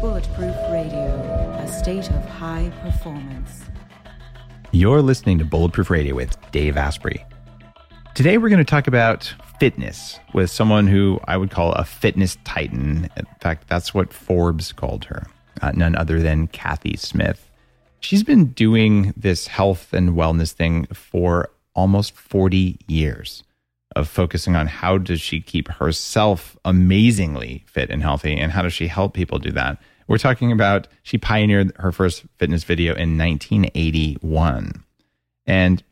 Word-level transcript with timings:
Bulletproof 0.00 0.54
Radio, 0.70 1.08
a 1.58 1.66
state 1.66 2.08
of 2.10 2.24
high 2.24 2.70
performance. 2.82 3.64
You're 4.70 5.02
listening 5.02 5.38
to 5.38 5.44
Bulletproof 5.44 5.90
Radio 5.90 6.14
with 6.14 6.36
Dave 6.52 6.76
Asprey. 6.76 7.26
Today, 8.14 8.38
we're 8.38 8.48
going 8.48 8.58
to 8.58 8.64
talk 8.64 8.86
about 8.86 9.34
fitness 9.58 10.20
with 10.34 10.50
someone 10.50 10.86
who 10.86 11.18
I 11.24 11.36
would 11.36 11.50
call 11.50 11.72
a 11.72 11.84
fitness 11.84 12.38
titan. 12.44 13.10
In 13.16 13.26
fact, 13.40 13.66
that's 13.66 13.92
what 13.92 14.12
Forbes 14.12 14.70
called 14.70 15.04
her, 15.06 15.26
uh, 15.62 15.72
none 15.74 15.96
other 15.96 16.20
than 16.20 16.46
Kathy 16.46 16.96
Smith. 16.96 17.50
She's 17.98 18.22
been 18.22 18.52
doing 18.52 19.12
this 19.16 19.48
health 19.48 19.92
and 19.92 20.10
wellness 20.10 20.52
thing 20.52 20.86
for 20.92 21.50
almost 21.74 22.14
40 22.14 22.78
years 22.86 23.42
of 23.96 24.08
focusing 24.08 24.54
on 24.54 24.68
how 24.68 24.96
does 24.96 25.20
she 25.20 25.40
keep 25.40 25.66
herself 25.66 26.56
amazingly 26.64 27.64
fit 27.66 27.90
and 27.90 28.00
healthy 28.00 28.36
and 28.36 28.52
how 28.52 28.62
does 28.62 28.72
she 28.72 28.86
help 28.86 29.12
people 29.12 29.40
do 29.40 29.50
that 29.50 29.78
we're 30.08 30.18
talking 30.18 30.52
about 30.52 30.88
she 31.02 31.18
pioneered 31.18 31.72
her 31.76 31.92
first 31.92 32.24
fitness 32.38 32.64
video 32.64 32.94
in 32.94 33.16
1981 33.16 34.84
and 35.46 35.82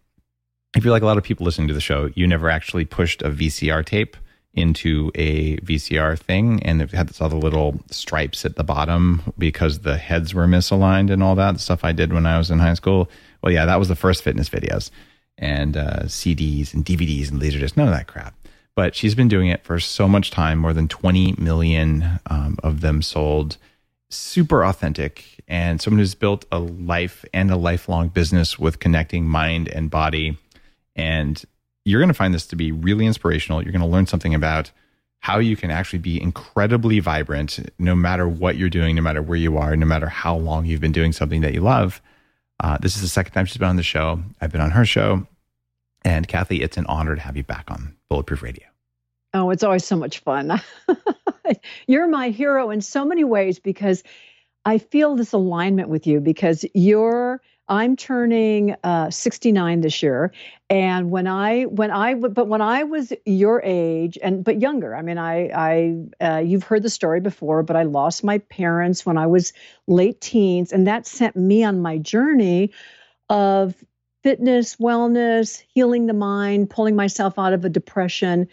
if 0.74 0.84
you're 0.84 0.92
like 0.92 1.02
a 1.02 1.06
lot 1.06 1.18
of 1.18 1.24
people 1.24 1.44
listening 1.44 1.68
to 1.68 1.74
the 1.74 1.80
show 1.80 2.10
you 2.14 2.26
never 2.26 2.50
actually 2.50 2.84
pushed 2.84 3.22
a 3.22 3.30
vcr 3.30 3.84
tape 3.84 4.16
into 4.54 5.12
a 5.14 5.58
vcr 5.58 6.18
thing 6.18 6.62
and 6.62 6.80
it 6.80 6.90
had 6.90 7.10
all 7.20 7.28
the 7.28 7.36
little 7.36 7.78
stripes 7.90 8.44
at 8.44 8.56
the 8.56 8.64
bottom 8.64 9.22
because 9.38 9.80
the 9.80 9.98
heads 9.98 10.34
were 10.34 10.46
misaligned 10.46 11.12
and 11.12 11.22
all 11.22 11.34
that 11.34 11.60
stuff 11.60 11.84
i 11.84 11.92
did 11.92 12.12
when 12.12 12.26
i 12.26 12.38
was 12.38 12.50
in 12.50 12.58
high 12.58 12.74
school 12.74 13.08
well 13.42 13.52
yeah 13.52 13.66
that 13.66 13.78
was 13.78 13.88
the 13.88 13.94
first 13.94 14.24
fitness 14.24 14.48
videos 14.48 14.90
and 15.38 15.76
uh, 15.76 16.02
CDs 16.04 16.72
and 16.74 16.84
DVDs 16.84 17.30
and 17.30 17.40
Laserdisc, 17.40 17.76
none 17.76 17.88
of 17.88 17.94
that 17.94 18.06
crap. 18.06 18.34
But 18.74 18.94
she's 18.94 19.14
been 19.14 19.28
doing 19.28 19.48
it 19.48 19.64
for 19.64 19.80
so 19.80 20.06
much 20.06 20.30
time, 20.30 20.58
more 20.58 20.72
than 20.72 20.88
20 20.88 21.34
million 21.38 22.20
um, 22.26 22.58
of 22.62 22.80
them 22.80 23.02
sold. 23.02 23.56
Super 24.08 24.64
authentic, 24.64 25.42
and 25.48 25.80
someone 25.80 25.98
who's 25.98 26.14
built 26.14 26.44
a 26.52 26.58
life 26.58 27.24
and 27.34 27.50
a 27.50 27.56
lifelong 27.56 28.08
business 28.08 28.58
with 28.58 28.78
connecting 28.78 29.26
mind 29.26 29.68
and 29.68 29.90
body. 29.90 30.38
And 30.94 31.42
you're 31.84 32.00
going 32.00 32.08
to 32.08 32.14
find 32.14 32.32
this 32.32 32.46
to 32.48 32.56
be 32.56 32.72
really 32.72 33.06
inspirational. 33.06 33.62
You're 33.62 33.72
going 33.72 33.80
to 33.80 33.86
learn 33.86 34.06
something 34.06 34.34
about 34.34 34.70
how 35.20 35.38
you 35.38 35.56
can 35.56 35.70
actually 35.70 35.98
be 35.98 36.20
incredibly 36.20 37.00
vibrant 37.00 37.58
no 37.78 37.94
matter 37.96 38.28
what 38.28 38.56
you're 38.56 38.70
doing, 38.70 38.94
no 38.94 39.02
matter 39.02 39.22
where 39.22 39.38
you 39.38 39.56
are, 39.56 39.74
no 39.76 39.86
matter 39.86 40.08
how 40.08 40.36
long 40.36 40.66
you've 40.66 40.80
been 40.80 40.92
doing 40.92 41.12
something 41.12 41.40
that 41.40 41.52
you 41.52 41.60
love. 41.60 42.00
Uh, 42.60 42.78
this 42.78 42.96
is 42.96 43.02
the 43.02 43.08
second 43.08 43.32
time 43.32 43.44
she's 43.44 43.56
been 43.56 43.68
on 43.68 43.76
the 43.76 43.82
show. 43.82 44.22
I've 44.40 44.52
been 44.52 44.60
on 44.60 44.70
her 44.70 44.84
show. 44.84 45.26
And 46.04 46.28
Kathy, 46.28 46.62
it's 46.62 46.76
an 46.76 46.86
honor 46.86 47.16
to 47.16 47.20
have 47.20 47.36
you 47.36 47.42
back 47.42 47.70
on 47.70 47.96
Bulletproof 48.08 48.42
Radio. 48.42 48.66
Oh, 49.34 49.50
it's 49.50 49.64
always 49.64 49.84
so 49.84 49.96
much 49.96 50.20
fun. 50.20 50.60
you're 51.86 52.08
my 52.08 52.30
hero 52.30 52.70
in 52.70 52.80
so 52.80 53.04
many 53.04 53.24
ways 53.24 53.58
because 53.58 54.02
I 54.64 54.78
feel 54.78 55.14
this 55.14 55.32
alignment 55.32 55.88
with 55.88 56.06
you 56.06 56.20
because 56.20 56.64
you're 56.74 57.40
I'm 57.68 57.96
turning 57.96 58.76
uh, 58.84 59.10
69 59.10 59.80
this 59.80 60.00
year, 60.02 60.32
and 60.70 61.10
when 61.10 61.26
I 61.26 61.64
when 61.64 61.90
I 61.90 62.14
but 62.14 62.46
when 62.46 62.60
I 62.60 62.84
was 62.84 63.12
your 63.24 63.60
age 63.64 64.16
and 64.22 64.44
but 64.44 64.60
younger, 64.60 64.94
I 64.94 65.02
mean, 65.02 65.18
I 65.18 65.50
I 66.20 66.24
uh, 66.24 66.38
you've 66.38 66.62
heard 66.62 66.84
the 66.84 66.90
story 66.90 67.20
before, 67.20 67.64
but 67.64 67.74
I 67.74 67.82
lost 67.82 68.22
my 68.22 68.38
parents 68.38 69.04
when 69.04 69.18
I 69.18 69.26
was 69.26 69.52
late 69.88 70.20
teens, 70.20 70.72
and 70.72 70.86
that 70.86 71.06
sent 71.06 71.34
me 71.34 71.64
on 71.64 71.80
my 71.80 71.98
journey 71.98 72.70
of 73.28 73.74
fitness, 74.22 74.76
wellness, 74.76 75.62
healing 75.74 76.06
the 76.06 76.14
mind, 76.14 76.70
pulling 76.70 76.94
myself 76.94 77.36
out 77.36 77.52
of 77.52 77.64
a 77.64 77.68
depression. 77.68 78.46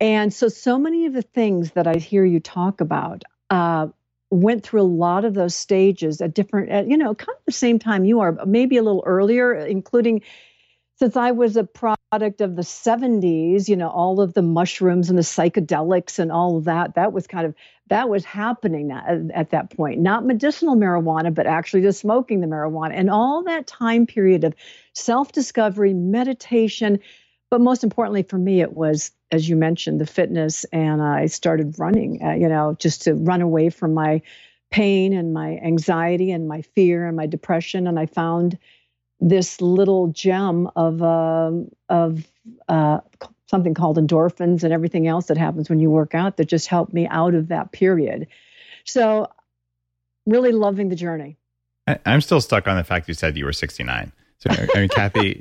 And 0.00 0.32
so, 0.32 0.48
so 0.48 0.78
many 0.78 1.06
of 1.06 1.12
the 1.12 1.22
things 1.22 1.72
that 1.72 1.86
I 1.86 1.94
hear 1.94 2.24
you 2.24 2.40
talk 2.40 2.80
about, 2.80 3.22
uh, 3.50 3.88
went 4.30 4.64
through 4.64 4.82
a 4.82 4.82
lot 4.82 5.24
of 5.24 5.34
those 5.34 5.54
stages 5.54 6.20
at 6.20 6.34
different, 6.34 6.70
at, 6.70 6.88
you 6.88 6.96
know, 6.96 7.14
kind 7.14 7.36
of 7.36 7.44
the 7.46 7.52
same 7.52 7.78
time 7.78 8.04
you 8.04 8.20
are, 8.20 8.32
but 8.32 8.48
maybe 8.48 8.76
a 8.76 8.82
little 8.82 9.04
earlier, 9.06 9.54
including 9.54 10.22
since 10.98 11.16
I 11.16 11.30
was 11.30 11.56
a 11.56 11.64
product 11.64 12.40
of 12.40 12.56
the 12.56 12.62
70s, 12.62 13.68
you 13.68 13.76
know, 13.76 13.88
all 13.88 14.20
of 14.20 14.32
the 14.32 14.42
mushrooms 14.42 15.10
and 15.10 15.18
the 15.18 15.22
psychedelics 15.22 16.18
and 16.18 16.32
all 16.32 16.56
of 16.56 16.64
that, 16.64 16.94
that 16.94 17.12
was 17.12 17.26
kind 17.26 17.46
of, 17.46 17.54
that 17.88 18.08
was 18.08 18.24
happening 18.24 18.90
at, 18.90 19.30
at 19.34 19.50
that 19.50 19.70
point. 19.76 20.00
Not 20.00 20.24
medicinal 20.24 20.74
marijuana, 20.74 21.32
but 21.32 21.46
actually 21.46 21.82
just 21.82 22.00
smoking 22.00 22.40
the 22.40 22.46
marijuana. 22.46 22.92
And 22.94 23.10
all 23.10 23.42
that 23.44 23.66
time 23.66 24.06
period 24.06 24.42
of 24.42 24.54
self 24.94 25.32
discovery, 25.32 25.92
meditation, 25.92 27.00
but 27.50 27.60
most 27.60 27.84
importantly 27.84 28.22
for 28.22 28.38
me, 28.38 28.60
it 28.60 28.74
was, 28.74 29.12
as 29.30 29.48
you 29.48 29.56
mentioned, 29.56 30.00
the 30.00 30.06
fitness. 30.06 30.64
And 30.72 31.02
I 31.02 31.26
started 31.26 31.78
running, 31.78 32.22
uh, 32.22 32.32
you 32.32 32.48
know, 32.48 32.76
just 32.78 33.02
to 33.02 33.14
run 33.14 33.40
away 33.40 33.70
from 33.70 33.94
my 33.94 34.22
pain 34.70 35.12
and 35.12 35.32
my 35.32 35.58
anxiety 35.58 36.30
and 36.32 36.48
my 36.48 36.62
fear 36.62 37.06
and 37.06 37.16
my 37.16 37.26
depression. 37.26 37.86
And 37.86 37.98
I 37.98 38.06
found 38.06 38.58
this 39.20 39.60
little 39.60 40.08
gem 40.08 40.68
of, 40.76 41.02
uh, 41.02 41.52
of 41.88 42.26
uh, 42.68 43.00
something 43.46 43.74
called 43.74 43.96
endorphins 43.96 44.64
and 44.64 44.72
everything 44.72 45.06
else 45.06 45.26
that 45.26 45.38
happens 45.38 45.70
when 45.70 45.78
you 45.78 45.90
work 45.90 46.14
out 46.14 46.36
that 46.36 46.46
just 46.46 46.66
helped 46.66 46.92
me 46.92 47.06
out 47.08 47.34
of 47.34 47.48
that 47.48 47.72
period. 47.72 48.26
So, 48.84 49.30
really 50.26 50.52
loving 50.52 50.88
the 50.88 50.96
journey. 50.96 51.36
I'm 52.04 52.20
still 52.20 52.40
stuck 52.40 52.66
on 52.66 52.76
the 52.76 52.84
fact 52.84 53.06
you 53.06 53.14
said 53.14 53.36
you 53.36 53.44
were 53.44 53.52
69. 53.52 54.12
So, 54.38 54.50
I 54.50 54.78
mean, 54.78 54.88
Kathy, 54.88 55.40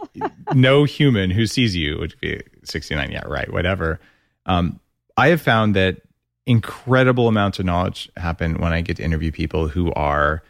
no 0.54 0.84
human 0.86 1.30
who 1.30 1.46
sees 1.48 1.76
you 1.76 1.98
would 2.00 2.20
be 2.22 2.42
69. 2.64 3.12
Yeah, 3.12 3.26
right, 3.26 3.52
whatever. 3.52 4.00
Um, 4.46 4.80
I 5.18 5.28
have 5.28 5.42
found 5.42 5.76
that 5.76 6.02
incredible 6.46 7.28
amounts 7.28 7.60
of 7.60 7.66
knowledge 7.66 8.10
happen 8.18 8.60
when 8.60 8.72
I 8.72 8.82
get 8.82 8.98
to 8.98 9.04
interview 9.04 9.32
people 9.32 9.68
who 9.68 9.92
are 9.94 10.44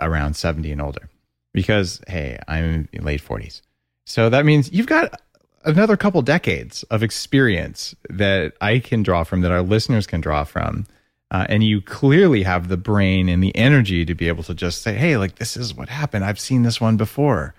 around 0.00 0.34
70 0.34 0.72
and 0.72 0.80
older. 0.80 1.08
Because, 1.52 2.00
hey, 2.06 2.38
I'm 2.48 2.88
late 2.92 3.22
40s. 3.22 3.60
So 4.06 4.30
that 4.30 4.44
means 4.44 4.72
you've 4.72 4.86
got 4.86 5.20
another 5.64 5.96
couple 5.96 6.22
decades 6.22 6.84
of 6.84 7.02
experience 7.02 7.94
that 8.08 8.54
I 8.60 8.78
can 8.78 9.02
draw 9.02 9.24
from, 9.24 9.40
that 9.42 9.52
our 9.52 9.62
listeners 9.62 10.06
can 10.06 10.20
draw 10.20 10.44
from. 10.44 10.86
Uh, 11.32 11.46
and 11.48 11.62
you 11.62 11.80
clearly 11.80 12.42
have 12.42 12.68
the 12.68 12.76
brain 12.76 13.28
and 13.28 13.42
the 13.42 13.54
energy 13.54 14.04
to 14.04 14.14
be 14.14 14.26
able 14.28 14.42
to 14.44 14.54
just 14.54 14.82
say, 14.82 14.94
hey, 14.94 15.16
like, 15.16 15.36
this 15.36 15.56
is 15.56 15.74
what 15.74 15.88
happened. 15.88 16.24
I've 16.24 16.40
seen 16.40 16.62
this 16.62 16.80
one 16.80 16.96
before 16.96 17.54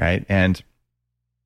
right? 0.00 0.24
And 0.28 0.62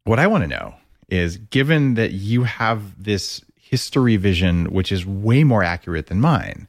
what 0.05 0.19
I 0.19 0.27
want 0.27 0.45
to 0.45 0.49
know 0.49 0.75
is 1.09 1.37
given 1.37 1.95
that 1.95 2.13
you 2.13 2.45
have 2.45 3.03
this 3.03 3.43
history 3.57 4.17
vision, 4.17 4.67
which 4.67 4.93
is 4.93 5.05
way 5.05 5.45
more 5.45 5.63
accurate 5.63 6.07
than 6.07 6.21
mine, 6.21 6.69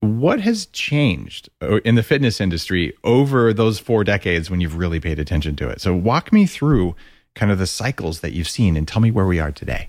what 0.00 0.40
has 0.40 0.66
changed 0.66 1.48
uh, 1.60 1.76
in 1.78 1.94
the 1.94 2.02
fitness 2.02 2.40
industry 2.40 2.92
over 3.04 3.52
those 3.52 3.78
four 3.78 4.04
decades 4.04 4.50
when 4.50 4.60
you've 4.60 4.76
really 4.76 5.00
paid 5.00 5.18
attention 5.18 5.56
to 5.56 5.68
it? 5.68 5.80
So, 5.80 5.94
walk 5.94 6.32
me 6.32 6.44
through 6.44 6.96
kind 7.34 7.52
of 7.52 7.58
the 7.58 7.68
cycles 7.68 8.20
that 8.20 8.32
you've 8.32 8.48
seen 8.48 8.76
and 8.76 8.86
tell 8.86 9.00
me 9.00 9.10
where 9.10 9.26
we 9.26 9.38
are 9.38 9.52
today. 9.52 9.88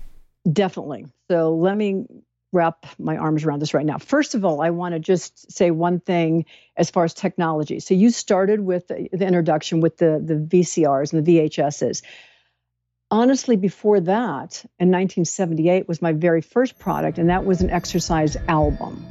Definitely. 0.50 1.06
So, 1.28 1.54
let 1.54 1.76
me 1.76 2.06
wrap 2.54 2.86
my 2.98 3.16
arms 3.16 3.44
around 3.44 3.60
this 3.60 3.74
right 3.74 3.84
now. 3.84 3.98
First 3.98 4.34
of 4.34 4.44
all, 4.44 4.62
I 4.62 4.70
want 4.70 4.94
to 4.94 5.00
just 5.00 5.52
say 5.52 5.70
one 5.70 6.00
thing 6.00 6.46
as 6.76 6.90
far 6.90 7.04
as 7.04 7.12
technology. 7.12 7.80
So 7.80 7.94
you 7.94 8.10
started 8.10 8.60
with 8.60 8.88
the, 8.88 9.08
introduction 9.12 9.80
with 9.80 9.96
the 9.98 10.22
the 10.24 10.34
VCRs 10.34 11.12
and 11.12 11.26
the 11.26 11.38
VHSs. 11.38 12.02
Honestly, 13.10 13.56
before 13.56 14.00
that, 14.00 14.64
in 14.78 14.90
1978 14.90 15.86
was 15.86 16.00
my 16.00 16.12
very 16.12 16.40
first 16.40 16.78
product, 16.78 17.18
and 17.18 17.30
that 17.30 17.44
was 17.44 17.60
an 17.60 17.70
exercise 17.70 18.36
album. 18.48 19.04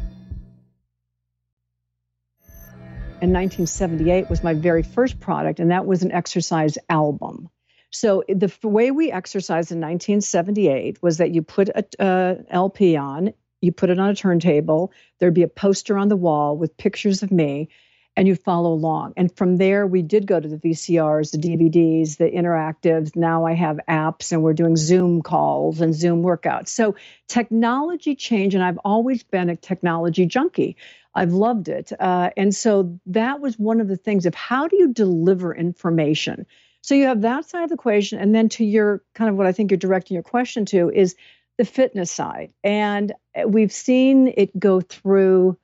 In 3.21 3.31
1978 3.31 4.29
was 4.29 4.43
my 4.43 4.53
very 4.53 4.83
first 4.83 5.19
product, 5.19 5.59
and 5.59 5.71
that 5.71 5.85
was 5.85 6.03
an 6.03 6.11
exercise 6.11 6.77
album. 6.89 7.49
So 7.93 8.23
the 8.27 8.51
way 8.63 8.89
we 8.89 9.11
exercised 9.11 9.71
in 9.71 9.79
1978 9.79 11.01
was 11.03 11.17
that 11.17 11.31
you 11.31 11.43
put 11.43 11.69
a, 11.69 12.43
LP 12.49 12.97
on, 12.97 13.33
you 13.61 13.71
put 13.71 13.91
it 13.91 13.99
on 13.99 14.09
a 14.09 14.15
turntable. 14.15 14.91
There'd 15.19 15.33
be 15.33 15.43
a 15.43 15.47
poster 15.47 15.97
on 15.97 16.07
the 16.07 16.17
wall 16.17 16.57
with 16.57 16.75
pictures 16.75 17.21
of 17.21 17.31
me, 17.31 17.69
and 18.15 18.27
you 18.27 18.35
follow 18.35 18.73
along. 18.73 19.13
And 19.15 19.35
from 19.35 19.57
there, 19.57 19.85
we 19.85 20.01
did 20.01 20.25
go 20.25 20.39
to 20.39 20.47
the 20.47 20.57
VCRs, 20.57 21.31
the 21.31 21.37
DVDs, 21.37 22.17
the 22.17 22.29
interactives. 22.29 23.15
Now 23.15 23.45
I 23.45 23.53
have 23.53 23.79
apps, 23.87 24.31
and 24.31 24.41
we're 24.41 24.53
doing 24.53 24.75
Zoom 24.75 25.21
calls 25.21 25.79
and 25.79 25.93
Zoom 25.93 26.23
workouts. 26.23 26.69
So 26.69 26.95
technology 27.27 28.15
changed, 28.15 28.55
and 28.55 28.63
I've 28.63 28.79
always 28.83 29.23
been 29.23 29.49
a 29.49 29.55
technology 29.55 30.25
junkie. 30.25 30.77
I've 31.15 31.33
loved 31.33 31.69
it. 31.69 31.91
Uh, 31.99 32.31
and 32.35 32.55
so 32.55 32.99
that 33.05 33.39
was 33.39 33.59
one 33.59 33.81
of 33.81 33.87
the 33.87 33.97
things 33.97 34.25
of 34.25 34.33
how 34.33 34.67
do 34.67 34.77
you 34.77 34.91
deliver 34.91 35.53
information? 35.53 36.47
So 36.83 36.95
you 36.95 37.05
have 37.05 37.21
that 37.21 37.45
side 37.45 37.63
of 37.63 37.69
the 37.69 37.75
equation. 37.75 38.19
And 38.19 38.35
then 38.35 38.49
to 38.49 38.65
your 38.65 39.01
kind 39.15 39.29
of 39.29 39.37
what 39.37 39.47
I 39.47 39.53
think 39.53 39.71
you're 39.71 39.77
directing 39.77 40.15
your 40.15 40.23
question 40.23 40.65
to 40.65 40.89
is 40.89 41.15
the 41.57 41.63
fitness 41.65 42.11
side. 42.11 42.51
And 42.61 43.13
uh, 43.35 43.47
we've 43.47 43.71
seen 43.71 44.33
it 44.35 44.57
go 44.59 44.81
through 44.81 45.57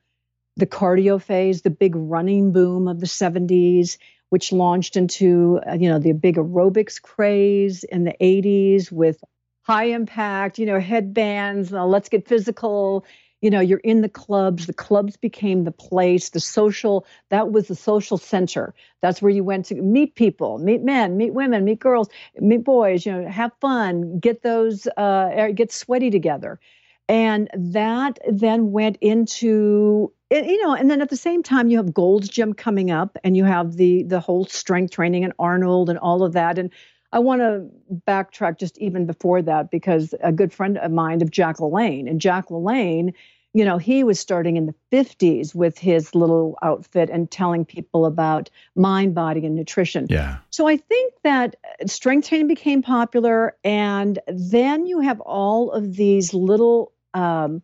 the 0.56 0.66
cardio 0.66 1.22
phase, 1.22 1.62
the 1.62 1.70
big 1.70 1.94
running 1.96 2.54
boom 2.54 2.88
of 2.88 3.02
the 3.02 3.06
70s, 3.06 3.98
which 4.30 4.54
launched 4.54 4.96
into, 4.96 5.60
uh, 5.70 5.74
you 5.74 5.90
know, 5.90 6.00
the 6.00 6.14
big 6.14 6.38
aerobics 6.38 7.02
craze 7.02 7.84
in 7.84 8.06
the 8.06 8.16
80s 8.22 8.90
with 8.90 9.22
high 9.64 9.86
impact, 9.86 10.58
you 10.58 10.66
know, 10.66 10.80
headbands, 10.80 11.74
uh, 11.74 11.86
let's 11.86 12.08
get 12.08 12.28
physical, 12.28 13.06
you 13.42 13.50
know 13.50 13.60
you're 13.60 13.80
in 13.80 14.02
the 14.02 14.10
clubs 14.10 14.66
the 14.68 14.74
clubs 14.74 15.16
became 15.18 15.64
the 15.64 15.72
place 15.72 16.30
the 16.30 16.40
social 16.40 17.06
that 17.30 17.52
was 17.52 17.68
the 17.68 17.76
social 17.76 18.18
center. 18.18 18.74
That's 19.02 19.22
where 19.22 19.32
you 19.32 19.44
went 19.44 19.66
to 19.68 19.76
meet 19.76 20.16
people 20.16 20.58
meet 20.60 20.82
men 20.82 21.18
meet 21.18 21.34
women 21.34 21.64
meet 21.66 21.80
girls 21.80 22.10
meet 22.40 22.64
boys 22.64 23.06
you 23.06 23.12
know 23.12 23.30
have 23.30 23.52
fun 23.62 24.20
get 24.20 24.44
those 24.44 24.88
uh 24.98 25.50
get 25.54 25.72
sweaty 25.72 26.10
together. 26.10 26.60
And 27.08 27.50
that 27.56 28.20
then 28.30 28.72
went 28.72 28.98
into 29.02 30.12
you 30.32 30.64
know 30.64 30.74
and 30.74 30.92
then 30.92 31.02
at 31.02 31.10
the 31.10 31.18
same 31.18 31.42
time 31.42 31.70
you 31.70 31.78
have 31.78 31.94
gold's 31.94 32.30
gym 32.30 32.54
coming 32.54 32.92
up 32.92 33.18
and 33.24 33.36
you 33.36 33.46
have 33.46 33.78
the 33.78 34.04
the 34.04 34.20
whole 34.20 34.46
strength 34.46 34.92
training 34.92 35.24
and 35.24 35.34
arnold 35.40 35.90
and 35.90 35.98
all 36.00 36.24
of 36.24 36.34
that. 36.34 36.60
And 36.60 36.72
I 37.12 37.20
want 37.20 37.42
to 37.42 37.68
backtrack 38.08 38.60
just 38.60 38.78
even 38.78 39.06
before 39.06 39.42
that 39.42 39.72
because 39.72 40.14
a 40.22 40.32
good 40.32 40.54
friend 40.54 40.78
of 40.78 40.92
mine 40.92 41.22
of 41.22 41.32
Jack 41.32 41.58
LaLanne 41.58 42.10
and 42.10 42.22
Jack 42.22 42.50
LaLanne, 42.50 43.14
you 43.54 43.66
know, 43.66 43.80
he 43.80 44.04
was 44.04 44.20
starting 44.20 44.58
in 44.58 44.68
the 44.68 44.76
50s 44.92 45.56
with 45.56 45.78
his 45.78 46.14
little 46.14 46.58
outfit 46.62 47.10
and 47.10 47.32
telling 47.32 47.66
people 47.66 48.06
about 48.06 48.50
mind, 48.76 49.16
body, 49.16 49.44
and 49.46 49.56
nutrition. 49.56 50.06
Yeah. 50.08 50.38
So 50.52 50.68
I 50.68 50.78
think 50.78 51.14
that 51.24 51.56
strength 51.88 52.30
training 52.30 52.48
became 52.48 52.84
popular, 52.84 53.56
and 53.64 54.20
then 54.28 54.86
you 54.86 55.00
have 55.00 55.20
all 55.22 55.72
of 55.72 55.96
these 55.96 56.34
little, 56.34 56.92
um, 57.16 57.64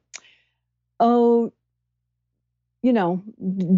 oh, 1.00 1.54
you 2.86 2.94
know, 2.94 3.24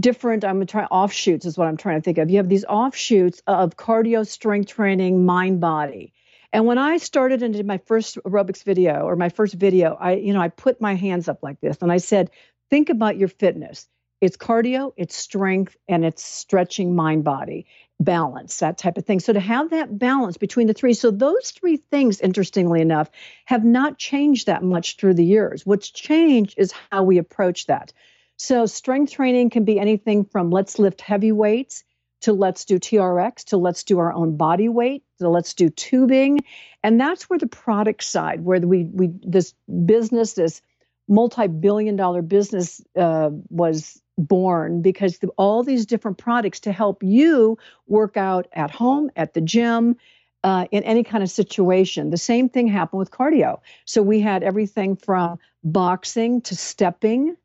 different, 0.02 0.44
I'm 0.44 0.66
trying 0.66 0.88
offshoots 0.88 1.46
is 1.46 1.58
what 1.58 1.70
I'm 1.70 1.78
trying 1.78 1.96
to 1.96 2.02
think 2.02 2.18
of. 2.18 2.30
You 2.30 2.38
have 2.38 2.50
these 2.50 2.66
offshoots 2.66 3.42
of 3.48 3.78
cardio, 3.78 4.28
strength 4.28 4.68
training, 4.72 5.26
mind, 5.26 5.62
body. 5.62 6.12
And 6.52 6.66
when 6.66 6.78
I 6.78 6.98
started 6.98 7.42
and 7.42 7.54
did 7.54 7.66
my 7.66 7.78
first 7.78 8.18
aerobics 8.26 8.66
video 8.66 9.04
or 9.04 9.16
my 9.16 9.30
first 9.30 9.54
video, 9.54 9.96
I, 9.98 10.16
you 10.16 10.34
know, 10.34 10.42
I 10.42 10.50
put 10.50 10.82
my 10.82 10.96
hands 10.96 11.30
up 11.30 11.42
like 11.42 11.62
this 11.62 11.78
and 11.82 11.90
I 11.90 12.00
said, 12.00 12.32
think 12.70 12.90
about 12.90 13.16
your 13.16 13.30
fitness. 13.30 13.88
It's 14.20 14.36
cardio, 14.36 14.92
it's 14.98 15.16
strength, 15.16 15.78
and 15.88 16.04
it's 16.04 16.26
stretching 16.26 16.94
mind 16.94 17.24
body 17.24 17.66
balance, 18.02 18.58
that 18.58 18.78
type 18.78 18.98
of 18.98 19.06
thing. 19.06 19.22
So 19.22 19.32
to 19.32 19.40
have 19.40 19.70
that 19.70 19.98
balance 19.98 20.36
between 20.36 20.68
the 20.68 20.74
three, 20.74 20.94
so 20.94 21.12
those 21.12 21.52
three 21.52 21.78
things, 21.78 22.20
interestingly 22.20 22.82
enough, 22.82 23.10
have 23.46 23.64
not 23.64 23.98
changed 23.98 24.48
that 24.48 24.64
much 24.64 24.98
through 24.98 25.14
the 25.14 25.24
years. 25.24 25.66
What's 25.66 25.90
changed 25.90 26.56
is 26.58 26.74
how 26.92 27.04
we 27.04 27.20
approach 27.20 27.68
that. 27.68 27.94
So, 28.38 28.66
strength 28.68 29.14
training 29.14 29.50
can 29.50 29.66
be 29.66 29.80
anything 29.80 30.26
from 30.26 30.52
let's 30.52 30.78
lift 30.78 31.02
heavy 31.02 31.32
weights 31.32 31.84
to 32.22 32.34
let's 32.34 32.66
do 32.66 32.80
TRX 32.80 33.44
to 33.46 33.58
let's 33.58 33.84
do 33.84 34.00
our 34.00 34.14
own 34.14 34.38
body 34.38 34.70
weight 34.70 35.04
to 35.20 35.30
let's 35.30 35.54
do 35.54 35.70
tubing. 35.70 36.40
And 36.84 37.00
that's 37.00 37.30
where 37.30 37.40
the 37.40 37.48
product 37.48 38.04
side, 38.04 38.44
where 38.44 38.60
we, 38.60 38.86
we 38.86 39.12
this 39.24 39.54
business, 39.86 40.34
this 40.34 40.62
multi 41.08 41.48
billion 41.48 41.96
dollar 41.96 42.22
business 42.22 42.82
uh, 42.96 43.30
was 43.50 44.02
born 44.18 44.82
because 44.82 45.20
the, 45.20 45.28
all 45.38 45.64
these 45.64 45.86
different 45.86 46.18
products 46.18 46.60
to 46.62 46.72
help 46.72 47.04
you 47.04 47.58
work 47.88 48.18
out 48.18 48.48
at 48.54 48.72
home, 48.72 49.10
at 49.16 49.34
the 49.34 49.42
gym. 49.42 49.96
Uh, 50.44 50.66
in 50.72 50.84
any 50.84 51.04
kind 51.04 51.24
of 51.24 51.30
situation. 51.30 52.12
The 52.12 52.18
same 52.18 52.48
thing 52.48 52.68
happened 52.68 53.00
with 53.00 53.12
cardio. 53.12 53.60
So 53.86 54.02
we 54.02 54.22
had 54.22 54.44
everything 54.44 54.96
from 54.96 55.40
boxing 55.64 56.42
to 56.42 56.56
stepping 56.56 57.36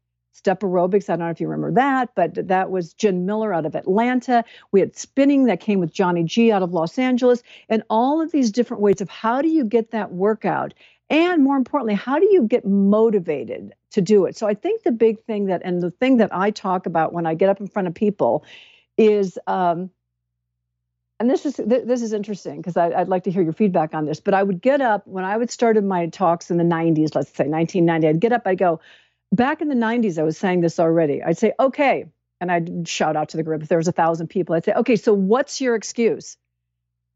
step 0.43 0.61
aerobics. 0.61 1.09
I 1.09 1.13
don't 1.15 1.27
know 1.27 1.31
if 1.31 1.41
you 1.41 1.47
remember 1.47 1.73
that, 1.81 2.11
but 2.17 2.49
that 2.49 2.71
was 2.73 2.95
Gin 2.95 3.25
Miller 3.27 3.55
out 3.55 3.65
of 3.65 3.77
Atlanta. 3.77 4.45
We 4.73 4.81
had 4.81 4.97
spinning 4.97 5.45
that 5.45 5.61
came 5.61 5.79
with 5.79 5.93
Johnny 5.93 6.25
G 6.25 6.51
out 6.51 6.65
of 6.65 6.73
Los 6.73 6.99
Angeles, 6.99 7.45
and 7.69 7.85
all 7.89 8.21
of 8.21 8.33
these 8.33 8.51
different 8.51 8.83
ways 8.83 9.01
of 9.01 9.09
how 9.09 9.41
do 9.41 9.49
you 9.49 9.65
get 9.65 9.93
that 9.93 10.11
workout? 10.13 10.75
And 11.11 11.45
more 11.45 11.57
importantly, 11.57 11.95
how 11.95 12.19
do 12.19 12.29
you 12.33 12.43
get 12.43 12.65
motivated 12.65 13.73
to 13.93 14.01
do 14.01 14.25
it? 14.25 14.37
So 14.37 14.49
I 14.49 14.55
think 14.55 14.83
the 14.83 14.91
big 14.91 15.23
thing 15.27 15.47
that, 15.47 15.63
and 15.65 15.81
the 15.81 15.93
thing 15.93 16.17
that 16.17 16.35
I 16.35 16.51
talk 16.51 16.87
about 16.87 17.13
when 17.13 17.25
I 17.25 17.35
get 17.35 17.49
up 17.49 17.61
in 17.61 17.69
front 17.69 17.87
of 17.87 17.95
people 17.95 18.45
is, 18.99 19.39
um, 19.47 19.91
and 21.21 21.31
this 21.31 21.47
is 21.47 21.55
this 21.55 22.03
is 22.03 22.13
interesting 22.13 22.57
because 22.57 22.77
I'd 22.77 23.09
like 23.09 23.23
to 23.25 23.31
hear 23.31 23.43
your 23.43 23.53
feedback 23.53 23.95
on 23.95 24.07
this. 24.07 24.19
But 24.19 24.35
I 24.35 24.43
would 24.43 24.61
get 24.61 24.81
up 24.81 25.07
when 25.07 25.23
I 25.23 25.37
would 25.37 25.53
started 25.53 25.85
my 25.85 26.09
talks 26.09 26.51
in 26.51 26.57
the 26.57 26.65
90s, 26.65 27.15
let's 27.15 27.29
say 27.29 27.47
1990. 27.47 28.09
I'd 28.09 28.19
get 28.19 28.33
up, 28.33 28.43
I'd 28.45 28.59
go, 28.59 28.81
back 29.33 29.61
in 29.61 29.69
the 29.69 29.75
90s, 29.75 30.19
I 30.19 30.23
was 30.23 30.39
saying 30.39 30.61
this 30.61 30.79
already. 30.79 31.23
I'd 31.23 31.39
say, 31.39 31.53
okay. 31.59 32.07
And 32.41 32.51
I'd 32.51 32.89
shout 32.89 33.17
out 33.17 33.31
to 33.31 33.37
the 33.37 33.43
group 33.43 33.63
if 33.63 33.69
there 33.69 33.79
was 33.79 33.89
a 33.89 33.93
thousand 33.93 34.29
people. 34.29 34.55
I'd 34.55 34.65
say, 34.65 34.73
okay, 34.73 34.97
so 34.97 35.13
what's 35.15 35.61
your 35.61 35.75
excuse? 35.75 36.37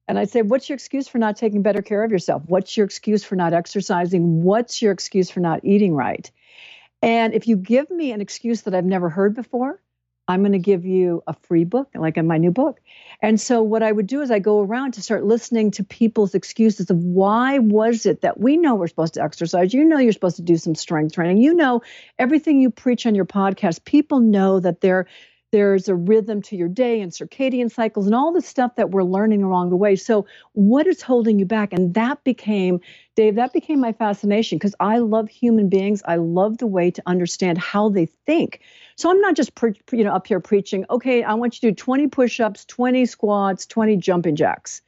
And 0.09 0.19
I'd 0.19 0.31
say, 0.31 0.43
what's 0.43 0.69
your 0.69 0.75
excuse 0.75 1.09
for 1.09 1.19
not 1.19 1.37
taking 1.37 1.63
better 1.63 1.83
care 1.83 2.05
of 2.05 2.13
yourself? 2.13 2.43
What's 2.47 2.77
your 2.77 2.87
excuse 2.87 3.25
for 3.25 3.35
not 3.35 3.53
exercising? 3.53 4.45
What's 4.45 4.81
your 4.81 4.93
excuse 4.93 5.31
for 5.31 5.41
not 5.41 5.65
eating 5.65 5.95
right? 5.95 6.31
And 7.03 7.35
if 7.35 7.49
you 7.49 7.57
give 7.57 7.91
me 7.91 8.13
an 8.13 8.21
excuse 8.21 8.63
that 8.63 8.75
I've 8.75 8.85
never 8.85 9.09
heard 9.09 9.35
before, 9.35 9.81
I'm 10.29 10.41
going 10.41 10.53
to 10.53 10.59
give 10.59 10.85
you 10.85 11.23
a 11.27 11.35
free 11.35 11.65
book, 11.65 11.89
like 11.95 12.17
in 12.17 12.27
my 12.27 12.39
new 12.39 12.51
book. 12.51 12.81
And 13.23 13.41
so 13.41 13.63
what 13.63 13.83
I 13.83 13.93
would 13.93 14.07
do 14.07 14.23
is 14.23 14.31
I 14.31 14.41
go 14.41 14.61
around 14.61 14.93
to 14.93 15.03
start 15.03 15.25
listening 15.25 15.71
to 15.73 15.85
people's 15.85 16.35
excuses 16.35 16.91
of 16.91 16.99
why 16.99 17.59
was 17.59 18.07
it 18.07 18.23
that 18.23 18.39
we 18.39 18.57
know 18.57 18.75
we're 18.75 18.89
supposed 18.89 19.15
to 19.15 19.23
exercise, 19.23 19.73
you 19.73 19.85
know 19.85 19.99
you're 19.99 20.13
supposed 20.13 20.37
to 20.37 20.43
do 20.43 20.57
some 20.57 20.75
strength 20.75 21.15
training, 21.15 21.39
you 21.39 21.55
know 21.55 21.83
everything 22.19 22.61
you 22.61 22.71
preach 22.71 23.07
on 23.07 23.15
your 23.15 23.25
podcast, 23.25 23.85
people 23.85 24.21
know 24.21 24.59
that 24.61 24.81
they're 24.81 25.07
there's 25.57 25.89
a 25.89 25.95
rhythm 25.95 26.43
to 26.43 26.55
your 26.55 26.69
day 26.69 27.01
and 27.01 27.11
circadian 27.13 27.73
cycles 27.73 28.05
and 28.05 28.15
all 28.15 28.31
the 28.31 28.43
stuff 28.43 28.77
that 28.77 28.91
we're 28.91 29.03
learning 29.03 29.43
along 29.43 29.71
the 29.71 29.77
way. 29.77 29.97
So, 29.97 30.27
what 30.53 30.87
is 30.87 31.01
holding 31.01 31.39
you 31.39 31.47
back? 31.47 31.73
And 31.73 31.95
that 31.95 32.23
became, 32.25 32.79
Dave, 33.15 33.37
that 33.37 33.55
became 33.55 33.81
my 33.81 33.95
fascination 33.95 34.59
because 34.59 34.75
I 34.81 34.99
love 34.99 35.31
human 35.31 35.71
beings. 35.71 36.03
I 36.05 36.17
love 36.17 36.59
the 36.59 36.67
way 36.67 36.91
to 36.91 37.03
understand 37.07 37.57
how 37.57 37.89
they 37.89 38.05
think. 38.05 38.61
So, 38.97 39.11
I'm 39.11 39.19
not 39.23 39.35
just, 39.35 39.55
pre- 39.55 39.81
you 39.93 40.05
know, 40.05 40.13
up 40.13 40.27
here 40.27 40.41
preaching, 40.41 40.85
okay, 40.91 41.23
I 41.23 41.33
want 41.33 41.55
you 41.55 41.71
to 41.71 41.75
do 41.75 41.75
20 41.75 42.07
push 42.09 42.39
ups, 42.39 42.67
20 42.67 43.07
squats, 43.07 43.65
20 43.65 43.97
jumping 43.97 44.37
jacks. 44.37 44.83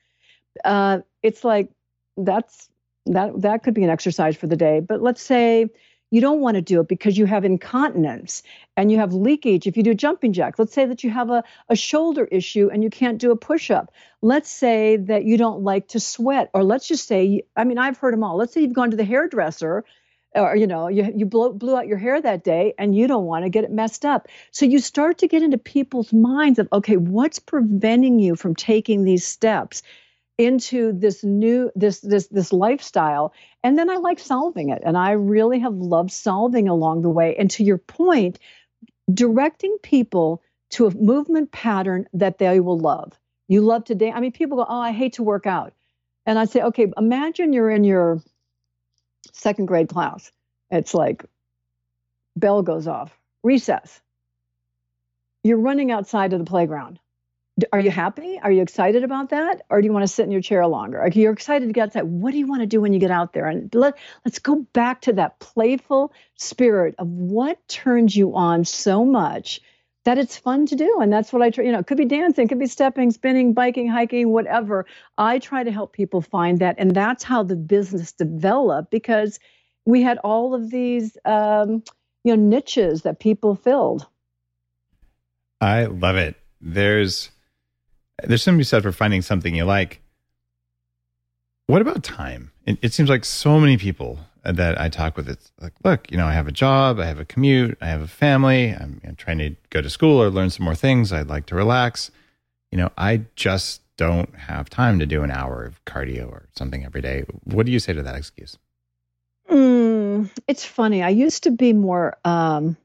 Uh, 0.67 0.99
it's 1.23 1.45
like, 1.45 1.71
that's, 2.19 2.69
that, 3.07 3.41
that 3.41 3.63
could 3.63 3.73
be 3.73 3.85
an 3.85 3.91
exercise 3.91 4.37
for 4.37 4.47
the 4.47 4.57
day. 4.57 4.81
But 4.81 5.01
let's 5.01 5.23
say, 5.23 5.71
you 6.11 6.21
don't 6.21 6.41
want 6.41 6.55
to 6.55 6.63
do 6.63 6.81
it 6.81 6.89
because 6.89 7.19
you 7.19 7.27
have 7.27 7.45
incontinence 7.45 8.43
and 8.77 8.91
you 8.91 8.99
have 8.99 9.13
leakage 9.13 9.67
if 9.67 9.77
you 9.77 9.83
do 9.83 9.95
jumping 9.95 10.33
jacks. 10.33 10.59
Let's 10.59 10.73
say 10.73 10.87
that 10.87 11.05
you 11.05 11.11
have 11.11 11.31
a, 11.31 11.45
a 11.69 11.77
shoulder 11.77 12.25
issue 12.25 12.71
and 12.73 12.83
you 12.83 12.91
can't 12.91 13.19
do 13.19 13.31
a 13.31 13.37
push 13.37 13.71
up. 13.71 13.93
Let's 14.23 14.51
say 14.51 14.97
that 14.97 15.25
you 15.25 15.37
don't 15.37 15.63
like 15.63 15.89
to 15.89 16.01
sweat, 16.01 16.51
or 16.55 16.65
let's 16.65 16.89
just 16.89 17.07
say, 17.07 17.43
I 17.57 17.65
mean, 17.65 17.79
I've 17.79 17.99
heard 17.99 18.15
them 18.15 18.25
all. 18.25 18.37
Let's 18.37 18.55
say 18.55 18.63
you've 18.63 18.73
gone 18.73 18.91
to 18.91 18.97
the 18.97 19.05
hairdresser 19.05 19.85
or 20.35 20.55
you 20.57 20.67
know 20.67 20.89
you, 20.89 21.11
you 21.17 21.27
blew, 21.27 21.53
blew 21.53 21.77
out 21.77 21.87
your 21.87 21.97
hair 21.97 22.21
that 22.21 22.45
day 22.45 22.75
and 22.79 22.95
you 22.95 23.07
don't 23.07 23.25
want 23.25 23.45
to 23.45 23.49
get 23.49 23.65
it 23.65 23.71
messed 23.71 24.05
up 24.05 24.29
so 24.51 24.67
you 24.67 24.79
start 24.79 25.19
to 25.19 25.29
get 25.29 25.43
into 25.43 25.57
people's 25.57 26.13
minds 26.13 26.59
of 26.59 26.69
okay 26.73 26.97
what's 26.97 27.39
preventing 27.39 28.19
you 28.19 28.37
from 28.37 28.55
taking 28.55 29.05
these 29.05 29.27
steps 29.27 29.83
into 30.39 30.93
this 30.93 31.25
new 31.25 31.71
this 31.75 32.01
this 32.01 32.29
this 32.29 32.53
lifestyle. 32.53 33.35
And 33.65 33.77
then 33.77 33.91
i 33.91 33.97
like 33.97 34.21
solving 34.21 34.71
it. 34.71 34.83
And 34.87 34.97
i 34.97 35.11
really 35.11 35.59
have 35.59 35.75
loved 35.75 36.13
solving 36.13 36.69
along 36.69 37.03
the 37.03 37.11
way. 37.11 37.37
And 37.37 37.51
to 37.53 37.65
your 37.65 37.79
point 37.79 38.39
directing 39.13 39.77
people 39.83 40.43
to 40.71 40.87
a 40.87 40.95
movement 40.95 41.51
pattern 41.51 42.09
that 42.13 42.39
they 42.39 42.61
will 42.61 42.79
love. 42.79 43.19
You 43.49 43.63
love 43.63 43.85
to 43.87 43.95
dance 43.95 44.15
i 44.17 44.21
mean 44.21 44.33
people 44.33 44.57
go 44.59 44.67
oh 44.69 44.81
i 44.81 44.93
hate 44.93 45.15
to 45.15 45.25
work 45.25 45.47
out. 45.47 45.75
And 46.25 46.39
i 46.39 46.45
say 46.45 46.63
okay 46.63 46.91
imagine 46.97 47.53
you're 47.53 47.71
in 47.71 47.85
your 47.85 48.23
second 49.33 49.67
grade 49.67 49.89
class. 49.89 50.31
It's 50.71 50.95
like 50.95 51.25
bell 52.37 52.63
goes 52.63 52.87
off. 52.87 53.19
Recess. 53.43 54.01
You're 55.43 55.59
running 55.59 55.91
outside 55.91 56.33
of 56.33 56.39
the 56.39 56.45
playground 56.45 57.01
are 57.73 57.81
you 57.81 57.91
happy? 57.91 58.39
Are 58.43 58.53
you 58.53 58.63
excited 58.63 59.05
about 59.05 59.31
that? 59.31 59.63
Or 59.71 59.81
do 59.81 59.87
you 59.87 59.93
want 59.93 60.05
to 60.05 60.13
sit 60.13 60.25
in 60.25 60.31
your 60.31 60.41
chair 60.41 60.67
longer? 60.67 61.01
Are 61.01 61.09
you 61.09 61.31
excited 61.31 61.67
to 61.67 61.73
get 61.73 61.89
outside? 61.89 62.05
What 62.05 62.33
do 62.33 62.39
you 62.39 62.47
want 62.47 62.61
to 62.61 62.67
do 62.67 62.81
when 62.81 62.93
you 62.93 63.01
get 63.01 63.11
out 63.11 63.33
there? 63.33 63.47
And 63.47 63.75
let, 63.75 63.99
let's 64.25 64.39
go 64.39 64.67
back 64.73 65.03
to 65.03 65.13
that 65.15 65.39
playful 65.41 66.13
spirit 66.37 66.95
of 66.99 67.09
what 67.09 67.67
turns 67.69 68.15
you 68.15 68.35
on 68.37 68.65
so 68.65 69.05
much 69.05 69.61
that 70.05 70.19
it's 70.19 70.37
fun 70.37 70.67
to 70.67 70.77
do. 70.77 71.01
And 71.01 71.13
that's 71.13 71.33
what 71.33 71.43
I 71.43 71.51
try, 71.51 71.65
you 71.65 71.73
know, 71.73 71.81
it 71.81 71.87
could 71.87 71.99
be 71.99 72.05
dancing, 72.05 72.47
it 72.47 72.49
could 72.49 72.59
be 72.59 72.67
stepping, 72.67 73.11
spinning, 73.11 73.53
biking, 73.53 73.89
hiking, 73.89 74.31
whatever. 74.31 74.87
I 75.19 75.39
try 75.39 75.65
to 75.65 75.71
help 75.71 75.93
people 75.93 76.23
find 76.23 76.61
that. 76.61 76.77
And 76.79 76.95
that's 76.95 77.25
how 77.25 77.43
the 77.43 77.57
business 77.57 78.13
developed 78.13 78.91
because 78.91 79.39
we 79.85 80.03
had 80.03 80.19
all 80.19 80.55
of 80.55 80.71
these, 80.71 81.17
um, 81.25 81.83
you 82.25 82.37
know, 82.37 82.43
niches 82.43 83.03
that 83.03 83.21
people 83.21 83.55
filled. 83.55 84.07
I 85.61 85.87
love 85.87 86.17
it. 86.17 86.37
There's, 86.61 87.31
there's 88.25 88.43
something 88.43 88.59
to 88.59 88.63
be 88.63 88.65
said 88.65 88.83
for 88.83 88.93
finding 88.93 89.23
something 89.23 89.55
you 89.55 89.65
like. 89.65 90.01
What 91.67 91.83
about 91.83 92.03
time? 92.03 92.51
It, 92.67 92.79
it 92.83 92.93
seems 92.93 93.11
like 93.11 93.25
so 93.25 93.61
many 93.61 93.77
people 93.77 94.19
that 94.45 94.81
I 94.81 94.89
talk 94.89 95.17
with, 95.17 95.29
it's 95.29 95.53
like, 95.61 95.75
look, 95.85 96.11
you 96.11 96.17
know, 96.17 96.27
I 96.27 96.33
have 96.33 96.49
a 96.49 96.53
job, 96.53 96.99
I 96.99 97.05
have 97.05 97.19
a 97.19 97.25
commute, 97.25 97.77
I 97.81 97.89
have 97.89 98.01
a 98.01 98.09
family, 98.09 98.71
I'm, 98.71 99.01
trying 99.19 99.39
to 99.39 99.55
go 99.71 99.83
to 99.83 99.91
school 99.91 100.23
or 100.23 100.31
learn 100.31 100.49
some 100.49 100.65
more 100.65 100.75
things. 100.75 101.13
I'd 101.13 101.29
like 101.29 101.47
to 101.47 101.55
relax. 101.55 102.11
You 102.71 102.79
know, 102.79 102.91
I 102.97 103.23
just 103.37 103.83
don't 103.97 104.35
have 104.35 104.71
time 104.71 104.99
to 105.01 105.07
do 105.07 105.23
an 105.23 105.31
hour 105.31 105.65
of 105.65 105.85
cardio 105.85 106.29
or 106.29 106.49
something 106.57 106.85
every 106.85 107.03
day. 107.03 107.25
What 107.45 107.67
do 107.67 107.73
you 107.73 107.81
say 107.81 107.93
to 107.93 108.03
that 108.03 108.15
excuse? 108.15 108.57
Mm, 109.51 110.31
it's 110.47 110.65
funny. 110.65 111.03
I 111.03 111.09
used 111.11 111.43
to 111.43 111.51
be 111.51 111.73
more, 111.73 112.17
um, 112.25 112.77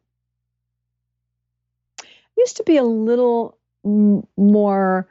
used 2.36 2.58
to 2.58 2.64
be 2.64 2.78
a 2.78 2.84
little 2.84 3.58
more 3.84 5.08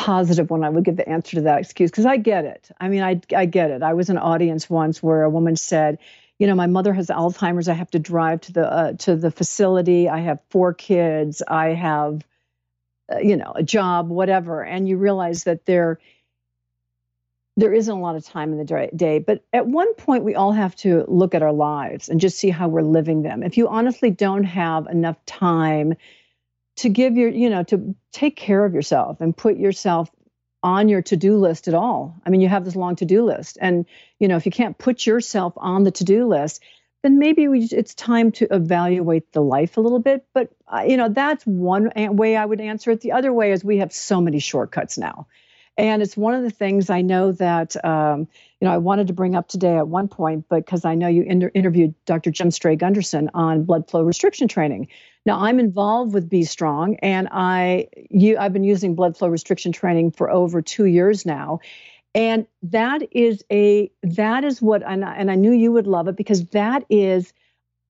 positive 0.00 0.48
when 0.48 0.64
I 0.64 0.70
would 0.70 0.84
give 0.84 0.96
the 0.96 1.06
answer 1.06 1.36
to 1.36 1.42
that 1.42 1.60
excuse 1.60 1.90
because 1.90 2.06
I 2.06 2.16
get 2.16 2.46
it. 2.46 2.70
I 2.80 2.88
mean, 2.88 3.02
I 3.02 3.20
I 3.36 3.44
get 3.44 3.70
it. 3.70 3.82
I 3.82 3.92
was 3.92 4.08
an 4.08 4.16
audience 4.16 4.70
once 4.70 5.02
where 5.02 5.22
a 5.24 5.28
woman 5.28 5.56
said, 5.56 5.98
you 6.38 6.46
know, 6.46 6.54
my 6.54 6.66
mother 6.66 6.94
has 6.94 7.08
Alzheimer's. 7.08 7.68
I 7.68 7.74
have 7.74 7.90
to 7.90 7.98
drive 7.98 8.40
to 8.42 8.52
the 8.52 8.72
uh, 8.72 8.92
to 8.94 9.14
the 9.14 9.30
facility. 9.30 10.08
I 10.08 10.20
have 10.20 10.40
four 10.48 10.72
kids. 10.72 11.42
I 11.46 11.74
have, 11.74 12.24
uh, 13.12 13.18
you 13.18 13.36
know, 13.36 13.52
a 13.54 13.62
job, 13.62 14.08
whatever. 14.08 14.64
And 14.64 14.88
you 14.88 14.96
realize 14.96 15.44
that 15.44 15.66
there 15.66 15.98
there 17.58 17.74
isn't 17.74 17.94
a 17.94 18.00
lot 18.00 18.16
of 18.16 18.24
time 18.24 18.52
in 18.52 18.58
the 18.58 18.88
day. 18.96 19.18
But 19.18 19.44
at 19.52 19.66
one 19.66 19.92
point, 19.96 20.24
we 20.24 20.34
all 20.34 20.52
have 20.52 20.74
to 20.76 21.04
look 21.08 21.34
at 21.34 21.42
our 21.42 21.52
lives 21.52 22.08
and 22.08 22.18
just 22.18 22.38
see 22.38 22.48
how 22.48 22.68
we're 22.68 22.80
living 22.80 23.20
them. 23.20 23.42
If 23.42 23.58
you 23.58 23.68
honestly 23.68 24.10
don't 24.10 24.44
have 24.44 24.86
enough 24.86 25.22
time 25.26 25.94
to 26.80 26.88
give 26.88 27.16
your, 27.16 27.28
you 27.28 27.50
know, 27.50 27.62
to 27.64 27.94
take 28.12 28.36
care 28.36 28.64
of 28.64 28.74
yourself 28.74 29.20
and 29.20 29.36
put 29.36 29.56
yourself 29.56 30.10
on 30.62 30.88
your 30.88 31.02
to-do 31.02 31.36
list 31.36 31.68
at 31.68 31.74
all. 31.74 32.16
I 32.24 32.30
mean, 32.30 32.40
you 32.40 32.48
have 32.48 32.64
this 32.64 32.76
long 32.76 32.96
to-do 32.96 33.24
list 33.24 33.58
and, 33.60 33.86
you 34.18 34.28
know, 34.28 34.36
if 34.36 34.46
you 34.46 34.52
can't 34.52 34.76
put 34.76 35.06
yourself 35.06 35.52
on 35.56 35.84
the 35.84 35.90
to-do 35.90 36.26
list, 36.26 36.62
then 37.02 37.18
maybe 37.18 37.48
we, 37.48 37.64
it's 37.64 37.94
time 37.94 38.32
to 38.32 38.46
evaluate 38.50 39.32
the 39.32 39.40
life 39.40 39.76
a 39.76 39.80
little 39.80 40.00
bit. 40.00 40.26
But, 40.34 40.50
uh, 40.70 40.84
you 40.86 40.96
know, 40.96 41.08
that's 41.08 41.44
one 41.44 41.90
way 41.96 42.36
I 42.36 42.44
would 42.44 42.60
answer 42.60 42.90
it. 42.90 43.00
The 43.00 43.12
other 43.12 43.32
way 43.32 43.52
is 43.52 43.64
we 43.64 43.78
have 43.78 43.92
so 43.92 44.20
many 44.20 44.38
shortcuts 44.38 44.98
now. 44.98 45.26
And 45.76 46.02
it's 46.02 46.16
one 46.16 46.34
of 46.34 46.42
the 46.42 46.50
things 46.50 46.90
I 46.90 47.00
know 47.00 47.32
that, 47.32 47.82
um, 47.84 48.28
you 48.60 48.68
know, 48.68 48.72
I 48.72 48.78
wanted 48.78 49.06
to 49.06 49.12
bring 49.12 49.34
up 49.34 49.48
today 49.48 49.76
at 49.76 49.88
one 49.88 50.08
point, 50.08 50.46
but 50.48 50.64
because 50.64 50.84
I 50.84 50.94
know 50.94 51.08
you 51.08 51.22
inter- 51.22 51.50
interviewed 51.54 51.94
Dr. 52.04 52.30
Jim 52.30 52.50
Stray-Gundersen 52.50 53.30
on 53.32 53.64
blood 53.64 53.88
flow 53.88 54.02
restriction 54.02 54.46
training. 54.48 54.88
Now 55.26 55.40
I'm 55.40 55.58
involved 55.58 56.14
with 56.14 56.28
B 56.28 56.44
Strong, 56.44 56.96
and 56.96 57.28
I 57.30 57.88
you 58.10 58.38
I've 58.38 58.52
been 58.52 58.64
using 58.64 58.94
blood 58.94 59.16
flow 59.16 59.28
restriction 59.28 59.72
training 59.72 60.12
for 60.12 60.30
over 60.30 60.62
two 60.62 60.86
years 60.86 61.26
now, 61.26 61.60
and 62.14 62.46
that 62.64 63.02
is 63.12 63.44
a 63.52 63.90
that 64.02 64.44
is 64.44 64.62
what 64.62 64.82
and 64.82 65.04
I, 65.04 65.14
and 65.16 65.30
I 65.30 65.34
knew 65.34 65.52
you 65.52 65.72
would 65.72 65.86
love 65.86 66.08
it 66.08 66.16
because 66.16 66.46
that 66.46 66.84
is 66.88 67.32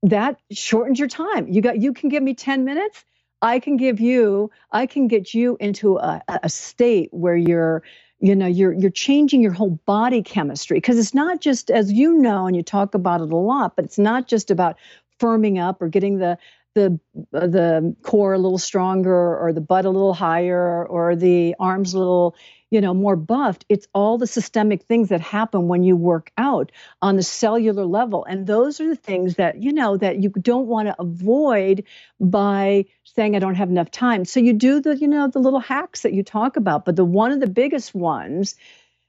that 0.02 0.40
shortens 0.50 0.99
your 0.99 1.08
time. 1.08 1.49
You 1.49 1.62
got 1.62 1.78
you 1.80 1.92
can 1.92 2.08
give 2.08 2.22
me 2.22 2.34
ten 2.34 2.64
minutes. 2.64 3.04
I 3.42 3.59
can 3.59 3.76
give 3.76 4.00
you 4.00 4.50
I 4.73 4.87
can 4.87 5.09
get 5.09 5.35
you 5.35 5.56
into 5.61 5.97
a, 5.99 6.23
a 6.42 6.49
state 6.49 7.09
where 7.12 7.37
you're 7.37 7.82
you 8.18 8.35
know 8.35 8.47
you're 8.47 8.73
you're 8.73 8.90
changing 8.90 9.40
your 9.42 9.52
whole 9.52 9.78
body 9.87 10.23
chemistry. 10.23 10.76
Because 10.76 10.99
it's 10.99 11.14
not 11.14 11.40
just 11.40 11.70
as 11.70 11.92
you 11.92 12.14
know 12.14 12.47
and 12.47 12.56
you 12.56 12.62
talk 12.62 12.94
about 12.94 13.20
it 13.20 13.32
a 13.32 13.37
lot 13.37 13.76
but 13.76 13.85
it's 13.85 13.99
not 13.99 14.28
just 14.28 14.50
about 14.50 14.76
firming 15.20 15.61
up 15.61 15.80
or 15.80 15.88
getting 15.88 16.18
the 16.18 16.38
the 16.75 16.99
uh, 17.35 17.47
the 17.47 17.94
core 18.02 18.35
a 18.35 18.38
little 18.38 18.59
stronger 18.59 19.37
or 19.38 19.52
the 19.52 19.61
butt 19.61 19.85
a 19.85 19.90
little 19.90 20.14
higher 20.14 20.87
or 20.87 21.16
the 21.16 21.54
arms 21.59 21.94
a 21.94 21.99
little 21.99 22.35
you 22.70 22.80
know 22.80 22.94
more 22.94 23.16
buffed 23.16 23.64
it's 23.68 23.86
all 23.94 24.18
the 24.18 24.26
systemic 24.26 24.82
things 24.84 25.08
that 25.08 25.20
happen 25.20 25.68
when 25.68 25.82
you 25.82 25.96
work 25.96 26.32
out 26.38 26.72
on 27.02 27.16
the 27.16 27.22
cellular 27.22 27.84
level. 27.84 28.24
And 28.24 28.46
those 28.46 28.80
are 28.80 28.88
the 28.88 28.96
things 28.96 29.36
that 29.36 29.62
you 29.62 29.72
know 29.72 29.96
that 29.96 30.18
you 30.18 30.30
don't 30.30 30.66
want 30.66 30.88
to 30.88 31.00
avoid 31.00 31.84
by 32.18 32.86
saying 33.04 33.36
i 33.36 33.38
don't 33.38 33.54
have 33.56 33.70
enough 33.70 33.90
time. 33.90 34.24
So 34.24 34.40
you 34.40 34.52
do 34.52 34.80
the 34.80 34.96
you 34.96 35.08
know 35.08 35.28
the 35.28 35.38
little 35.38 35.60
hacks 35.60 36.02
that 36.02 36.12
you 36.12 36.22
talk 36.22 36.56
about 36.56 36.84
but 36.84 36.96
the 36.96 37.04
one 37.04 37.32
of 37.32 37.40
the 37.40 37.48
biggest 37.48 37.94
ones 37.94 38.56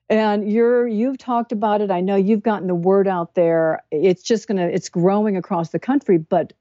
and 0.09 0.51
you're 0.51 0.87
you've 0.87 1.17
talked 1.17 1.51
about 1.53 1.81
it 1.81 1.89
i 1.89 2.01
know 2.01 2.15
you've 2.15 2.43
gotten 2.43 2.67
the 2.67 2.75
word 2.75 3.07
out 3.07 3.33
there 3.33 3.83
it's 3.91 4.23
just 4.23 4.47
going 4.47 4.57
to 4.57 4.63
it's 4.63 4.89
growing 4.89 5.37
across 5.37 5.69
the 5.69 5.79
country 5.79 6.17
but 6.17 6.53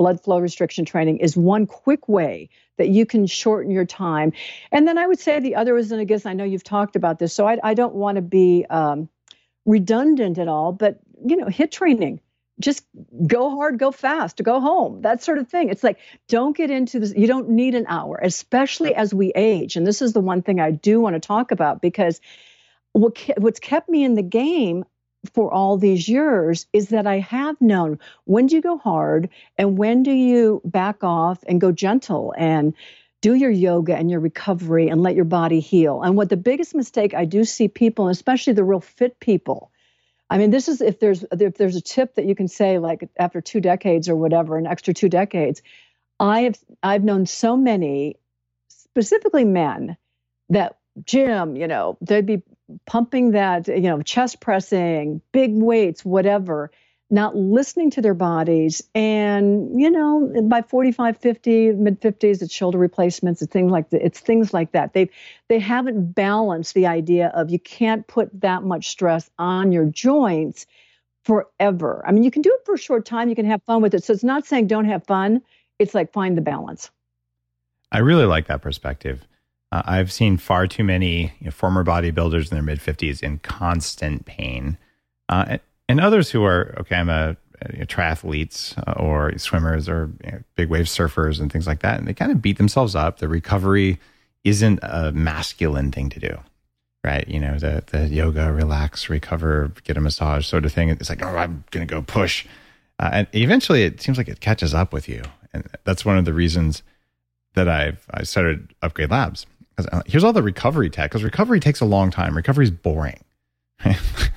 blood 0.00 0.18
flow 0.18 0.38
restriction 0.38 0.86
training 0.86 1.18
is 1.18 1.36
one 1.36 1.66
quick 1.66 2.08
way 2.08 2.48
that 2.78 2.88
you 2.88 3.04
can 3.04 3.26
shorten 3.26 3.70
your 3.70 3.84
time. 3.84 4.32
And 4.72 4.88
then 4.88 4.96
I 4.96 5.06
would 5.06 5.20
say 5.20 5.40
the 5.40 5.56
other 5.56 5.76
is, 5.76 5.92
and 5.92 6.00
I 6.00 6.04
guess 6.04 6.24
I 6.24 6.32
know 6.32 6.42
you've 6.42 6.64
talked 6.64 6.96
about 6.96 7.18
this, 7.18 7.34
so 7.34 7.46
I, 7.46 7.58
I 7.62 7.74
don't 7.74 7.94
want 7.94 8.16
to 8.16 8.22
be 8.22 8.64
um, 8.70 9.10
redundant 9.66 10.38
at 10.38 10.48
all, 10.48 10.72
but 10.72 11.00
you 11.22 11.36
know, 11.36 11.48
HIIT 11.48 11.70
training. 11.70 12.20
Just 12.58 12.86
go 13.26 13.50
hard, 13.50 13.78
go 13.78 13.90
fast, 13.90 14.42
go 14.42 14.58
home, 14.58 15.02
that 15.02 15.22
sort 15.22 15.36
of 15.36 15.48
thing. 15.48 15.68
It's 15.68 15.84
like, 15.84 15.98
don't 16.28 16.56
get 16.56 16.70
into 16.70 16.98
this. 16.98 17.12
You 17.14 17.26
don't 17.26 17.50
need 17.50 17.74
an 17.74 17.84
hour, 17.86 18.18
especially 18.22 18.94
as 18.94 19.12
we 19.12 19.32
age. 19.34 19.76
And 19.76 19.86
this 19.86 20.00
is 20.00 20.14
the 20.14 20.20
one 20.20 20.40
thing 20.40 20.60
I 20.60 20.70
do 20.70 20.98
want 20.98 21.14
to 21.14 21.20
talk 21.20 21.50
about 21.50 21.82
because 21.82 22.22
what, 22.92 23.18
what's 23.36 23.60
kept 23.60 23.90
me 23.90 24.02
in 24.02 24.14
the 24.14 24.22
game 24.22 24.86
for 25.34 25.52
all 25.52 25.76
these 25.76 26.08
years 26.08 26.66
is 26.72 26.88
that 26.88 27.06
I 27.06 27.18
have 27.18 27.60
known 27.60 27.98
when 28.24 28.46
do 28.46 28.56
you 28.56 28.62
go 28.62 28.78
hard 28.78 29.28
and 29.58 29.76
when 29.76 30.02
do 30.02 30.12
you 30.12 30.62
back 30.64 31.04
off 31.04 31.44
and 31.46 31.60
go 31.60 31.72
gentle 31.72 32.34
and 32.36 32.74
do 33.20 33.34
your 33.34 33.50
yoga 33.50 33.94
and 33.94 34.10
your 34.10 34.20
recovery 34.20 34.88
and 34.88 35.02
let 35.02 35.14
your 35.14 35.26
body 35.26 35.60
heal. 35.60 36.02
And 36.02 36.16
what 36.16 36.30
the 36.30 36.36
biggest 36.36 36.74
mistake 36.74 37.14
I 37.14 37.26
do 37.26 37.44
see 37.44 37.68
people, 37.68 38.08
especially 38.08 38.54
the 38.54 38.64
real 38.64 38.80
fit 38.80 39.20
people, 39.20 39.70
I 40.30 40.38
mean, 40.38 40.50
this 40.50 40.68
is 40.68 40.80
if 40.80 41.00
there's 41.00 41.24
if 41.32 41.56
there's 41.56 41.76
a 41.76 41.80
tip 41.80 42.14
that 42.14 42.24
you 42.24 42.34
can 42.34 42.48
say 42.48 42.78
like 42.78 43.08
after 43.16 43.40
two 43.40 43.60
decades 43.60 44.08
or 44.08 44.16
whatever, 44.16 44.56
an 44.56 44.66
extra 44.66 44.94
two 44.94 45.08
decades, 45.08 45.60
I 46.18 46.42
have 46.42 46.58
I've 46.82 47.04
known 47.04 47.26
so 47.26 47.56
many, 47.56 48.16
specifically 48.68 49.44
men, 49.44 49.96
that 50.48 50.78
gym, 51.04 51.56
you 51.56 51.66
know, 51.66 51.98
they'd 52.00 52.26
be 52.26 52.42
pumping 52.86 53.32
that, 53.32 53.68
you 53.68 53.80
know, 53.82 54.02
chest 54.02 54.40
pressing, 54.40 55.20
big 55.32 55.52
weights, 55.54 56.04
whatever, 56.04 56.70
not 57.10 57.34
listening 57.36 57.90
to 57.90 58.02
their 58.02 58.14
bodies. 58.14 58.82
And, 58.94 59.80
you 59.80 59.90
know, 59.90 60.32
by 60.44 60.62
45, 60.62 61.18
50, 61.18 61.72
mid 61.72 62.00
50s, 62.00 62.42
it's 62.42 62.54
shoulder 62.54 62.78
replacements, 62.78 63.42
it's 63.42 63.52
things 63.52 63.70
like 63.70 63.90
that. 63.90 64.04
It's 64.04 64.20
things 64.20 64.54
like 64.54 64.72
that. 64.72 64.92
They've, 64.92 65.10
they 65.48 65.58
haven't 65.58 66.12
balanced 66.12 66.74
the 66.74 66.86
idea 66.86 67.28
of 67.34 67.50
you 67.50 67.58
can't 67.58 68.06
put 68.06 68.28
that 68.40 68.62
much 68.62 68.88
stress 68.88 69.28
on 69.38 69.72
your 69.72 69.86
joints 69.86 70.66
forever. 71.24 72.02
I 72.06 72.12
mean, 72.12 72.22
you 72.22 72.30
can 72.30 72.42
do 72.42 72.52
it 72.52 72.64
for 72.64 72.74
a 72.74 72.78
short 72.78 73.04
time, 73.04 73.28
you 73.28 73.34
can 73.34 73.46
have 73.46 73.62
fun 73.64 73.82
with 73.82 73.94
it. 73.94 74.04
So 74.04 74.12
it's 74.12 74.24
not 74.24 74.46
saying 74.46 74.68
don't 74.68 74.86
have 74.86 75.04
fun, 75.04 75.42
it's 75.78 75.94
like 75.94 76.12
find 76.12 76.36
the 76.36 76.42
balance. 76.42 76.90
I 77.92 77.98
really 77.98 78.26
like 78.26 78.46
that 78.46 78.62
perspective. 78.62 79.26
Uh, 79.72 79.82
I've 79.84 80.10
seen 80.10 80.36
far 80.36 80.66
too 80.66 80.84
many 80.84 81.32
you 81.38 81.46
know, 81.46 81.50
former 81.50 81.84
bodybuilders 81.84 82.50
in 82.50 82.56
their 82.56 82.62
mid 82.62 82.80
50s 82.80 83.22
in 83.22 83.38
constant 83.38 84.26
pain. 84.26 84.76
Uh, 85.28 85.58
and, 85.88 86.00
others 86.00 86.30
who 86.30 86.44
are, 86.44 86.74
okay, 86.78 86.96
I'm 86.96 87.08
a, 87.08 87.36
a 87.62 87.86
triathletes 87.86 88.76
uh, 88.86 88.92
or 88.92 89.36
swimmers 89.38 89.88
or 89.88 90.10
you 90.24 90.32
know, 90.32 90.42
big 90.56 90.68
wave 90.68 90.86
surfers 90.86 91.40
and 91.40 91.52
things 91.52 91.66
like 91.66 91.80
that. 91.80 91.98
And 91.98 92.08
they 92.08 92.14
kind 92.14 92.32
of 92.32 92.42
beat 92.42 92.58
themselves 92.58 92.96
up. 92.96 93.18
The 93.18 93.28
recovery 93.28 94.00
isn't 94.42 94.80
a 94.82 95.12
masculine 95.12 95.92
thing 95.92 96.10
to 96.10 96.18
do, 96.18 96.36
right? 97.04 97.28
You 97.28 97.38
know, 97.38 97.58
the, 97.58 97.84
the 97.86 98.08
yoga, 98.08 98.52
relax, 98.52 99.08
recover, 99.08 99.70
get 99.84 99.96
a 99.96 100.00
massage 100.00 100.46
sort 100.46 100.64
of 100.64 100.72
thing. 100.72 100.88
It's 100.88 101.08
like, 101.08 101.22
oh, 101.22 101.36
I'm 101.36 101.62
going 101.70 101.86
to 101.86 101.94
go 101.94 102.02
push. 102.02 102.44
Uh, 102.98 103.10
and 103.12 103.28
eventually 103.32 103.84
it 103.84 104.00
seems 104.00 104.18
like 104.18 104.28
it 104.28 104.40
catches 104.40 104.74
up 104.74 104.92
with 104.92 105.08
you. 105.08 105.22
And 105.52 105.68
that's 105.84 106.04
one 106.04 106.18
of 106.18 106.24
the 106.24 106.32
reasons 106.32 106.82
that 107.54 107.68
I've 107.68 108.04
I 108.12 108.22
started 108.22 108.74
Upgrade 108.82 109.10
Labs 109.10 109.46
Uh, 109.86 110.02
here's 110.06 110.24
all 110.24 110.32
the 110.32 110.42
recovery 110.42 110.90
tech 110.90 111.10
because 111.10 111.24
recovery 111.24 111.60
takes 111.60 111.80
a 111.80 111.84
long 111.84 112.10
time. 112.10 112.36
Recovery 112.36 112.64
is 112.64 112.70
boring. 112.70 113.22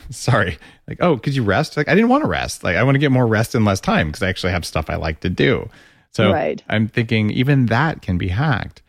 Sorry. 0.10 0.58
Like, 0.88 1.00
oh, 1.02 1.18
could 1.18 1.36
you 1.36 1.44
rest? 1.44 1.76
Like, 1.78 1.88
I 1.88 1.96
didn't 1.96 2.10
want 2.10 2.24
to 2.24 2.30
rest. 2.30 2.64
Like, 2.64 2.76
I 2.76 2.84
want 2.84 2.96
to 2.96 3.00
get 3.00 3.12
more 3.12 3.28
rest 3.28 3.56
in 3.56 3.66
less 3.66 3.80
time 3.80 4.08
because 4.08 4.24
I 4.24 4.30
actually 4.30 4.54
have 4.54 4.66
stuff 4.66 4.90
I 4.90 4.96
like 4.96 5.22
to 5.22 5.30
do. 5.30 5.70
So 6.12 6.32
right. 6.32 6.62
I'm 6.70 6.88
thinking 6.88 7.32
even 7.32 7.66
that 7.68 8.02
can 8.02 8.18
be 8.18 8.28
hacked. 8.28 8.83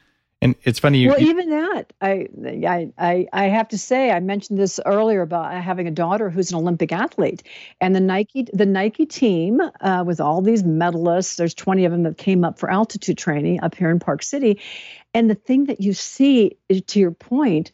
And 0.44 0.54
it's 0.64 0.78
funny. 0.78 0.98
You, 0.98 1.08
well, 1.08 1.22
even 1.22 1.48
that, 1.48 1.94
I, 2.02 2.28
I, 2.46 2.90
I, 2.98 3.26
I 3.32 3.44
have 3.44 3.66
to 3.68 3.78
say, 3.78 4.10
I 4.10 4.20
mentioned 4.20 4.58
this 4.58 4.78
earlier 4.84 5.22
about 5.22 5.54
having 5.54 5.88
a 5.88 5.90
daughter 5.90 6.28
who's 6.28 6.52
an 6.52 6.58
Olympic 6.58 6.92
athlete, 6.92 7.42
and 7.80 7.96
the 7.96 8.00
Nike, 8.00 8.46
the 8.52 8.66
Nike 8.66 9.06
team 9.06 9.62
uh, 9.80 10.04
with 10.06 10.20
all 10.20 10.42
these 10.42 10.62
medalists. 10.62 11.36
There's 11.36 11.54
20 11.54 11.86
of 11.86 11.92
them 11.92 12.02
that 12.02 12.18
came 12.18 12.44
up 12.44 12.58
for 12.58 12.70
altitude 12.70 13.16
training 13.16 13.60
up 13.62 13.74
here 13.74 13.88
in 13.88 13.98
Park 13.98 14.22
City, 14.22 14.60
and 15.14 15.30
the 15.30 15.34
thing 15.34 15.64
that 15.64 15.80
you 15.80 15.94
see, 15.94 16.58
to 16.88 17.00
your 17.00 17.12
point, 17.12 17.72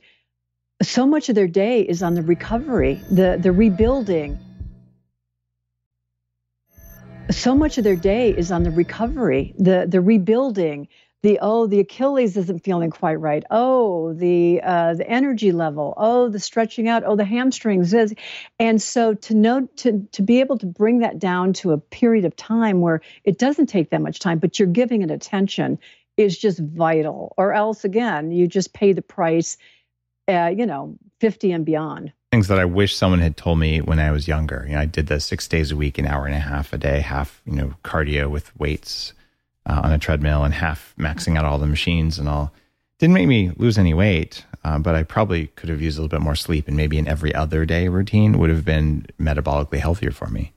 so 0.81 1.09
much 1.09 1.29
of 1.29 1.35
their 1.35 1.49
day 1.49 1.81
is 1.81 2.05
on 2.05 2.15
the 2.15 2.23
recovery, 2.23 3.03
the 3.11 3.37
the 3.41 3.51
rebuilding. 3.51 4.39
So 7.33 7.57
much 7.57 7.79
of 7.79 7.85
their 7.85 7.97
day 7.97 8.31
is 8.31 8.53
on 8.53 8.63
the 8.63 8.71
recovery, 8.71 9.55
the 9.59 9.87
the 9.89 10.01
rebuilding, 10.01 10.87
the 11.23 11.39
oh 11.43 11.67
the 11.67 11.81
achilles 11.81 12.37
isn't 12.37 12.65
feeling 12.65 12.91
quite 12.91 13.21
right. 13.21 13.45
Oh 13.51 14.15
the 14.15 14.61
uh, 14.63 14.95
the 14.95 15.09
energy 15.09 15.53
level. 15.53 15.95
Oh 15.97 16.29
the 16.29 16.39
stretching 16.39 16.89
out. 16.89 17.03
Oh 17.05 17.17
the 17.17 17.25
hamstrings. 17.25 17.93
Is 17.93 18.15
and 18.59 18.81
so 18.81 19.15
to 19.15 19.35
know 19.35 19.67
to 19.77 20.07
to 20.13 20.23
be 20.23 20.41
able 20.41 20.59
to 20.59 20.67
bring 20.67 21.01
that 21.01 21.19
down 21.19 21.53
to 21.55 21.73
a 21.73 21.79
period 21.79 22.25
of 22.25 22.35
time 22.37 22.81
where 22.81 23.03
it 23.25 23.39
doesn't 23.39 23.67
take 23.67 23.91
that 23.91 24.01
much 24.01 24.19
time 24.19 24.39
but 24.39 24.59
you're 24.59 24.69
giving 24.69 25.03
it 25.03 25.11
attention 25.11 25.79
is 26.17 26.39
just 26.39 26.59
vital. 26.59 27.35
Or 27.37 27.53
else 27.53 27.85
again 27.85 28.33
you 28.33 28.47
just 28.47 28.73
pay 28.73 28.93
the 28.93 29.03
price 29.03 29.59
uh, 30.27 30.53
you 30.57 30.65
know 30.65 30.97
50 31.21 31.53
and 31.53 31.67
beyond. 31.67 32.13
Things 32.33 32.49
that 32.49 32.61
I 32.61 32.65
wish 32.65 32.95
someone 32.95 33.19
had 33.19 33.37
told 33.37 33.59
me 33.59 33.81
when 33.81 33.99
I 33.99 34.13
was 34.13 34.29
younger. 34.29 34.65
You 34.67 34.75
know, 34.75 34.81
I 34.81 34.87
did 34.87 35.09
the 35.09 35.19
six 35.19 35.49
days 35.49 35.73
a 35.73 35.77
week, 35.77 35.99
an 35.99 36.07
hour 36.07 36.27
and 36.27 36.35
a 36.35 36.39
half 36.39 36.73
a 36.73 36.79
day, 36.79 37.01
half 37.01 37.43
you 37.45 37.53
know 37.53 37.75
cardio 37.85 38.31
with 38.31 38.59
weights 38.59 39.13
on 39.67 39.93
a 39.93 39.99
treadmill, 39.99 40.45
and 40.45 40.55
half 40.55 40.95
maxing 40.99 41.37
out 41.37 41.45
all 41.45 41.59
the 41.59 41.67
machines 41.67 42.19
and 42.19 42.29
all. 42.29 42.53
Didn't 42.99 43.15
make 43.15 43.29
me 43.29 43.51
lose 43.57 43.79
any 43.79 43.95
weight, 43.95 44.45
uh, 44.63 44.79
but 44.79 44.95
I 44.95 45.03
probably 45.03 45.49
could 45.49 45.71
have 45.71 45.81
used 45.81 45.99
a 45.99 46.03
little 46.03 46.17
bit 46.19 46.23
more 46.23 46.37
sleep, 46.37 46.69
and 46.69 46.77
maybe 46.77 46.99
an 46.99 47.09
every 47.09 47.35
other 47.35 47.65
day 47.65 47.89
routine 47.89 48.39
would 48.39 48.51
have 48.51 48.65
been 48.65 49.07
metabolically 49.19 49.79
healthier 49.79 50.11
for 50.11 50.29
me. 50.29 50.53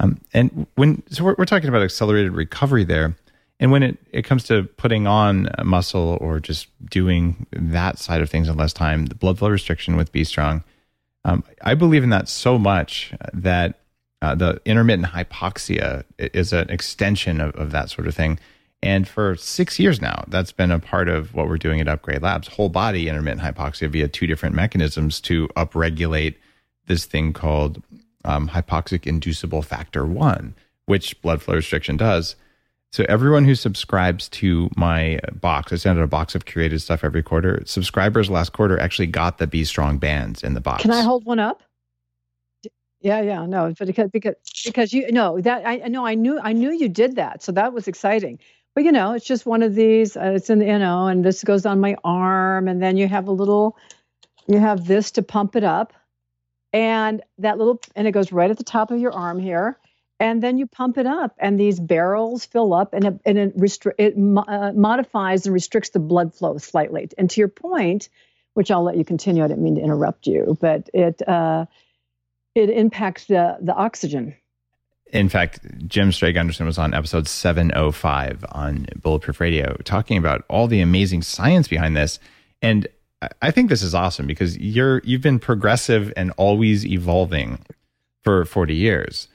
Um, 0.00 0.20
and 0.32 0.66
when 0.74 1.02
so 1.08 1.24
we're, 1.24 1.36
we're 1.38 1.44
talking 1.44 1.68
about 1.68 1.82
accelerated 1.82 2.32
recovery 2.32 2.84
there. 2.84 3.16
And 3.60 3.70
when 3.70 3.84
it, 3.84 3.98
it 4.10 4.22
comes 4.22 4.44
to 4.44 4.64
putting 4.64 5.06
on 5.06 5.48
muscle 5.62 6.18
or 6.20 6.40
just 6.40 6.66
doing 6.90 7.46
that 7.52 7.98
side 7.98 8.20
of 8.20 8.28
things 8.28 8.48
in 8.48 8.56
less 8.56 8.72
time, 8.72 9.06
the 9.06 9.14
blood 9.14 9.38
flow 9.38 9.48
restriction 9.48 9.96
with 9.96 10.10
B 10.10 10.24
Strong, 10.24 10.64
um, 11.24 11.44
I 11.62 11.74
believe 11.74 12.02
in 12.02 12.10
that 12.10 12.28
so 12.28 12.58
much 12.58 13.14
that 13.32 13.70
uh, 13.70 13.72
the 14.32 14.60
intermittent 14.64 15.08
hypoxia 15.08 16.04
is 16.18 16.52
an 16.52 16.70
extension 16.70 17.40
of, 17.40 17.52
of 17.56 17.72
that 17.72 17.90
sort 17.90 18.06
of 18.06 18.14
thing. 18.14 18.38
And 18.80 19.08
for 19.08 19.34
six 19.34 19.80
years 19.80 20.00
now, 20.00 20.24
that's 20.28 20.52
been 20.52 20.70
a 20.70 20.78
part 20.78 21.08
of 21.08 21.34
what 21.34 21.48
we're 21.48 21.58
doing 21.58 21.80
at 21.80 21.88
Upgrade 21.88 22.22
Labs 22.22 22.46
whole 22.46 22.68
body 22.68 23.08
intermittent 23.08 23.42
hypoxia 23.42 23.88
via 23.88 24.08
two 24.08 24.26
different 24.28 24.54
mechanisms 24.54 25.20
to 25.22 25.48
upregulate 25.56 26.36
this 26.86 27.06
thing 27.06 27.32
called 27.32 27.82
um, 28.24 28.48
hypoxic 28.48 29.06
inducible 29.06 29.62
factor 29.62 30.06
one, 30.06 30.54
which 30.86 31.20
blood 31.22 31.42
flow 31.42 31.54
restriction 31.54 31.96
does. 31.96 32.36
So 32.92 33.04
everyone 33.08 33.44
who 33.44 33.56
subscribes 33.56 34.28
to 34.28 34.70
my 34.76 35.18
box, 35.32 35.72
I 35.72 35.76
send 35.76 35.98
out 35.98 36.04
a 36.04 36.06
box 36.06 36.34
of 36.34 36.44
curated 36.44 36.80
stuff 36.80 37.02
every 37.02 37.24
quarter. 37.24 37.60
Subscribers 37.66 38.30
last 38.30 38.52
quarter 38.52 38.78
actually 38.78 39.08
got 39.08 39.38
the 39.38 39.48
B 39.48 39.64
Strong 39.64 39.98
bands 39.98 40.44
in 40.44 40.54
the 40.54 40.60
box. 40.60 40.82
Can 40.82 40.92
I 40.92 41.02
hold 41.02 41.24
one 41.24 41.40
up? 41.40 41.62
Yeah, 43.04 43.22
yeah, 43.22 43.46
no, 43.46 43.74
but 43.78 43.86
because 43.88 44.10
because 44.12 44.36
because 44.66 44.94
you 44.94 45.12
know 45.12 45.40
that 45.42 45.66
I 45.66 45.76
know 45.88 46.06
I 46.06 46.16
knew 46.16 46.40
I 46.40 46.54
knew 46.54 46.72
you 46.72 46.90
did 46.90 47.16
that, 47.16 47.44
so 47.44 47.52
that 47.52 47.74
was 47.74 47.88
exciting. 47.88 48.40
But 48.74 48.84
you 48.84 48.92
know, 48.92 49.14
it's 49.14 49.26
just 49.26 49.46
one 49.46 49.62
of 49.62 49.76
these. 49.76 50.16
Uh, 50.16 50.34
it's 50.36 50.50
in 50.50 50.62
you 50.62 50.78
know, 50.80 51.08
and 51.08 51.24
this 51.24 51.44
goes 51.44 51.66
on 51.66 51.80
my 51.80 51.96
arm, 52.04 52.68
and 52.68 52.82
then 52.82 52.98
you 52.98 53.08
have 53.08 53.28
a 53.28 53.32
little, 53.32 53.78
you 54.48 54.58
have 54.60 54.86
this 54.86 55.12
to 55.12 55.22
pump 55.22 55.56
it 55.56 55.64
up, 55.64 55.94
and 56.72 57.22
that 57.38 57.58
little, 57.58 57.80
and 57.96 58.08
it 58.08 58.12
goes 58.12 58.32
right 58.32 58.50
at 58.50 58.58
the 58.58 58.64
top 58.64 58.90
of 58.90 59.00
your 59.00 59.12
arm 59.12 59.38
here, 59.40 59.78
and 60.20 60.42
then 60.42 60.58
you 60.58 60.66
pump 60.66 60.98
it 60.98 61.06
up 61.06 61.34
and 61.38 61.60
these 61.60 61.80
barrels 61.80 62.46
fill 62.46 62.74
up 62.74 62.94
and 62.94 63.04
it, 63.06 63.20
and 63.26 63.38
it, 63.38 63.58
restri- 63.58 63.94
it 63.98 64.14
uh, 64.48 64.72
modifies 64.74 65.46
and 65.46 65.54
restricts 65.54 65.90
the 65.90 66.00
blood 66.00 66.34
flow 66.34 66.58
slightly 66.58 67.08
and 67.18 67.30
to 67.30 67.40
your 67.40 67.48
point 67.48 68.08
which 68.54 68.70
i'll 68.70 68.84
let 68.84 68.96
you 68.96 69.04
continue 69.04 69.44
i 69.44 69.48
didn't 69.48 69.62
mean 69.62 69.76
to 69.76 69.82
interrupt 69.82 70.26
you 70.26 70.56
but 70.60 70.88
it 70.94 71.20
uh, 71.28 71.66
it 72.54 72.70
impacts 72.70 73.26
the 73.26 73.56
the 73.60 73.74
oxygen. 73.74 74.34
In 75.12 75.28
fact 75.28 75.60
Jim 75.86 76.12
Stray-Gundersen 76.12 76.66
was 76.66 76.78
on 76.78 76.94
episode 76.94 77.28
705 77.28 78.44
on 78.52 78.86
bulletproof 79.00 79.40
radio 79.40 79.76
talking 79.84 80.18
about 80.18 80.44
all 80.48 80.66
the 80.66 80.80
amazing 80.80 81.22
science 81.22 81.68
behind 81.68 81.96
this. 81.96 82.18
And 82.62 82.86
i 83.40 83.50
think 83.50 83.70
this 83.70 83.82
is 83.82 83.94
awesome 83.94 84.26
because 84.26 84.58
you're 84.58 85.00
you've 85.04 85.22
been 85.22 85.38
progressive 85.38 86.12
and 86.14 86.30
always 86.36 86.84
evolving 86.84 87.58
for 88.24 88.44
40 88.44 88.74
years. 88.74 89.28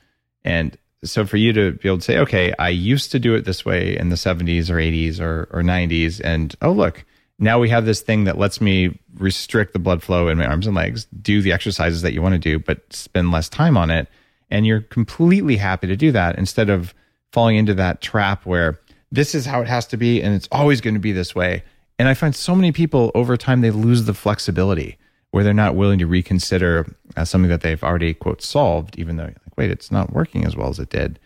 And 0.43 0.77
so 1.03 1.25
for 1.25 1.37
you 1.37 1.53
to 1.53 1.71
be 1.73 1.87
able 1.87 1.99
to 1.99 2.03
say, 2.03 2.17
okay, 2.17 2.53
I 2.59 2.69
used 2.69 3.11
to 3.11 3.19
do 3.19 3.35
it 3.35 3.45
this 3.45 3.63
way 3.63 3.95
in 3.95 4.09
the 4.09 4.15
70s 4.15 4.69
or 4.69 4.75
80s 4.75 5.21
or, 5.21 5.47
or 5.51 5.61
90s, 5.61 6.19
and 6.21 6.53
oh, 6.61 6.71
look, 6.71 7.05
now 7.39 7.57
we 7.57 7.69
have 7.69 7.85
this 7.85 8.01
thing 8.01 8.25
that 8.25 8.37
lets 8.37 8.59
me 8.59 8.99
restrict 9.15 9.73
the 9.73 9.79
blood 9.79 10.03
flow 10.03 10.27
in 10.27 10.37
my 10.37 10.45
arms 10.45 10.67
and 10.67 10.75
legs, 10.75 11.07
do 11.21 11.41
the 11.41 11.53
exercises 11.53 12.01
that 12.01 12.13
you 12.13 12.21
want 12.21 12.33
to 12.33 12.39
do, 12.39 12.59
but 12.59 12.81
spend 12.93 13.31
less 13.31 13.47
time 13.47 13.77
on 13.77 13.89
it. 13.89 14.07
And 14.51 14.67
you're 14.67 14.81
completely 14.81 15.55
happy 15.55 15.87
to 15.87 15.95
do 15.95 16.11
that 16.11 16.37
instead 16.37 16.69
of 16.69 16.93
falling 17.31 17.55
into 17.55 17.73
that 17.75 18.01
trap 18.01 18.45
where 18.45 18.79
this 19.11 19.33
is 19.33 19.45
how 19.45 19.61
it 19.61 19.67
has 19.67 19.85
to 19.87 19.97
be 19.97 20.21
and 20.21 20.35
it's 20.35 20.49
always 20.51 20.81
going 20.81 20.95
to 20.95 20.99
be 20.99 21.11
this 21.11 21.33
way. 21.33 21.63
And 21.97 22.07
I 22.07 22.13
find 22.13 22.35
so 22.35 22.55
many 22.55 22.71
people 22.71 23.11
over 23.15 23.37
time, 23.37 23.61
they 23.61 23.71
lose 23.71 24.03
the 24.03 24.13
flexibility 24.13 24.97
where 25.31 25.43
they're 25.43 25.53
not 25.53 25.75
willing 25.75 25.99
to 25.99 26.07
reconsider 26.07 26.93
uh, 27.15 27.23
something 27.23 27.49
that 27.49 27.61
they've 27.61 27.83
already, 27.83 28.13
quote, 28.13 28.41
solved, 28.41 28.97
even 28.97 29.17
though 29.17 29.25
like, 29.25 29.57
wait, 29.57 29.69
it's 29.69 29.91
not 29.91 30.11
working 30.11 30.45
as 30.45 30.55
well 30.55 30.69
as 30.69 30.79
it 30.79 30.89
did. 30.89 31.19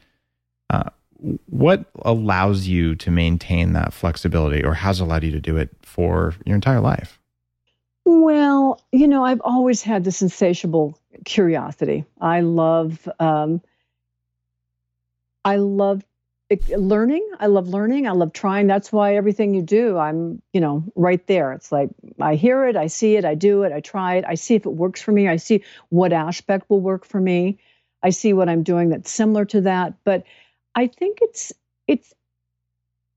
Uh, 0.69 0.89
what 1.49 1.85
allows 2.01 2.67
you 2.67 2.95
to 2.95 3.11
maintain 3.11 3.73
that 3.73 3.93
flexibility 3.93 4.63
or 4.63 4.73
has 4.73 4.99
allowed 4.99 5.23
you 5.23 5.31
to 5.31 5.39
do 5.39 5.57
it 5.57 5.69
for 5.81 6.35
your 6.45 6.55
entire 6.55 6.81
life? 6.81 7.19
Well, 8.05 8.81
you 8.91 9.07
know, 9.07 9.23
I've 9.23 9.41
always 9.41 9.81
had 9.81 10.03
this 10.03 10.21
insatiable 10.21 10.99
curiosity. 11.23 12.03
I 12.19 12.41
love, 12.41 13.07
um, 13.19 13.61
I 15.45 15.55
love 15.55 16.03
learning. 16.75 17.27
I 17.39 17.47
love 17.47 17.69
learning. 17.69 18.07
I 18.07 18.11
love 18.11 18.33
trying. 18.33 18.67
That's 18.67 18.91
why 18.91 19.15
everything 19.15 19.53
you 19.53 19.61
do, 19.61 19.97
I'm, 19.97 20.41
you 20.51 20.59
know, 20.59 20.83
right 20.95 21.25
there. 21.27 21.53
It's 21.53 21.71
like 21.71 21.89
I 22.19 22.35
hear 22.35 22.67
it, 22.67 22.75
I 22.75 22.87
see 22.87 23.15
it, 23.15 23.25
I 23.25 23.35
do 23.35 23.63
it, 23.63 23.71
I 23.71 23.79
try 23.79 24.15
it, 24.15 24.25
I 24.27 24.35
see 24.35 24.55
if 24.55 24.65
it 24.65 24.73
works 24.73 25.01
for 25.01 25.11
me, 25.11 25.27
I 25.27 25.37
see 25.37 25.63
what 25.89 26.13
aspect 26.13 26.69
will 26.69 26.81
work 26.81 27.05
for 27.05 27.19
me. 27.19 27.57
I 28.03 28.09
see 28.09 28.33
what 28.33 28.49
I'm 28.49 28.63
doing 28.63 28.89
that's 28.89 29.09
similar 29.09 29.45
to 29.45 29.61
that. 29.61 29.93
But 30.03 30.25
I 30.75 30.87
think 30.87 31.19
it's 31.21 31.53
it's 31.87 32.13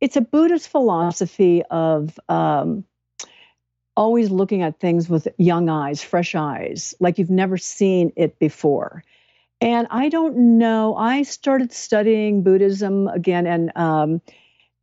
it's 0.00 0.16
a 0.16 0.20
Buddhist 0.20 0.68
philosophy 0.68 1.62
of 1.70 2.18
um, 2.28 2.84
always 3.96 4.30
looking 4.30 4.62
at 4.62 4.78
things 4.78 5.08
with 5.08 5.26
young 5.38 5.68
eyes, 5.68 6.02
fresh 6.02 6.34
eyes, 6.34 6.94
like 7.00 7.18
you've 7.18 7.30
never 7.30 7.56
seen 7.56 8.12
it 8.16 8.38
before. 8.38 9.02
And 9.60 9.86
I 9.90 10.10
don't 10.10 10.58
know. 10.58 10.94
I 10.96 11.22
started 11.22 11.72
studying 11.72 12.42
Buddhism 12.42 13.08
again, 13.08 13.46
and 13.46 13.72
um, 13.74 14.20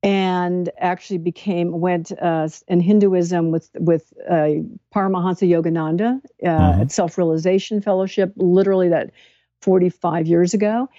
and 0.01 0.69
actually 0.79 1.19
became 1.19 1.79
went 1.79 2.11
uh, 2.19 2.49
in 2.67 2.79
Hinduism 2.79 3.51
with 3.51 3.69
with 3.75 4.11
uh, 4.27 4.49
Paramahansa 4.93 5.47
Yogananda 5.47 6.19
uh, 6.43 6.47
mm-hmm. 6.47 6.81
at 6.81 6.91
Self 6.91 7.19
Realization 7.19 7.81
Fellowship. 7.81 8.33
Literally, 8.35 8.89
that 8.89 9.11
45 9.61 10.27
years 10.27 10.55
ago. 10.55 10.89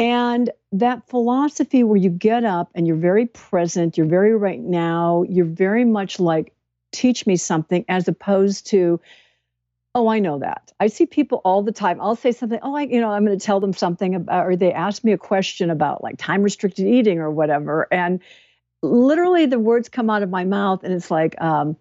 And 0.00 0.50
that 0.72 1.06
philosophy 1.08 1.84
where 1.84 1.98
you 1.98 2.08
get 2.08 2.42
up 2.42 2.70
and 2.74 2.86
you're 2.86 2.96
very 2.96 3.26
present, 3.26 3.98
you're 3.98 4.06
very 4.06 4.34
right 4.34 4.58
now, 4.58 5.24
you're 5.28 5.44
very 5.44 5.84
much 5.84 6.18
like, 6.18 6.54
teach 6.90 7.26
me 7.26 7.36
something, 7.36 7.84
as 7.86 8.08
opposed 8.08 8.66
to, 8.68 8.98
oh, 9.94 10.08
I 10.08 10.18
know 10.18 10.38
that. 10.38 10.72
I 10.80 10.86
see 10.86 11.04
people 11.04 11.42
all 11.44 11.62
the 11.62 11.70
time. 11.70 12.00
I'll 12.00 12.16
say 12.16 12.32
something, 12.32 12.58
oh, 12.62 12.74
I, 12.74 12.82
you 12.82 12.98
know, 12.98 13.10
I'm 13.10 13.26
going 13.26 13.38
to 13.38 13.44
tell 13.44 13.60
them 13.60 13.74
something 13.74 14.14
about, 14.14 14.46
or 14.46 14.56
they 14.56 14.72
ask 14.72 15.04
me 15.04 15.12
a 15.12 15.18
question 15.18 15.68
about 15.68 16.02
like 16.02 16.16
time 16.16 16.42
restricted 16.42 16.86
eating 16.86 17.18
or 17.18 17.30
whatever. 17.30 17.86
And 17.92 18.20
literally 18.82 19.44
the 19.44 19.58
words 19.58 19.90
come 19.90 20.08
out 20.08 20.22
of 20.22 20.30
my 20.30 20.44
mouth 20.44 20.82
and 20.82 20.94
it's 20.94 21.10
like, 21.10 21.40
um, 21.42 21.76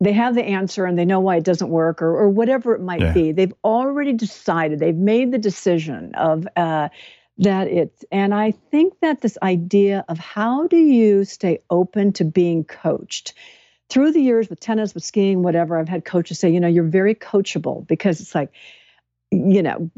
they 0.00 0.12
have 0.12 0.34
the 0.34 0.44
answer 0.44 0.84
and 0.84 0.98
they 0.98 1.04
know 1.04 1.20
why 1.20 1.36
it 1.36 1.44
doesn't 1.44 1.70
work 1.70 2.02
or, 2.02 2.16
or 2.16 2.28
whatever 2.28 2.74
it 2.74 2.82
might 2.82 3.00
yeah. 3.00 3.12
be. 3.12 3.32
They've 3.32 3.54
already 3.64 4.12
decided, 4.12 4.78
they've 4.78 4.94
made 4.94 5.32
the 5.32 5.38
decision 5.38 6.14
of 6.14 6.46
uh, 6.56 6.90
that 7.38 7.68
it's, 7.68 8.04
and 8.12 8.34
I 8.34 8.50
think 8.50 8.94
that 9.00 9.20
this 9.20 9.38
idea 9.42 10.04
of 10.08 10.18
how 10.18 10.66
do 10.66 10.76
you 10.76 11.24
stay 11.24 11.60
open 11.70 12.12
to 12.14 12.24
being 12.24 12.64
coached? 12.64 13.34
Through 13.88 14.12
the 14.12 14.20
years 14.20 14.50
with 14.50 14.58
tennis, 14.58 14.94
with 14.94 15.04
skiing, 15.04 15.42
whatever, 15.42 15.78
I've 15.78 15.88
had 15.88 16.04
coaches 16.04 16.40
say, 16.40 16.50
you 16.50 16.60
know, 16.60 16.68
you're 16.68 16.84
very 16.84 17.14
coachable 17.14 17.86
because 17.86 18.20
it's 18.20 18.34
like, 18.34 18.52
you 19.30 19.62
know, 19.62 19.90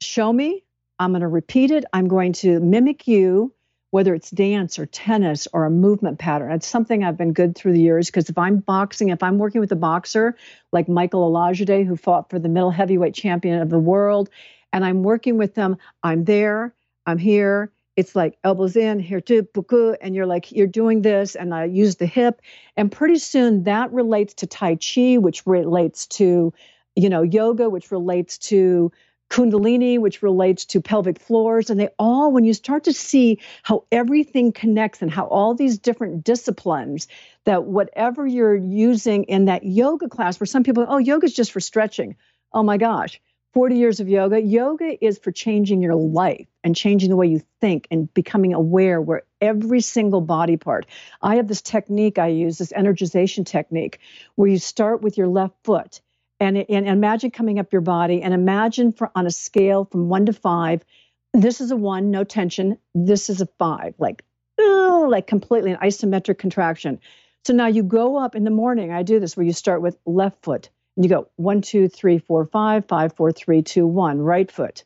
show 0.00 0.32
me, 0.32 0.64
I'm 0.98 1.12
going 1.12 1.20
to 1.20 1.28
repeat 1.28 1.70
it, 1.70 1.84
I'm 1.92 2.08
going 2.08 2.32
to 2.34 2.58
mimic 2.60 3.06
you 3.06 3.52
whether 3.90 4.14
it's 4.14 4.30
dance 4.30 4.78
or 4.78 4.86
tennis 4.86 5.46
or 5.52 5.64
a 5.64 5.70
movement 5.70 6.18
pattern. 6.18 6.52
It's 6.52 6.66
something 6.66 7.04
I've 7.04 7.16
been 7.16 7.32
good 7.32 7.54
through 7.54 7.72
the 7.72 7.80
years 7.80 8.06
because 8.06 8.28
if 8.28 8.36
I'm 8.36 8.58
boxing, 8.58 9.10
if 9.10 9.22
I'm 9.22 9.38
working 9.38 9.60
with 9.60 9.72
a 9.72 9.76
boxer 9.76 10.36
like 10.72 10.88
Michael 10.88 11.30
Olajide, 11.30 11.86
who 11.86 11.96
fought 11.96 12.28
for 12.28 12.38
the 12.38 12.48
middle 12.48 12.70
heavyweight 12.70 13.14
champion 13.14 13.60
of 13.60 13.70
the 13.70 13.78
world, 13.78 14.28
and 14.72 14.84
I'm 14.84 15.02
working 15.02 15.38
with 15.38 15.54
them, 15.54 15.78
I'm 16.02 16.24
there, 16.24 16.74
I'm 17.06 17.18
here. 17.18 17.70
It's 17.96 18.14
like 18.14 18.36
elbows 18.44 18.76
in, 18.76 18.98
here 19.00 19.22
to 19.22 19.42
buku, 19.42 19.96
and 20.02 20.14
you're 20.14 20.26
like, 20.26 20.52
you're 20.52 20.66
doing 20.66 21.00
this, 21.00 21.34
and 21.34 21.54
I 21.54 21.64
use 21.64 21.96
the 21.96 22.04
hip. 22.04 22.42
And 22.76 22.92
pretty 22.92 23.18
soon 23.18 23.62
that 23.62 23.90
relates 23.90 24.34
to 24.34 24.46
Tai 24.46 24.76
Chi, 24.76 25.16
which 25.16 25.46
relates 25.46 26.06
to, 26.08 26.52
you 26.94 27.08
know, 27.08 27.22
yoga, 27.22 27.70
which 27.70 27.90
relates 27.90 28.36
to 28.38 28.92
Kundalini, 29.28 29.98
which 29.98 30.22
relates 30.22 30.64
to 30.66 30.80
pelvic 30.80 31.18
floors. 31.18 31.70
And 31.70 31.78
they 31.78 31.88
all, 31.98 32.32
when 32.32 32.44
you 32.44 32.54
start 32.54 32.84
to 32.84 32.92
see 32.92 33.40
how 33.62 33.84
everything 33.90 34.52
connects 34.52 35.02
and 35.02 35.10
how 35.10 35.26
all 35.26 35.54
these 35.54 35.78
different 35.78 36.24
disciplines, 36.24 37.08
that 37.44 37.64
whatever 37.64 38.26
you're 38.26 38.54
using 38.54 39.24
in 39.24 39.46
that 39.46 39.64
yoga 39.64 40.08
class, 40.08 40.38
where 40.38 40.46
some 40.46 40.62
people, 40.62 40.86
oh, 40.88 40.98
yoga 40.98 41.26
is 41.26 41.34
just 41.34 41.52
for 41.52 41.60
stretching. 41.60 42.16
Oh 42.52 42.62
my 42.62 42.76
gosh, 42.76 43.20
40 43.56 43.76
years 43.76 44.00
of 44.00 44.08
yoga. 44.10 44.38
Yoga 44.38 45.02
is 45.02 45.18
for 45.18 45.32
changing 45.32 45.80
your 45.80 45.94
life 45.94 46.46
and 46.62 46.76
changing 46.76 47.08
the 47.08 47.16
way 47.16 47.28
you 47.28 47.40
think 47.60 47.88
and 47.90 48.12
becoming 48.12 48.52
aware 48.52 49.00
where 49.00 49.22
every 49.40 49.80
single 49.80 50.20
body 50.20 50.58
part. 50.58 50.84
I 51.22 51.36
have 51.36 51.48
this 51.48 51.62
technique 51.62 52.18
I 52.18 52.26
use, 52.28 52.58
this 52.58 52.72
energization 52.72 53.46
technique, 53.46 53.98
where 54.34 54.50
you 54.50 54.58
start 54.58 55.00
with 55.00 55.16
your 55.16 55.28
left 55.28 55.54
foot 55.64 56.00
and, 56.40 56.58
and 56.68 56.86
imagine 56.86 57.30
coming 57.30 57.58
up 57.58 57.72
your 57.72 57.82
body 57.82 58.22
and 58.22 58.34
imagine 58.34 58.92
for, 58.92 59.10
on 59.14 59.26
a 59.26 59.30
scale 59.30 59.84
from 59.84 60.08
one 60.08 60.26
to 60.26 60.32
five 60.32 60.84
this 61.32 61.60
is 61.60 61.70
a 61.70 61.76
one 61.76 62.10
no 62.10 62.24
tension 62.24 62.78
this 62.94 63.28
is 63.28 63.40
a 63.40 63.48
five 63.58 63.94
like 63.98 64.24
oh, 64.58 65.06
like 65.10 65.26
completely 65.26 65.72
an 65.72 65.78
isometric 65.78 66.38
contraction. 66.38 66.98
So 67.44 67.52
now 67.52 67.66
you 67.66 67.82
go 67.82 68.16
up 68.16 68.34
in 68.34 68.44
the 68.44 68.50
morning 68.50 68.92
i 68.92 69.02
do 69.02 69.20
this 69.20 69.36
where 69.36 69.46
you 69.46 69.52
start 69.52 69.82
with 69.82 69.96
left 70.04 70.42
foot 70.42 70.68
and 70.96 71.04
you 71.04 71.08
go 71.08 71.28
one 71.36 71.60
two 71.60 71.88
three 71.88 72.18
four 72.18 72.44
five 72.44 72.86
five 72.86 73.14
four 73.14 73.30
three 73.30 73.62
two 73.62 73.86
one 73.86 74.18
right 74.20 74.50
foot 74.50 74.84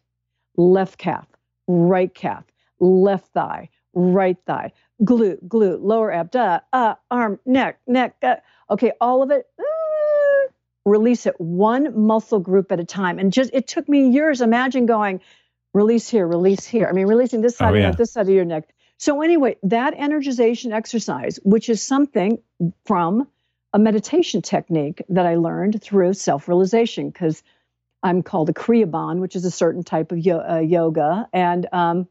left 0.57 0.99
calf 0.99 1.27
right 1.67 2.15
calf 2.15 2.45
left 2.81 3.33
thigh 3.33 3.71
right 3.95 4.37
thigh 4.47 4.73
glute 5.03 5.43
glute 5.49 5.79
lower 5.81 6.13
abdomen 6.13 6.61
uh, 6.73 6.95
arm 7.11 7.41
neck 7.47 7.81
neck 7.87 8.17
uh, 8.23 8.37
okay 8.69 8.93
all 9.01 9.23
of 9.23 9.31
it 9.31 9.47
uh, 9.59 9.80
release 10.85 11.27
it 11.27 11.35
one 11.39 12.07
muscle 12.07 12.41
group 12.41 12.73
at 12.73 12.81
a 12.81 12.85
time. 12.85 13.19
And 13.19 13.33
just 13.33 13.51
it 13.53 13.67
took 13.69 13.89
me 13.89 14.09
years. 14.09 14.41
Imagine 14.41 14.87
going, 14.87 15.21
release 15.75 16.09
here, 16.09 16.27
release 16.27 16.67
here. 16.67 16.87
I 16.89 16.93
mean, 16.93 17.07
releasing 17.07 17.41
this 17.43 17.57
side 17.57 17.73
oh, 17.73 17.75
of 17.75 17.81
your 17.81 17.89
neck, 17.89 17.97
this 17.97 18.13
side 18.13 18.29
of 18.29 18.35
your 18.35 18.45
neck. 18.45 18.69
So 18.99 19.23
anyway, 19.23 19.57
that 19.63 19.97
energization 19.97 20.73
exercise, 20.73 21.39
which 21.43 21.69
is 21.69 21.83
something 21.83 22.39
from 22.85 23.29
a 23.73 23.79
meditation 23.79 24.43
technique 24.43 25.03
that 25.09 25.27
I 25.27 25.37
learned 25.37 25.83
through 25.83 26.15
self-realization, 26.15 27.11
because 27.11 27.43
I'm 28.03 28.23
called 28.23 28.49
a 28.49 28.53
Kriyaban, 28.53 29.21
which 29.21 29.37
is 29.37 29.45
a 29.45 29.51
certain 29.51 29.85
type 29.85 30.13
of 30.13 30.19
yo- 30.19 30.45
uh, 30.47 30.59
yoga, 30.59 31.29
and 31.33 31.67
um, 31.73 32.09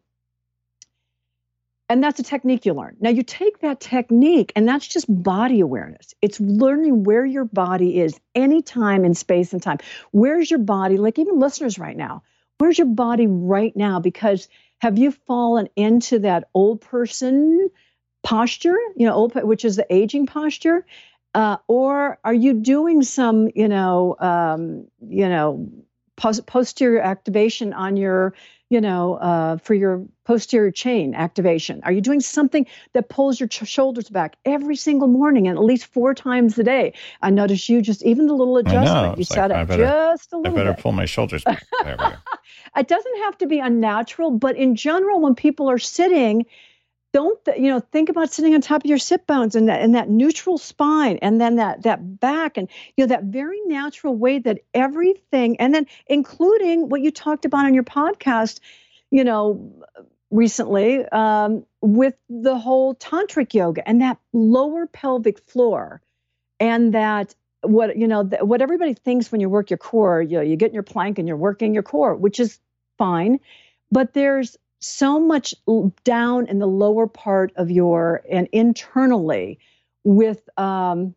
and 1.90 2.04
that's 2.04 2.20
a 2.20 2.24
technique 2.24 2.66
you 2.66 2.74
learn. 2.74 2.96
Now 3.00 3.10
you 3.10 3.24
take 3.24 3.60
that 3.60 3.80
technique, 3.80 4.54
and 4.56 4.68
that's 4.68 4.88
just 4.88 5.08
body 5.10 5.60
awareness. 5.60 6.14
It's 6.22 6.40
learning 6.40 7.04
where 7.04 7.26
your 7.26 7.46
body 7.46 8.00
is 8.00 8.20
anytime 8.36 9.04
in 9.04 9.16
space 9.16 9.52
and 9.54 9.62
time. 9.62 9.80
Where's 10.12 10.50
your 10.50 10.60
body? 10.60 10.98
Like 10.98 11.18
even 11.18 11.40
listeners 11.40 11.80
right 11.80 11.98
now, 11.98 12.22
where's 12.60 12.78
your 12.78 12.88
body 12.88 13.28
right 13.28 13.76
now? 13.76 14.00
Because 14.00 14.48
have 14.80 14.98
you 14.98 15.12
fallen 15.12 15.68
into 15.76 16.20
that 16.20 16.50
old 16.54 16.82
person 16.82 17.70
posture, 18.24 18.78
you 18.96 19.08
know, 19.08 19.14
old, 19.14 19.34
which 19.36 19.66
is 19.66 19.76
the 19.76 19.86
aging 19.94 20.28
posture? 20.28 20.86
Uh, 21.34 21.58
or 21.68 22.18
are 22.24 22.34
you 22.34 22.54
doing 22.54 23.04
some, 23.04 23.50
you 23.56 23.68
know, 23.68 24.16
um, 24.20 24.88
you 25.00 25.30
know, 25.30 25.70
posterior 26.20 27.02
activation 27.02 27.74
on 27.74 27.98
your 27.98 28.34
you 28.70 28.80
know, 28.80 29.16
uh, 29.16 29.58
for 29.58 29.74
your 29.74 30.06
posterior 30.26 30.72
chain 30.72 31.16
activation? 31.16 31.82
Are 31.84 31.92
you 31.92 32.02
doing 32.02 32.20
something 32.20 32.68
that 32.94 33.10
pulls 33.10 33.40
your 33.40 33.50
ch- 33.50 33.68
shoulders 33.68 34.10
back 34.10 34.36
every 34.46 34.76
single 34.76 35.08
morning 35.08 35.48
and 35.48 35.58
at 35.58 35.64
least 35.64 35.88
four 35.88 36.14
times 36.14 36.58
a 36.60 36.64
day? 36.64 36.94
I 37.22 37.32
notice 37.32 37.68
you 37.68 37.82
just 37.82 38.04
even 38.04 38.28
the 38.28 38.36
little 38.36 38.58
adjustment 38.58 39.18
you 39.18 39.24
set 39.24 39.50
like, 39.50 39.70
up 39.70 39.78
just 39.78 40.32
a 40.34 40.38
little. 40.38 40.54
I 40.54 40.56
better 40.56 40.74
bit. 40.74 40.84
pull 40.84 40.92
my 40.92 41.06
shoulders 41.06 41.44
back. 41.44 41.66
it 42.78 42.88
doesn't 42.88 43.18
have 43.24 43.38
to 43.40 43.48
be 43.48 43.60
unnatural, 43.60 44.32
but 44.32 44.56
in 44.56 44.76
general, 44.76 45.20
when 45.20 45.34
people 45.34 45.70
are 45.70 45.80
sitting 45.80 46.46
don't 47.12 47.40
you 47.58 47.70
know 47.70 47.80
think 47.80 48.10
about 48.10 48.32
sitting 48.32 48.54
on 48.54 48.62
top 48.62 48.84
of 48.84 48.90
your 48.90 48.98
sit 48.98 49.26
bones 49.26 49.56
and 49.56 49.70
that 49.70 49.82
and 49.82 49.96
that 49.96 50.10
neutral 50.10 50.58
spine 50.58 51.18
and 51.22 51.42
then 51.42 51.56
that 51.56 51.84
that 51.84 52.20
back 52.20 52.58
and 52.58 52.70
you 52.96 53.04
know 53.04 53.08
that 53.08 53.24
very 53.26 53.60
natural 53.66 54.16
way 54.16 54.40
that 54.40 54.60
everything 54.74 55.58
and 55.58 55.74
then 55.74 55.88
including 56.08 56.90
what 56.90 57.02
you 57.02 57.12
talked 57.12 57.46
about 57.46 57.66
on 57.66 57.74
your 57.74 57.84
podcast 57.84 58.60
you 59.10 59.24
know 59.24 59.84
recently 60.32 61.04
um, 61.08 61.66
with 61.82 62.14
the 62.30 62.58
whole 62.58 62.94
tantric 62.96 63.54
yoga 63.54 63.88
and 63.88 64.02
that 64.02 64.18
lower 64.32 64.86
pelvic 64.86 65.40
floor 65.48 66.02
and 66.60 66.94
that 66.94 67.34
what 67.62 67.98
you 67.98 68.08
know 68.08 68.24
what 68.42 68.62
everybody 68.62 68.94
thinks 68.94 69.32
when 69.32 69.42
you 69.42 69.50
work 69.50 69.70
your 69.70 69.78
core 69.78 70.22
you 70.22 70.38
know 70.38 70.44
you 70.44 70.56
get 70.56 70.68
in 70.68 70.74
your 70.74 70.84
plank 70.84 71.18
and 71.18 71.28
you're 71.28 71.38
working 71.38 71.74
your 71.74 71.84
core 71.84 72.16
which 72.16 72.40
is 72.40 72.60
fine 72.98 73.40
but 73.92 74.14
there's 74.14 74.58
so 74.80 75.20
much 75.20 75.54
down 76.04 76.48
in 76.48 76.60
the 76.60 76.68
lower 76.68 77.08
part 77.08 77.52
of 77.56 77.70
your 77.70 78.22
and 78.30 78.48
internally 78.52 79.60
with 80.04 80.48
um, 80.58 81.16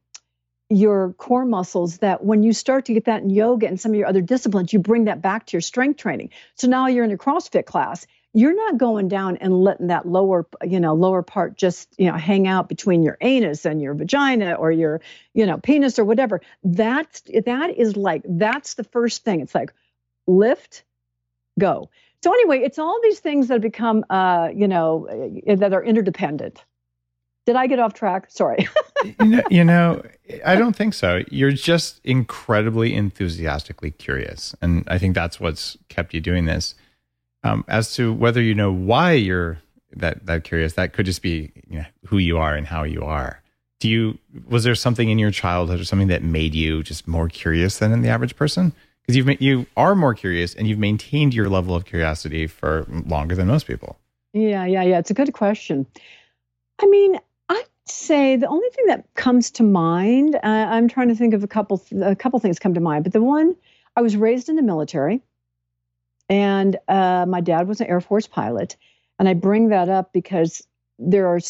your 0.68 1.12
core 1.14 1.44
muscles 1.44 1.98
that 1.98 2.24
when 2.24 2.42
you 2.42 2.52
start 2.52 2.86
to 2.86 2.94
get 2.94 3.04
that 3.04 3.22
in 3.22 3.30
yoga 3.30 3.66
and 3.66 3.80
some 3.80 3.92
of 3.92 3.96
your 3.96 4.08
other 4.08 4.22
disciplines, 4.22 4.72
you 4.72 4.78
bring 4.78 5.04
that 5.04 5.20
back 5.20 5.46
to 5.46 5.52
your 5.52 5.60
strength 5.60 5.98
training. 5.98 6.30
So 6.54 6.66
now 6.66 6.86
you're 6.86 7.04
in 7.04 7.12
a 7.12 7.18
CrossFit 7.18 7.66
class. 7.66 8.06
You're 8.34 8.56
not 8.56 8.78
going 8.78 9.08
down 9.08 9.36
and 9.36 9.62
letting 9.62 9.88
that 9.88 10.08
lower, 10.08 10.46
you 10.64 10.80
know, 10.80 10.94
lower 10.94 11.22
part 11.22 11.56
just, 11.56 11.94
you 11.98 12.10
know, 12.10 12.16
hang 12.16 12.48
out 12.48 12.68
between 12.68 13.02
your 13.02 13.18
anus 13.20 13.66
and 13.66 13.82
your 13.82 13.92
vagina 13.92 14.54
or 14.54 14.72
your, 14.72 15.02
you 15.34 15.44
know, 15.44 15.58
penis 15.58 15.98
or 15.98 16.04
whatever. 16.04 16.40
That's 16.64 17.22
that 17.44 17.76
is 17.76 17.94
like 17.94 18.22
that's 18.26 18.74
the 18.74 18.84
first 18.84 19.24
thing. 19.24 19.40
It's 19.40 19.54
like 19.54 19.74
lift, 20.26 20.84
go. 21.60 21.90
So 22.22 22.32
anyway, 22.32 22.60
it's 22.60 22.78
all 22.78 23.00
these 23.02 23.18
things 23.18 23.48
that 23.48 23.60
become, 23.60 24.04
uh, 24.08 24.48
you 24.54 24.68
know, 24.68 25.08
uh, 25.48 25.56
that 25.56 25.72
are 25.72 25.82
interdependent. 25.82 26.64
Did 27.46 27.56
I 27.56 27.66
get 27.66 27.80
off 27.80 27.94
track? 27.94 28.30
Sorry. 28.30 28.68
you, 29.04 29.26
know, 29.26 29.42
you 29.50 29.64
know, 29.64 30.02
I 30.44 30.54
don't 30.54 30.76
think 30.76 30.94
so. 30.94 31.22
You're 31.28 31.50
just 31.50 32.00
incredibly 32.04 32.94
enthusiastically 32.94 33.90
curious, 33.90 34.54
and 34.62 34.84
I 34.86 34.98
think 34.98 35.16
that's 35.16 35.40
what's 35.40 35.76
kept 35.88 36.14
you 36.14 36.20
doing 36.20 36.44
this. 36.44 36.76
Um, 37.42 37.64
as 37.66 37.94
to 37.96 38.12
whether 38.12 38.40
you 38.40 38.54
know 38.54 38.72
why 38.72 39.12
you're 39.12 39.58
that 39.96 40.26
that 40.26 40.44
curious, 40.44 40.74
that 40.74 40.92
could 40.92 41.06
just 41.06 41.22
be 41.22 41.50
you 41.68 41.80
know, 41.80 41.86
who 42.06 42.18
you 42.18 42.38
are 42.38 42.54
and 42.54 42.68
how 42.68 42.84
you 42.84 43.02
are. 43.02 43.42
Do 43.80 43.88
you 43.88 44.18
was 44.48 44.62
there 44.62 44.76
something 44.76 45.10
in 45.10 45.18
your 45.18 45.32
childhood 45.32 45.80
or 45.80 45.84
something 45.84 46.06
that 46.06 46.22
made 46.22 46.54
you 46.54 46.84
just 46.84 47.08
more 47.08 47.28
curious 47.28 47.78
than 47.78 48.00
the 48.02 48.08
average 48.08 48.36
person? 48.36 48.72
Because 49.02 49.16
you've 49.16 49.40
you 49.40 49.66
are 49.76 49.94
more 49.94 50.14
curious 50.14 50.54
and 50.54 50.68
you've 50.68 50.78
maintained 50.78 51.34
your 51.34 51.48
level 51.48 51.74
of 51.74 51.84
curiosity 51.84 52.46
for 52.46 52.86
longer 53.06 53.34
than 53.34 53.48
most 53.48 53.66
people. 53.66 53.98
Yeah, 54.32 54.64
yeah, 54.64 54.82
yeah. 54.82 54.98
It's 54.98 55.10
a 55.10 55.14
good 55.14 55.32
question. 55.32 55.86
I 56.80 56.86
mean, 56.86 57.18
I'd 57.48 57.64
say 57.86 58.36
the 58.36 58.46
only 58.46 58.68
thing 58.70 58.86
that 58.86 59.12
comes 59.14 59.50
to 59.52 59.62
mind. 59.62 60.36
Uh, 60.36 60.38
I'm 60.42 60.88
trying 60.88 61.08
to 61.08 61.14
think 61.14 61.34
of 61.34 61.42
a 61.42 61.48
couple. 61.48 61.82
A 62.02 62.16
couple 62.16 62.38
things 62.38 62.58
come 62.58 62.74
to 62.74 62.80
mind, 62.80 63.04
but 63.04 63.12
the 63.12 63.22
one 63.22 63.56
I 63.96 64.02
was 64.02 64.16
raised 64.16 64.48
in 64.48 64.56
the 64.56 64.62
military, 64.62 65.20
and 66.28 66.76
uh, 66.88 67.26
my 67.28 67.40
dad 67.40 67.68
was 67.68 67.80
an 67.80 67.88
Air 67.88 68.00
Force 68.00 68.26
pilot, 68.26 68.76
and 69.18 69.28
I 69.28 69.34
bring 69.34 69.68
that 69.68 69.88
up 69.88 70.12
because 70.12 70.66
there 70.98 71.26
are 71.26 71.40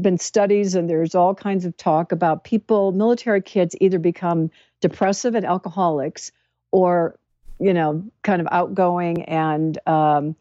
been 0.00 0.18
studies 0.18 0.74
and 0.74 0.88
there's 0.88 1.14
all 1.14 1.34
kinds 1.34 1.64
of 1.64 1.76
talk 1.76 2.12
about 2.12 2.44
people, 2.44 2.92
military 2.92 3.40
kids, 3.40 3.74
either 3.80 3.98
become 3.98 4.50
depressive 4.80 5.34
and 5.34 5.46
alcoholics 5.46 6.30
or 6.70 7.18
you 7.58 7.74
know 7.74 8.04
kind 8.22 8.40
of 8.40 8.48
outgoing 8.50 9.22
and 9.24 9.78
um, 9.86 10.36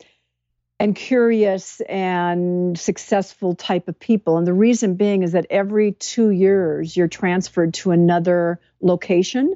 and 0.79 0.95
curious 0.95 1.81
and 1.81 2.77
successful 2.79 3.55
type 3.55 3.87
of 3.87 3.99
people. 3.99 4.37
And 4.37 4.45
the 4.45 4.53
reason 4.53 4.95
being 4.95 5.23
is 5.23 5.31
that 5.31 5.47
every 5.49 5.93
two 5.93 6.29
years 6.29 6.95
you're 6.95 7.07
transferred 7.07 7.73
to 7.75 7.91
another 7.91 8.59
location. 8.81 9.55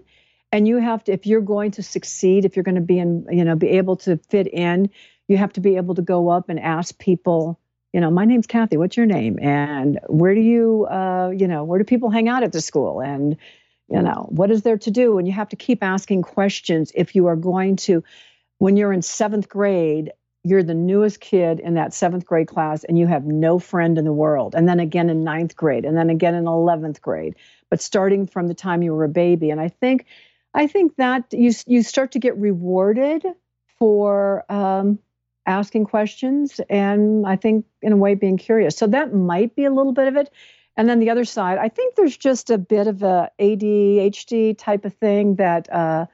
And 0.51 0.67
you 0.67 0.77
have 0.77 1.03
to 1.05 1.13
if 1.13 1.27
you're 1.27 1.41
going 1.41 1.71
to 1.71 1.83
succeed 1.83 2.43
if 2.43 2.55
you're 2.55 2.63
going 2.63 2.75
to 2.75 2.81
be 2.81 2.99
in 2.99 3.25
you 3.31 3.45
know 3.45 3.55
be 3.55 3.69
able 3.69 3.95
to 3.97 4.17
fit 4.17 4.47
in 4.47 4.89
you 5.29 5.37
have 5.37 5.53
to 5.53 5.61
be 5.61 5.77
able 5.77 5.95
to 5.95 6.01
go 6.01 6.27
up 6.27 6.49
and 6.49 6.59
ask 6.59 6.97
people 6.99 7.57
you 7.93 8.01
know 8.01 8.11
my 8.11 8.25
name's 8.25 8.47
kathy 8.47 8.75
what's 8.75 8.97
your 8.97 9.05
name? 9.05 9.39
And 9.41 9.99
where 10.07 10.35
do 10.35 10.41
you 10.41 10.87
uh, 10.87 11.31
you 11.33 11.47
know 11.47 11.63
where 11.63 11.79
do 11.79 11.85
people 11.85 12.09
hang 12.09 12.27
out 12.27 12.43
at 12.43 12.51
the 12.51 12.59
school? 12.59 12.99
And 12.99 13.37
you 13.91 14.01
know 14.01 14.27
what 14.29 14.51
is 14.51 14.61
there 14.63 14.77
to 14.77 14.91
do? 14.91 15.17
And 15.17 15.27
you 15.27 15.33
have 15.33 15.49
to 15.49 15.55
keep 15.55 15.83
asking 15.83 16.21
questions 16.21 16.91
if 16.95 17.15
you 17.15 17.27
are 17.27 17.35
going 17.35 17.75
to 17.77 18.03
when 18.57 18.77
you're 18.77 18.93
in 18.93 19.01
seventh 19.01 19.49
grade 19.49 20.11
you're 20.43 20.63
the 20.63 20.73
newest 20.73 21.19
kid 21.19 21.59
in 21.59 21.75
that 21.75 21.93
seventh 21.93 22.25
grade 22.25 22.47
class 22.47 22.83
and 22.83 22.97
you 22.97 23.05
have 23.05 23.25
no 23.25 23.59
friend 23.59 23.97
in 23.97 24.05
the 24.05 24.13
world. 24.13 24.55
And 24.55 24.67
then 24.67 24.79
again 24.79 25.09
in 25.09 25.23
ninth 25.23 25.55
grade 25.55 25.85
and 25.85 25.95
then 25.95 26.09
again 26.09 26.33
in 26.33 26.45
11th 26.45 26.99
grade. 27.01 27.35
But 27.69 27.81
starting 27.81 28.25
from 28.25 28.47
the 28.47 28.53
time 28.53 28.81
you 28.81 28.93
were 28.93 29.03
a 29.03 29.09
baby. 29.09 29.49
And 29.49 29.61
i 29.61 29.67
think 29.67 30.05
i 30.53 30.67
think 30.67 30.95
that 30.97 31.25
you 31.31 31.51
you 31.67 31.83
start 31.83 32.11
to 32.13 32.19
get 32.19 32.35
rewarded 32.37 33.25
for 33.77 34.51
um, 34.51 34.99
asking 35.45 35.85
questions 35.85 36.59
and 36.69 37.25
i 37.25 37.35
think 37.35 37.65
in 37.81 37.93
a 37.93 37.97
way 37.97 38.15
being 38.15 38.37
curious. 38.37 38.75
So 38.75 38.87
that 38.87 39.13
might 39.13 39.55
be 39.55 39.65
a 39.65 39.71
little 39.71 39.93
bit 39.93 40.07
of 40.07 40.15
it 40.15 40.31
and 40.77 40.87
then 40.87 40.99
the 40.99 41.09
other 41.09 41.25
side, 41.25 41.57
I 41.57 41.69
think 41.69 41.95
there's 41.95 42.15
just 42.15 42.49
a 42.49 42.57
bit 42.57 42.87
of 42.87 43.03
a 43.03 43.29
ADHD 43.39 44.57
type 44.57 44.85
of 44.85 44.93
thing 44.95 45.35
that, 45.35 45.71
uh, 45.71 46.05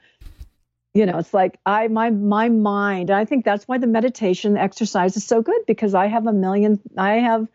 you 0.94 1.06
know, 1.06 1.18
it's 1.18 1.32
like 1.32 1.60
I 1.64 1.88
my 1.88 2.10
my 2.10 2.48
mind. 2.48 3.10
I 3.10 3.24
think 3.24 3.44
that's 3.44 3.68
why 3.68 3.78
the 3.78 3.86
meditation 3.86 4.56
exercise 4.56 5.16
is 5.16 5.24
so 5.24 5.42
good 5.42 5.60
because 5.66 5.94
I 5.94 6.06
have 6.06 6.26
a 6.26 6.32
million. 6.32 6.80
I 6.96 7.14
have, 7.14 7.46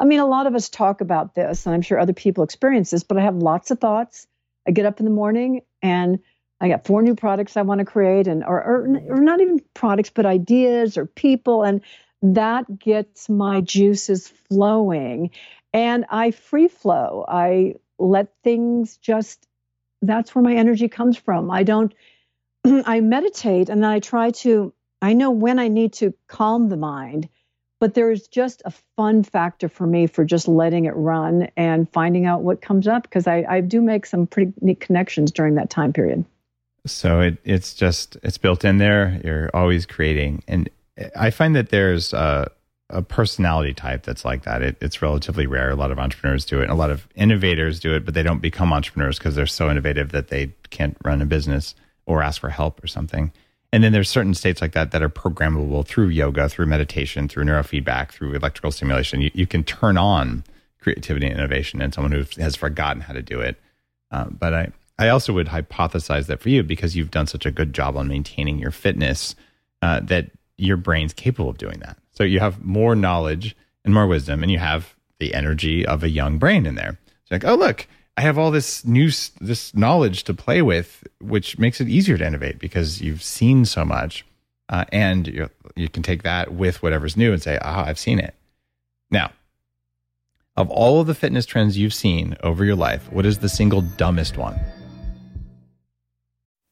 I 0.00 0.04
mean, 0.04 0.18
a 0.18 0.26
lot 0.26 0.46
of 0.46 0.54
us 0.54 0.68
talk 0.68 1.00
about 1.00 1.34
this, 1.34 1.64
and 1.64 1.74
I'm 1.74 1.82
sure 1.82 1.98
other 1.98 2.12
people 2.12 2.42
experience 2.42 2.90
this. 2.90 3.04
But 3.04 3.18
I 3.18 3.22
have 3.22 3.36
lots 3.36 3.70
of 3.70 3.78
thoughts. 3.78 4.26
I 4.66 4.72
get 4.72 4.86
up 4.86 4.98
in 4.98 5.04
the 5.04 5.12
morning 5.12 5.62
and 5.80 6.20
I 6.60 6.68
got 6.68 6.86
four 6.86 7.02
new 7.02 7.14
products 7.14 7.56
I 7.56 7.62
want 7.62 7.80
to 7.80 7.84
create, 7.84 8.26
and 8.26 8.44
or, 8.44 8.62
or, 8.62 9.00
or 9.08 9.20
not 9.20 9.40
even 9.40 9.60
products, 9.74 10.10
but 10.10 10.26
ideas 10.26 10.96
or 10.96 11.06
people, 11.06 11.62
and 11.62 11.82
that 12.22 12.78
gets 12.78 13.28
my 13.28 13.60
juices 13.60 14.28
flowing 14.48 15.30
and 15.72 16.04
I 16.10 16.30
free 16.30 16.68
flow. 16.68 17.24
I 17.28 17.76
let 17.98 18.28
things 18.42 18.96
just 18.96 19.46
that's 20.02 20.34
where 20.34 20.42
my 20.42 20.54
energy 20.54 20.88
comes 20.88 21.16
from. 21.16 21.50
I 21.50 21.62
don't 21.62 21.94
I 22.64 23.00
meditate 23.00 23.68
and 23.68 23.82
then 23.82 23.90
I 23.90 24.00
try 24.00 24.30
to 24.30 24.72
I 25.00 25.12
know 25.14 25.30
when 25.30 25.58
I 25.58 25.68
need 25.68 25.92
to 25.94 26.14
calm 26.28 26.68
the 26.68 26.76
mind, 26.76 27.28
but 27.80 27.94
there's 27.94 28.28
just 28.28 28.62
a 28.64 28.72
fun 28.96 29.24
factor 29.24 29.68
for 29.68 29.86
me 29.86 30.06
for 30.06 30.24
just 30.24 30.46
letting 30.46 30.84
it 30.84 30.94
run 30.94 31.48
and 31.56 31.90
finding 31.90 32.26
out 32.26 32.42
what 32.42 32.62
comes 32.62 32.86
up 32.86 33.02
because 33.02 33.26
I, 33.26 33.44
I 33.48 33.60
do 33.60 33.80
make 33.80 34.06
some 34.06 34.28
pretty 34.28 34.52
neat 34.60 34.78
connections 34.78 35.32
during 35.32 35.56
that 35.56 35.70
time 35.70 35.92
period. 35.92 36.24
So 36.86 37.20
it, 37.20 37.38
it's 37.44 37.74
just 37.74 38.16
it's 38.22 38.38
built 38.38 38.64
in 38.64 38.78
there. 38.78 39.20
You're 39.24 39.50
always 39.52 39.86
creating, 39.86 40.44
and 40.46 40.68
I 41.16 41.30
find 41.30 41.56
that 41.56 41.70
there's 41.70 42.12
a, 42.12 42.50
a 42.92 43.02
personality 43.02 43.74
type 43.74 44.04
that's 44.04 44.24
like 44.24 44.44
that. 44.44 44.62
It, 44.62 44.76
it's 44.80 45.02
relatively 45.02 45.46
rare. 45.46 45.70
A 45.70 45.74
lot 45.74 45.90
of 45.90 45.98
entrepreneurs 45.98 46.44
do 46.44 46.60
it, 46.60 46.64
and 46.64 46.72
a 46.72 46.76
lot 46.76 46.90
of 46.90 47.08
innovators 47.14 47.80
do 47.80 47.94
it, 47.94 48.04
but 48.04 48.14
they 48.14 48.22
don't 48.22 48.40
become 48.40 48.72
entrepreneurs 48.72 49.18
because 49.18 49.34
they're 49.34 49.46
so 49.46 49.70
innovative 49.70 50.12
that 50.12 50.28
they 50.28 50.52
can't 50.70 50.96
run 51.04 51.20
a 51.22 51.26
business 51.26 51.74
or 52.06 52.22
ask 52.22 52.40
for 52.40 52.50
help 52.50 52.82
or 52.84 52.86
something. 52.86 53.32
And 53.72 53.82
then 53.82 53.92
there's 53.92 54.10
certain 54.10 54.34
states 54.34 54.60
like 54.60 54.72
that 54.72 54.90
that 54.90 55.02
are 55.02 55.08
programmable 55.08 55.86
through 55.86 56.08
yoga, 56.08 56.48
through 56.48 56.66
meditation, 56.66 57.26
through 57.26 57.44
neurofeedback, 57.44 58.10
through 58.10 58.34
electrical 58.34 58.70
stimulation. 58.70 59.22
You, 59.22 59.30
you 59.32 59.46
can 59.46 59.64
turn 59.64 59.96
on 59.96 60.44
creativity 60.78 61.26
and 61.26 61.38
innovation 61.38 61.80
in 61.80 61.92
someone 61.92 62.12
who 62.12 62.24
has 62.38 62.54
forgotten 62.54 63.00
how 63.00 63.14
to 63.14 63.22
do 63.22 63.40
it. 63.40 63.56
Um, 64.10 64.36
but 64.38 64.52
I, 64.52 64.72
I 64.98 65.08
also 65.08 65.32
would 65.32 65.46
hypothesize 65.46 66.26
that 66.26 66.42
for 66.42 66.50
you, 66.50 66.62
because 66.62 66.94
you've 66.94 67.10
done 67.10 67.26
such 67.26 67.46
a 67.46 67.50
good 67.50 67.72
job 67.72 67.96
on 67.96 68.08
maintaining 68.08 68.58
your 68.58 68.72
fitness, 68.72 69.34
uh, 69.80 70.00
that 70.00 70.30
your 70.58 70.76
brain's 70.76 71.14
capable 71.14 71.48
of 71.48 71.56
doing 71.56 71.78
that. 71.78 71.96
So 72.12 72.24
you 72.24 72.40
have 72.40 72.64
more 72.64 72.94
knowledge 72.94 73.56
and 73.84 73.92
more 73.92 74.06
wisdom, 74.06 74.42
and 74.42 74.52
you 74.52 74.58
have 74.58 74.94
the 75.18 75.34
energy 75.34 75.84
of 75.84 76.02
a 76.02 76.08
young 76.08 76.38
brain 76.38 76.66
in 76.66 76.74
there. 76.74 76.98
It's 77.22 77.30
like, 77.30 77.44
oh, 77.44 77.54
look, 77.54 77.86
I 78.16 78.20
have 78.20 78.38
all 78.38 78.50
this 78.50 78.84
new 78.84 79.10
this 79.40 79.74
knowledge 79.74 80.24
to 80.24 80.34
play 80.34 80.62
with, 80.62 81.06
which 81.20 81.58
makes 81.58 81.80
it 81.80 81.88
easier 81.88 82.18
to 82.18 82.26
innovate 82.26 82.58
because 82.58 83.00
you've 83.00 83.22
seen 83.22 83.64
so 83.64 83.84
much, 83.84 84.24
uh, 84.68 84.84
and 84.92 85.26
you 85.26 85.50
you 85.74 85.88
can 85.88 86.02
take 86.02 86.22
that 86.22 86.52
with 86.52 86.82
whatever's 86.82 87.16
new 87.16 87.32
and 87.32 87.42
say, 87.42 87.58
ah, 87.62 87.86
I've 87.86 87.98
seen 87.98 88.18
it. 88.18 88.34
Now, 89.10 89.32
of 90.56 90.68
all 90.70 91.00
of 91.00 91.06
the 91.06 91.14
fitness 91.14 91.46
trends 91.46 91.78
you've 91.78 91.94
seen 91.94 92.36
over 92.42 92.64
your 92.64 92.76
life, 92.76 93.10
what 93.10 93.24
is 93.24 93.38
the 93.38 93.48
single 93.48 93.80
dumbest 93.80 94.36
one? 94.36 94.60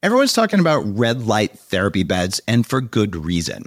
Everyone's 0.03 0.33
talking 0.33 0.61
about 0.61 0.81
red 0.81 1.26
light 1.26 1.59
therapy 1.59 2.03
beds, 2.03 2.40
and 2.46 2.66
for 2.66 2.81
good 2.81 3.16
reason. 3.16 3.66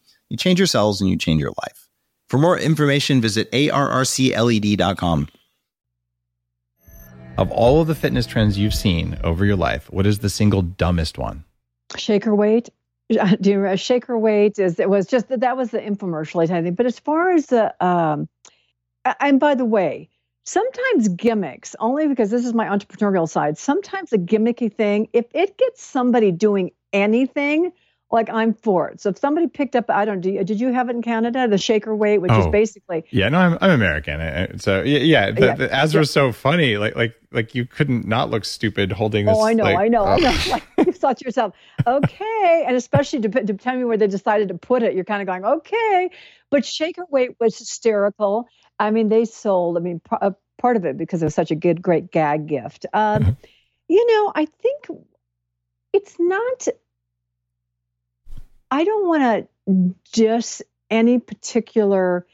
You 0.31 0.37
change 0.37 0.61
your 0.61 0.67
cells 0.67 1.01
and 1.01 1.09
you 1.09 1.17
change 1.17 1.41
your 1.41 1.51
life. 1.61 1.89
For 2.29 2.37
more 2.37 2.57
information, 2.57 3.19
visit 3.19 3.51
arrcled.com. 3.51 5.27
Of 7.37 7.51
all 7.51 7.81
of 7.81 7.87
the 7.87 7.95
fitness 7.95 8.25
trends 8.25 8.57
you've 8.57 8.73
seen 8.73 9.19
over 9.25 9.43
your 9.43 9.57
life, 9.57 9.91
what 9.91 10.07
is 10.07 10.19
the 10.19 10.29
single 10.29 10.61
dumbest 10.61 11.17
one? 11.17 11.43
Shaker 11.97 12.33
weight. 12.33 12.69
Do 13.09 13.17
you 13.49 13.57
remember? 13.57 13.75
shaker 13.75 14.17
weight 14.17 14.57
is 14.57 14.79
it 14.79 14.89
was 14.89 15.05
just 15.05 15.27
that 15.27 15.41
that 15.41 15.57
was 15.57 15.71
the 15.71 15.79
infomercial 15.79 16.49
I 16.49 16.61
think. 16.61 16.77
But 16.77 16.85
as 16.85 16.97
far 16.97 17.31
as 17.31 17.47
the 17.47 17.75
um, 17.85 18.29
and 19.19 19.37
by 19.37 19.53
the 19.53 19.65
way, 19.65 20.07
sometimes 20.45 21.09
gimmicks, 21.09 21.75
only 21.81 22.07
because 22.07 22.31
this 22.31 22.45
is 22.45 22.53
my 22.53 22.67
entrepreneurial 22.67 23.27
side, 23.27 23.57
sometimes 23.57 24.13
a 24.13 24.17
gimmicky 24.17 24.73
thing, 24.73 25.09
if 25.11 25.25
it 25.33 25.57
gets 25.57 25.83
somebody 25.83 26.31
doing 26.31 26.71
anything, 26.93 27.73
like 28.11 28.29
I'm 28.29 28.53
for 28.53 28.89
it. 28.89 29.01
So 29.01 29.09
if 29.09 29.17
somebody 29.17 29.47
picked 29.47 29.75
up, 29.75 29.89
I 29.89 30.05
don't 30.05 30.21
do. 30.21 30.43
Did 30.43 30.59
you 30.59 30.73
have 30.73 30.89
it 30.89 30.95
in 30.95 31.01
Canada? 31.01 31.47
The 31.47 31.57
shaker 31.57 31.95
weight, 31.95 32.19
which 32.19 32.31
oh, 32.31 32.41
is 32.41 32.47
basically 32.47 33.05
yeah. 33.09 33.29
No, 33.29 33.39
I'm, 33.39 33.57
I'm 33.61 33.71
American, 33.71 34.59
so 34.59 34.81
yeah, 34.81 34.99
yeah. 34.99 35.31
The, 35.31 35.41
yeah. 35.41 35.55
The, 35.55 35.73
as 35.73 35.93
yeah. 35.93 36.03
so 36.03 36.31
funny, 36.31 36.77
like 36.77 36.95
like 36.95 37.15
like 37.31 37.55
you 37.55 37.65
couldn't 37.65 38.07
not 38.07 38.29
look 38.29 38.45
stupid 38.45 38.91
holding 38.91 39.25
this. 39.25 39.37
Oh, 39.37 39.45
I 39.45 39.53
know, 39.53 39.63
like, 39.63 39.77
I 39.77 39.87
know, 39.87 40.03
oh. 40.03 40.07
I 40.07 40.17
know. 40.17 40.37
Like 40.77 40.87
you 40.87 40.93
thought 40.93 41.17
to 41.17 41.25
yourself, 41.25 41.53
okay, 41.87 42.63
and 42.67 42.75
especially 42.75 43.21
to, 43.21 43.29
to 43.29 43.53
tell 43.53 43.75
me 43.75 43.85
where 43.85 43.97
they 43.97 44.07
decided 44.07 44.49
to 44.49 44.57
put 44.57 44.83
it, 44.83 44.93
you're 44.93 45.05
kind 45.05 45.21
of 45.21 45.27
going, 45.27 45.45
okay. 45.45 46.09
But 46.49 46.65
shaker 46.65 47.05
weight 47.09 47.31
was 47.39 47.57
hysterical. 47.57 48.47
I 48.79 48.91
mean, 48.91 49.09
they 49.09 49.25
sold. 49.25 49.77
I 49.77 49.79
mean, 49.79 50.01
uh, 50.11 50.31
part 50.57 50.75
of 50.75 50.85
it 50.85 50.97
because 50.97 51.21
it 51.21 51.25
was 51.25 51.35
such 51.35 51.51
a 51.51 51.55
good, 51.55 51.81
great 51.81 52.11
gag 52.11 52.47
gift. 52.47 52.85
Um, 52.93 53.23
mm-hmm. 53.23 53.31
You 53.87 54.05
know, 54.07 54.31
I 54.35 54.45
think 54.45 54.87
it's 55.93 56.15
not. 56.19 56.67
I 58.71 58.83
don't 58.83 59.07
want 59.07 59.47
to 59.67 59.95
just 60.11 60.63
any 60.89 61.19
particular 61.19 62.25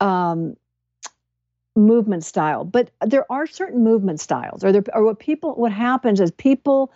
um, 0.00 0.56
movement 1.76 2.24
style, 2.24 2.64
but 2.64 2.90
there 3.00 3.30
are 3.30 3.46
certain 3.46 3.84
movement 3.84 4.20
styles, 4.20 4.64
or 4.64 4.72
there, 4.72 4.82
or 4.92 5.04
what 5.04 5.18
people, 5.18 5.54
what 5.54 5.72
happens 5.72 6.20
is 6.20 6.30
people 6.30 6.92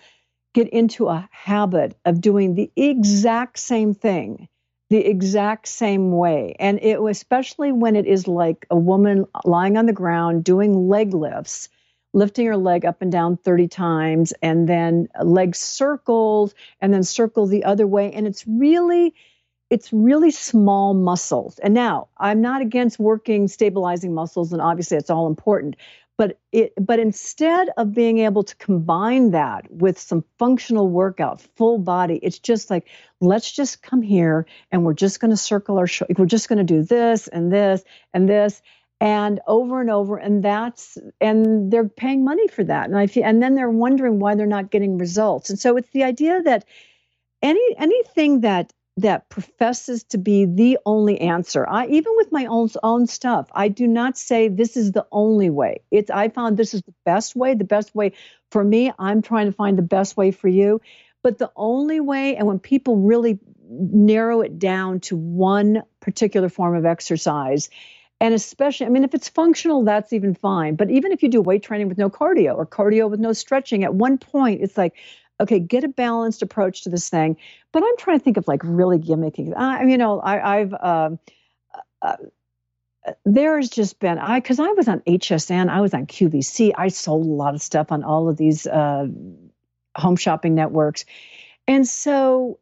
get 0.54 0.68
into 0.70 1.08
a 1.08 1.28
habit 1.30 1.96
of 2.04 2.20
doing 2.20 2.54
the 2.54 2.70
exact 2.76 3.58
same 3.58 3.94
thing 3.94 4.48
the 4.90 5.04
exact 5.04 5.68
same 5.68 6.12
way. 6.12 6.54
And 6.58 6.78
it 6.82 6.98
especially 6.98 7.72
when 7.72 7.96
it 7.96 8.06
is 8.06 8.26
like 8.26 8.66
a 8.70 8.76
woman 8.76 9.26
lying 9.44 9.76
on 9.76 9.86
the 9.86 9.92
ground 9.92 10.44
doing 10.44 10.88
leg 10.88 11.14
lifts, 11.14 11.68
lifting 12.12 12.46
her 12.46 12.56
leg 12.56 12.84
up 12.84 13.02
and 13.02 13.12
down 13.12 13.36
30 13.36 13.68
times, 13.68 14.32
and 14.42 14.68
then 14.68 15.08
uh, 15.18 15.24
leg 15.24 15.54
circles, 15.54 16.54
and 16.80 16.92
then 16.92 17.02
circle 17.02 17.46
the 17.46 17.64
other 17.64 17.86
way. 17.86 18.12
And 18.12 18.26
it's 18.26 18.46
really, 18.46 19.14
it's 19.70 19.92
really 19.92 20.30
small 20.30 20.94
muscles. 20.94 21.58
And 21.58 21.74
now 21.74 22.08
I'm 22.18 22.40
not 22.40 22.62
against 22.62 22.98
working 22.98 23.48
stabilizing 23.48 24.14
muscles, 24.14 24.52
and 24.52 24.62
obviously 24.62 24.96
it's 24.96 25.10
all 25.10 25.26
important 25.26 25.76
but 26.18 26.38
it 26.52 26.72
but 26.78 26.98
instead 26.98 27.70
of 27.78 27.94
being 27.94 28.18
able 28.18 28.42
to 28.42 28.54
combine 28.56 29.30
that 29.30 29.70
with 29.70 29.98
some 29.98 30.22
functional 30.38 30.88
workout 30.88 31.40
full 31.40 31.78
body 31.78 32.18
it's 32.22 32.38
just 32.38 32.68
like 32.68 32.88
let's 33.20 33.50
just 33.50 33.82
come 33.82 34.02
here 34.02 34.44
and 34.70 34.84
we're 34.84 34.92
just 34.92 35.20
going 35.20 35.30
to 35.30 35.36
circle 35.36 35.78
our 35.78 35.86
sh- 35.86 36.02
we're 36.18 36.26
just 36.26 36.48
going 36.48 36.58
to 36.58 36.64
do 36.64 36.82
this 36.82 37.28
and 37.28 37.50
this 37.50 37.82
and 38.12 38.28
this 38.28 38.60
and 39.00 39.40
over 39.46 39.80
and 39.80 39.90
over 39.90 40.16
and 40.16 40.42
that's 40.42 40.98
and 41.20 41.70
they're 41.70 41.88
paying 41.88 42.24
money 42.24 42.48
for 42.48 42.64
that 42.64 42.86
and 42.86 42.98
i 42.98 43.06
feel 43.06 43.24
and 43.24 43.42
then 43.42 43.54
they're 43.54 43.70
wondering 43.70 44.18
why 44.18 44.34
they're 44.34 44.46
not 44.46 44.70
getting 44.70 44.98
results 44.98 45.50
and 45.50 45.58
so 45.58 45.76
it's 45.76 45.90
the 45.90 46.02
idea 46.02 46.42
that 46.42 46.64
any 47.42 47.60
anything 47.78 48.40
that 48.40 48.72
that 48.98 49.28
professes 49.28 50.02
to 50.02 50.18
be 50.18 50.44
the 50.44 50.76
only 50.84 51.20
answer. 51.20 51.64
I 51.68 51.86
even 51.86 52.12
with 52.16 52.32
my 52.32 52.46
own 52.46 52.68
own 52.82 53.06
stuff, 53.06 53.48
I 53.52 53.68
do 53.68 53.86
not 53.86 54.18
say 54.18 54.48
this 54.48 54.76
is 54.76 54.92
the 54.92 55.06
only 55.12 55.50
way. 55.50 55.82
It's 55.92 56.10
I 56.10 56.28
found 56.28 56.56
this 56.56 56.74
is 56.74 56.82
the 56.82 56.94
best 57.04 57.36
way, 57.36 57.54
the 57.54 57.64
best 57.64 57.94
way 57.94 58.12
for 58.50 58.64
me. 58.64 58.92
I'm 58.98 59.22
trying 59.22 59.46
to 59.46 59.52
find 59.52 59.78
the 59.78 59.82
best 59.82 60.16
way 60.16 60.32
for 60.32 60.48
you. 60.48 60.80
But 61.22 61.38
the 61.38 61.50
only 61.54 62.00
way, 62.00 62.36
and 62.36 62.46
when 62.46 62.58
people 62.58 62.96
really 62.96 63.38
narrow 63.68 64.40
it 64.40 64.58
down 64.58 65.00
to 65.00 65.16
one 65.16 65.82
particular 66.00 66.48
form 66.48 66.74
of 66.74 66.84
exercise, 66.84 67.70
and 68.20 68.34
especially, 68.34 68.86
I 68.86 68.88
mean, 68.88 69.04
if 69.04 69.14
it's 69.14 69.28
functional, 69.28 69.84
that's 69.84 70.12
even 70.12 70.34
fine. 70.34 70.74
But 70.74 70.90
even 70.90 71.12
if 71.12 71.22
you 71.22 71.28
do 71.28 71.40
weight 71.40 71.62
training 71.62 71.88
with 71.88 71.98
no 71.98 72.10
cardio 72.10 72.56
or 72.56 72.66
cardio 72.66 73.08
with 73.08 73.20
no 73.20 73.32
stretching, 73.32 73.84
at 73.84 73.94
one 73.94 74.18
point, 74.18 74.60
it's 74.60 74.76
like, 74.76 74.94
okay, 75.40 75.60
get 75.60 75.84
a 75.84 75.88
balanced 75.88 76.42
approach 76.42 76.82
to 76.82 76.88
this 76.88 77.08
thing. 77.08 77.36
But 77.72 77.84
I'm 77.84 77.96
trying 77.96 78.18
to 78.18 78.24
think 78.24 78.36
of 78.36 78.48
like 78.48 78.62
really 78.64 78.98
gimmicky. 78.98 79.56
I, 79.56 79.84
you 79.84 79.96
know, 79.96 80.20
I, 80.20 80.58
have 80.58 80.74
um, 80.74 81.18
uh, 82.02 82.16
uh, 83.06 83.12
there's 83.24 83.68
just 83.68 84.00
been 84.00 84.18
I 84.18 84.40
because 84.40 84.58
I 84.58 84.68
was 84.68 84.88
on 84.88 85.00
HSN, 85.00 85.68
I 85.68 85.80
was 85.80 85.94
on 85.94 86.06
QVC, 86.06 86.72
I 86.76 86.88
sold 86.88 87.26
a 87.26 87.30
lot 87.30 87.54
of 87.54 87.62
stuff 87.62 87.92
on 87.92 88.02
all 88.02 88.28
of 88.28 88.36
these 88.36 88.66
uh, 88.66 89.06
home 89.96 90.16
shopping 90.16 90.54
networks, 90.54 91.04
and 91.66 91.86
so 91.86 92.58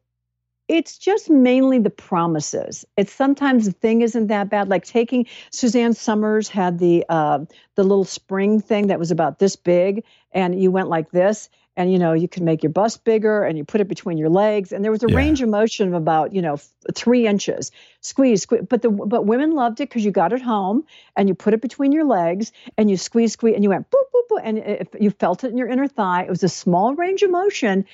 it's 0.67 0.97
just 0.97 1.29
mainly 1.29 1.79
the 1.79 1.89
promises. 1.89 2.85
It's 2.97 3.13
sometimes 3.13 3.65
the 3.65 3.71
thing 3.71 4.01
isn't 4.01 4.27
that 4.27 4.49
bad. 4.49 4.69
Like 4.69 4.85
taking 4.85 5.25
Suzanne 5.51 5.93
Somers 5.93 6.49
had 6.49 6.79
the 6.79 7.05
uh, 7.09 7.39
the 7.75 7.83
little 7.83 8.05
spring 8.05 8.59
thing 8.59 8.87
that 8.87 8.99
was 8.99 9.11
about 9.11 9.39
this 9.39 9.55
big, 9.55 10.03
and 10.31 10.61
you 10.61 10.71
went 10.71 10.89
like 10.89 11.11
this, 11.11 11.49
and 11.77 11.91
you 11.91 11.97
know 11.99 12.11
you 12.11 12.27
can 12.27 12.43
make 12.43 12.63
your 12.63 12.71
bust 12.71 13.05
bigger 13.05 13.43
and 13.43 13.57
you 13.57 13.63
put 13.63 13.79
it 13.79 13.87
between 13.87 14.17
your 14.17 14.29
legs 14.29 14.73
and 14.73 14.83
there 14.83 14.91
was 14.91 15.03
a 15.03 15.09
yeah. 15.09 15.15
range 15.15 15.41
of 15.41 15.47
motion 15.47 15.87
of 15.87 15.93
about 15.93 16.33
you 16.33 16.41
know 16.41 16.57
three 16.93 17.27
inches 17.27 17.71
squeeze, 18.01 18.41
squeeze 18.41 18.63
but 18.67 18.81
the 18.81 18.89
but 18.89 19.25
women 19.25 19.51
loved 19.51 19.79
it 19.79 19.87
because 19.87 20.03
you 20.03 20.11
got 20.11 20.33
it 20.33 20.41
home 20.41 20.83
and 21.15 21.29
you 21.29 21.35
put 21.35 21.53
it 21.53 21.61
between 21.61 21.91
your 21.91 22.03
legs 22.03 22.51
and 22.77 22.89
you 22.89 22.97
squeeze 22.97 23.31
squeeze 23.31 23.55
and 23.55 23.63
you 23.63 23.69
went 23.69 23.89
boop 23.89 24.03
boop 24.13 24.37
boop, 24.37 24.41
and 24.43 24.57
if 24.57 24.87
you 24.99 25.11
felt 25.11 25.43
it 25.43 25.51
in 25.51 25.57
your 25.57 25.67
inner 25.67 25.87
thigh, 25.87 26.23
it 26.23 26.29
was 26.29 26.43
a 26.43 26.49
small 26.49 26.95
range 26.95 27.21
of 27.21 27.31
motion, 27.31 27.85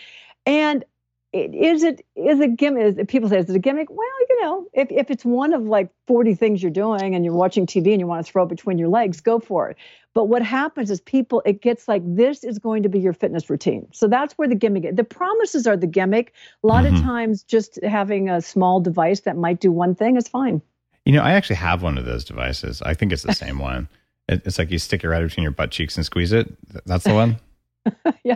and 0.45 0.85
is 1.33 1.83
it 1.83 2.05
is 2.15 2.39
a 2.39 2.47
gimmick? 2.47 2.97
Is, 2.97 3.05
people 3.07 3.27
say 3.27 3.39
is 3.39 3.49
it 3.49 3.55
a 3.55 3.59
gimmick? 3.59 3.89
Well, 3.89 4.07
you 4.29 4.41
know, 4.41 4.67
if 4.73 4.91
if 4.91 5.09
it's 5.09 5.25
one 5.25 5.53
of 5.53 5.63
like 5.63 5.89
forty 6.05 6.35
things 6.35 6.61
you're 6.61 6.71
doing 6.71 7.15
and 7.15 7.25
you're 7.25 7.33
watching 7.33 7.65
TV 7.65 7.91
and 7.91 7.99
you 7.99 8.05
want 8.05 8.25
to 8.25 8.31
throw 8.31 8.43
it 8.43 8.49
between 8.49 8.77
your 8.77 8.89
legs, 8.89 9.19
go 9.19 9.39
for 9.39 9.69
it. 9.69 9.77
But 10.13 10.25
what 10.25 10.43
happens 10.43 10.91
is 10.91 11.01
people 11.01 11.41
it 11.45 11.61
gets 11.61 11.87
like 11.87 12.03
this 12.05 12.43
is 12.43 12.59
going 12.59 12.83
to 12.83 12.89
be 12.89 12.99
your 12.99 13.13
fitness 13.13 13.49
routine. 13.49 13.87
So 13.93 14.07
that's 14.07 14.33
where 14.35 14.47
the 14.47 14.55
gimmick. 14.55 14.85
Is. 14.85 14.95
The 14.95 15.03
promises 15.03 15.65
are 15.65 15.75
the 15.75 15.87
gimmick. 15.87 16.33
A 16.63 16.67
lot 16.67 16.85
mm-hmm. 16.85 16.95
of 16.95 17.01
times, 17.01 17.41
just 17.43 17.79
having 17.83 18.29
a 18.29 18.39
small 18.39 18.79
device 18.79 19.21
that 19.21 19.35
might 19.35 19.59
do 19.59 19.71
one 19.71 19.95
thing 19.95 20.17
is 20.17 20.27
fine. 20.27 20.61
You 21.05 21.13
know, 21.13 21.21
I 21.21 21.31
actually 21.33 21.57
have 21.57 21.81
one 21.81 21.97
of 21.97 22.05
those 22.05 22.23
devices. 22.23 22.81
I 22.83 22.93
think 22.93 23.11
it's 23.11 23.23
the 23.23 23.33
same 23.33 23.57
one. 23.57 23.89
It's 24.29 24.57
like 24.57 24.71
you 24.71 24.79
stick 24.79 25.03
it 25.03 25.09
right 25.09 25.21
between 25.21 25.43
your 25.43 25.51
butt 25.51 25.71
cheeks 25.71 25.97
and 25.97 26.05
squeeze 26.05 26.31
it. 26.31 26.47
That's 26.85 27.03
the 27.03 27.13
one. 27.13 27.39
yeah. 28.23 28.35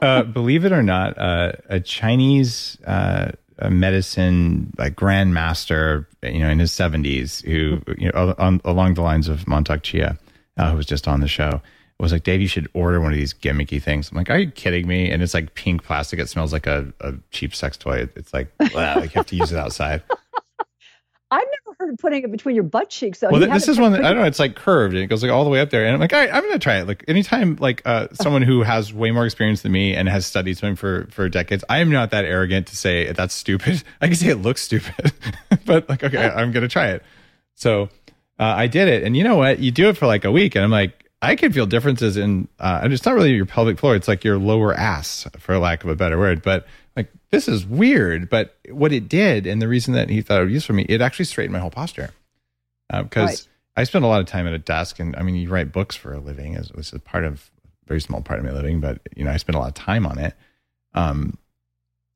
uh, 0.00 0.22
believe 0.22 0.64
it 0.64 0.72
or 0.72 0.82
not, 0.82 1.16
uh, 1.18 1.52
a 1.68 1.80
Chinese 1.80 2.78
uh, 2.86 3.32
a 3.58 3.70
medicine 3.70 4.72
like 4.78 4.96
grandmaster, 4.96 6.06
you 6.22 6.40
know, 6.40 6.48
in 6.48 6.58
his 6.58 6.72
seventies, 6.72 7.40
who 7.42 7.80
you 7.98 8.10
know, 8.12 8.34
on, 8.38 8.60
along 8.64 8.94
the 8.94 9.02
lines 9.02 9.28
of 9.28 9.44
Mantak 9.44 9.82
Chia, 9.82 10.18
uh, 10.56 10.70
who 10.70 10.76
was 10.76 10.86
just 10.86 11.06
on 11.06 11.20
the 11.20 11.28
show, 11.28 11.62
was 12.02 12.12
like, 12.12 12.24
Dave, 12.24 12.40
you 12.40 12.48
should 12.48 12.68
order 12.74 13.00
one 13.00 13.12
of 13.12 13.18
these 13.18 13.32
gimmicky 13.32 13.80
things. 13.80 14.10
I'm 14.10 14.16
like, 14.16 14.28
are 14.28 14.38
you 14.38 14.50
kidding 14.50 14.88
me? 14.88 15.10
And 15.10 15.22
it's 15.22 15.34
like 15.34 15.54
pink 15.54 15.84
plastic. 15.84 16.18
It 16.18 16.28
smells 16.28 16.52
like 16.52 16.66
a, 16.66 16.92
a 17.00 17.14
cheap 17.30 17.54
sex 17.54 17.76
toy. 17.76 18.08
It's 18.16 18.34
like, 18.34 18.52
wow, 18.74 18.96
like 18.96 19.14
you 19.14 19.18
have 19.20 19.26
to 19.26 19.36
use 19.36 19.52
it 19.52 19.58
outside. 19.58 20.02
I've 21.30 21.46
putting 21.98 22.22
it 22.22 22.30
between 22.30 22.54
your 22.54 22.64
butt 22.64 22.90
cheeks. 22.90 23.20
Though. 23.20 23.30
Well, 23.30 23.40
this 23.40 23.68
is 23.68 23.78
one 23.78 23.92
that, 23.92 24.04
I 24.04 24.08
don't 24.08 24.18
know. 24.18 24.26
It's 24.26 24.38
like 24.38 24.56
curved 24.56 24.94
and 24.94 25.02
it 25.02 25.06
goes 25.06 25.22
like 25.22 25.32
all 25.32 25.44
the 25.44 25.50
way 25.50 25.60
up 25.60 25.70
there. 25.70 25.84
And 25.84 25.94
I'm 25.94 26.00
like, 26.00 26.12
all 26.12 26.18
right, 26.18 26.32
I'm 26.32 26.42
going 26.42 26.52
to 26.54 26.58
try 26.58 26.80
it. 26.80 26.86
Like 26.86 27.04
anytime, 27.08 27.56
like 27.56 27.82
uh, 27.84 28.08
someone 28.12 28.42
who 28.42 28.62
has 28.62 28.92
way 28.92 29.10
more 29.10 29.24
experience 29.24 29.62
than 29.62 29.72
me 29.72 29.94
and 29.94 30.08
has 30.08 30.26
studied 30.26 30.56
swimming 30.58 30.76
for 30.76 31.06
for 31.10 31.28
decades, 31.28 31.64
I 31.68 31.78
am 31.78 31.90
not 31.90 32.10
that 32.10 32.24
arrogant 32.24 32.66
to 32.68 32.76
say 32.76 33.12
that's 33.12 33.34
stupid. 33.34 33.82
I 34.00 34.06
can 34.06 34.16
say 34.16 34.28
it 34.28 34.36
looks 34.36 34.62
stupid, 34.62 35.12
but 35.64 35.88
like, 35.88 36.02
okay, 36.02 36.28
I'm 36.28 36.52
going 36.52 36.62
to 36.62 36.68
try 36.68 36.88
it. 36.88 37.02
So 37.54 37.84
uh, 38.38 38.44
I 38.44 38.66
did 38.66 38.88
it, 38.88 39.02
and 39.02 39.16
you 39.16 39.24
know 39.24 39.36
what? 39.36 39.58
You 39.58 39.70
do 39.70 39.88
it 39.88 39.96
for 39.96 40.06
like 40.06 40.24
a 40.24 40.32
week, 40.32 40.54
and 40.54 40.64
I'm 40.64 40.70
like, 40.70 41.08
I 41.20 41.36
can 41.36 41.52
feel 41.52 41.66
differences 41.66 42.16
in. 42.16 42.48
Uh, 42.58 42.80
and 42.82 42.92
it's 42.92 43.04
not 43.04 43.14
really 43.14 43.32
your 43.32 43.46
pelvic 43.46 43.78
floor; 43.78 43.94
it's 43.94 44.08
like 44.08 44.24
your 44.24 44.38
lower 44.38 44.74
ass, 44.74 45.26
for 45.38 45.58
lack 45.58 45.84
of 45.84 45.90
a 45.90 45.96
better 45.96 46.18
word, 46.18 46.42
but 46.42 46.66
like 46.96 47.12
this 47.30 47.48
is 47.48 47.66
weird. 47.66 48.28
But 48.28 48.56
what 48.68 48.92
it 48.92 49.08
did, 49.08 49.46
and 49.46 49.60
the 49.60 49.68
reason 49.68 49.94
that 49.94 50.10
he 50.10 50.22
thought 50.22 50.40
it 50.40 50.44
would 50.44 50.52
use 50.52 50.64
for 50.64 50.72
me, 50.72 50.84
it 50.88 51.00
actually 51.00 51.24
straightened 51.24 51.52
my 51.52 51.58
whole 51.58 51.70
posture. 51.70 52.10
Because 52.90 53.16
uh, 53.16 53.26
right. 53.26 53.48
I 53.76 53.84
spend 53.84 54.04
a 54.04 54.08
lot 54.08 54.20
of 54.20 54.26
time 54.26 54.46
at 54.46 54.52
a 54.52 54.58
desk, 54.58 54.98
and 54.98 55.16
I 55.16 55.22
mean, 55.22 55.34
you 55.36 55.48
write 55.48 55.72
books 55.72 55.96
for 55.96 56.12
a 56.12 56.20
living. 56.20 56.54
This 56.54 56.70
is 56.76 56.92
a 56.92 56.98
part 56.98 57.24
of 57.24 57.50
very 57.86 58.00
small 58.00 58.20
part 58.20 58.38
of 58.38 58.44
my 58.44 58.52
living, 58.52 58.80
but 58.80 59.00
you 59.16 59.24
know, 59.24 59.30
I 59.30 59.36
spend 59.38 59.56
a 59.56 59.58
lot 59.58 59.68
of 59.68 59.74
time 59.74 60.06
on 60.06 60.18
it. 60.18 60.34
Um, 60.94 61.38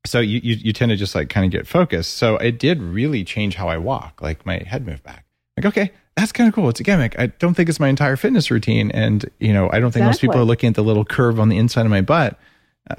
so 0.04 0.20
you, 0.20 0.40
you 0.42 0.54
you 0.56 0.72
tend 0.72 0.90
to 0.90 0.96
just 0.96 1.14
like 1.14 1.28
kind 1.28 1.44
of 1.44 1.50
get 1.50 1.66
focused. 1.66 2.14
So 2.14 2.36
it 2.36 2.58
did 2.58 2.82
really 2.82 3.24
change 3.24 3.56
how 3.56 3.68
I 3.68 3.78
walk. 3.78 4.20
Like 4.22 4.46
my 4.46 4.62
head 4.66 4.86
moved 4.86 5.02
back. 5.02 5.24
Like 5.56 5.66
okay, 5.66 5.92
that's 6.16 6.32
kind 6.32 6.48
of 6.48 6.54
cool. 6.54 6.68
It's 6.68 6.80
a 6.80 6.84
gimmick. 6.84 7.18
I 7.18 7.26
don't 7.26 7.54
think 7.54 7.68
it's 7.68 7.80
my 7.80 7.88
entire 7.88 8.16
fitness 8.16 8.50
routine, 8.50 8.90
and 8.92 9.28
you 9.40 9.52
know, 9.52 9.70
I 9.72 9.80
don't 9.80 9.92
think 9.92 10.04
exactly. 10.04 10.08
most 10.08 10.20
people 10.20 10.38
are 10.38 10.44
looking 10.44 10.68
at 10.68 10.74
the 10.74 10.84
little 10.84 11.04
curve 11.04 11.40
on 11.40 11.48
the 11.48 11.56
inside 11.56 11.86
of 11.86 11.90
my 11.90 12.02
butt 12.02 12.38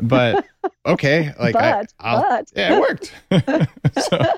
but 0.02 0.46
okay, 0.86 1.34
like 1.40 1.54
but, 1.54 1.94
I, 2.00 2.16
but. 2.16 2.52
yeah, 2.56 2.76
it 2.76 2.80
worked. 2.80 3.14
so. 4.10 4.34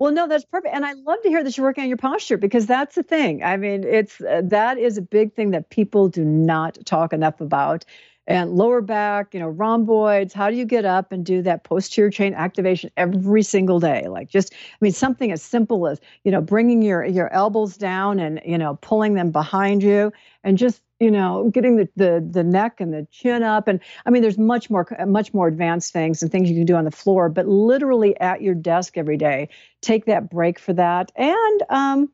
Well, 0.00 0.12
no, 0.12 0.28
that's 0.28 0.44
perfect, 0.44 0.74
and 0.74 0.86
I 0.86 0.92
love 0.92 1.18
to 1.22 1.28
hear 1.28 1.42
that 1.42 1.56
you're 1.56 1.66
working 1.66 1.82
on 1.82 1.88
your 1.88 1.96
posture 1.96 2.36
because 2.36 2.66
that's 2.66 2.94
the 2.94 3.02
thing. 3.02 3.42
I 3.42 3.56
mean, 3.56 3.82
it's 3.82 4.20
uh, 4.20 4.42
that 4.44 4.78
is 4.78 4.96
a 4.96 5.02
big 5.02 5.34
thing 5.34 5.50
that 5.50 5.70
people 5.70 6.08
do 6.08 6.24
not 6.24 6.78
talk 6.86 7.12
enough 7.12 7.40
about. 7.40 7.84
And 8.28 8.56
lower 8.56 8.82
back, 8.82 9.32
you 9.32 9.40
know, 9.40 9.48
rhomboids. 9.48 10.34
How 10.34 10.50
do 10.50 10.56
you 10.56 10.66
get 10.66 10.84
up 10.84 11.12
and 11.12 11.24
do 11.24 11.40
that 11.42 11.64
posterior 11.64 12.10
chain 12.10 12.34
activation 12.34 12.90
every 12.98 13.42
single 13.42 13.80
day? 13.80 14.06
Like 14.06 14.28
just, 14.28 14.52
I 14.52 14.76
mean, 14.82 14.92
something 14.92 15.32
as 15.32 15.42
simple 15.42 15.88
as 15.88 15.98
you 16.24 16.30
know, 16.30 16.42
bringing 16.42 16.82
your 16.82 17.06
your 17.06 17.32
elbows 17.32 17.78
down 17.78 18.20
and 18.20 18.38
you 18.44 18.58
know, 18.58 18.78
pulling 18.82 19.14
them 19.14 19.32
behind 19.32 19.82
you, 19.82 20.12
and 20.44 20.58
just 20.58 20.82
you 21.00 21.10
know 21.10 21.50
getting 21.52 21.76
the, 21.76 21.88
the 21.96 22.26
the 22.30 22.44
neck 22.44 22.80
and 22.80 22.92
the 22.92 23.06
chin 23.10 23.42
up 23.42 23.68
and 23.68 23.80
i 24.06 24.10
mean 24.10 24.22
there's 24.22 24.38
much 24.38 24.68
more 24.68 24.86
much 25.06 25.32
more 25.32 25.46
advanced 25.46 25.92
things 25.92 26.22
and 26.22 26.32
things 26.32 26.50
you 26.50 26.56
can 26.56 26.66
do 26.66 26.74
on 26.74 26.84
the 26.84 26.90
floor 26.90 27.28
but 27.28 27.46
literally 27.46 28.18
at 28.20 28.42
your 28.42 28.54
desk 28.54 28.98
every 28.98 29.16
day 29.16 29.48
take 29.80 30.06
that 30.06 30.28
break 30.28 30.58
for 30.58 30.72
that 30.72 31.12
and 31.16 31.62
um 31.70 32.10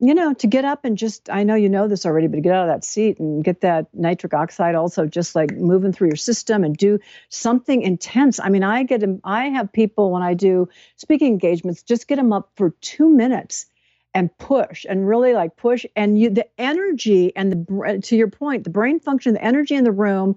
you 0.00 0.14
know 0.14 0.34
to 0.34 0.46
get 0.46 0.64
up 0.64 0.84
and 0.84 0.98
just 0.98 1.30
i 1.30 1.42
know 1.42 1.54
you 1.54 1.68
know 1.68 1.86
this 1.88 2.04
already 2.04 2.26
but 2.26 2.42
get 2.42 2.52
out 2.52 2.68
of 2.68 2.74
that 2.74 2.84
seat 2.84 3.18
and 3.18 3.44
get 3.44 3.60
that 3.60 3.86
nitric 3.94 4.34
oxide 4.34 4.74
also 4.74 5.06
just 5.06 5.34
like 5.34 5.52
moving 5.52 5.92
through 5.92 6.08
your 6.08 6.16
system 6.16 6.64
and 6.64 6.76
do 6.76 6.98
something 7.28 7.82
intense. 7.82 8.40
I 8.40 8.48
mean 8.48 8.64
i 8.64 8.82
get 8.82 9.02
i 9.24 9.44
have 9.46 9.72
people 9.72 10.10
when 10.10 10.22
i 10.22 10.34
do 10.34 10.68
speaking 10.96 11.28
engagements 11.28 11.82
just 11.82 12.08
get 12.08 12.16
them 12.16 12.32
up 12.32 12.50
for 12.56 12.70
two 12.80 13.08
minutes 13.08 13.66
and 14.14 14.36
push 14.38 14.86
and 14.88 15.08
really 15.08 15.34
like 15.34 15.56
push. 15.56 15.84
And 15.96 16.18
you 16.18 16.30
the 16.30 16.46
energy 16.58 17.34
and 17.36 17.52
the 17.52 18.00
to 18.02 18.16
your 18.16 18.30
point 18.30 18.64
the 18.64 18.70
brain 18.70 19.00
function 19.00 19.34
the 19.34 19.44
energy 19.44 19.74
in 19.74 19.84
the 19.84 19.92
room 19.92 20.36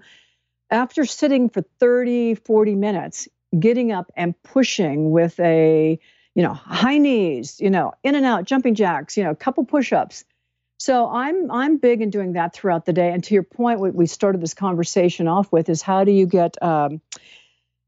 after 0.70 1.04
sitting 1.04 1.48
for 1.48 1.62
30 1.80 2.34
40 2.34 2.74
minutes 2.74 3.28
getting 3.58 3.92
up 3.92 4.10
and 4.16 4.40
pushing 4.42 5.10
with 5.10 5.38
a 5.40 5.98
you 6.38 6.44
know 6.44 6.54
high 6.54 6.98
knees 6.98 7.58
you 7.58 7.68
know 7.68 7.92
in 8.04 8.14
and 8.14 8.24
out 8.24 8.44
jumping 8.44 8.76
jacks 8.76 9.16
you 9.16 9.24
know 9.24 9.30
a 9.30 9.36
couple 9.36 9.64
push-ups. 9.64 10.24
So 10.78 11.10
i'm 11.10 11.50
i'm 11.50 11.78
big 11.78 12.00
in 12.00 12.10
doing 12.10 12.34
that 12.34 12.54
throughout 12.54 12.86
the 12.86 12.92
day. 12.92 13.10
And 13.10 13.24
to 13.24 13.34
your 13.34 13.42
point 13.42 13.80
what 13.80 13.92
we 13.94 14.06
started 14.06 14.40
this 14.40 14.54
conversation 14.54 15.26
off 15.26 15.50
with 15.50 15.68
is 15.68 15.82
how 15.82 16.04
do 16.04 16.12
you 16.12 16.26
get 16.26 16.56
um, 16.62 17.00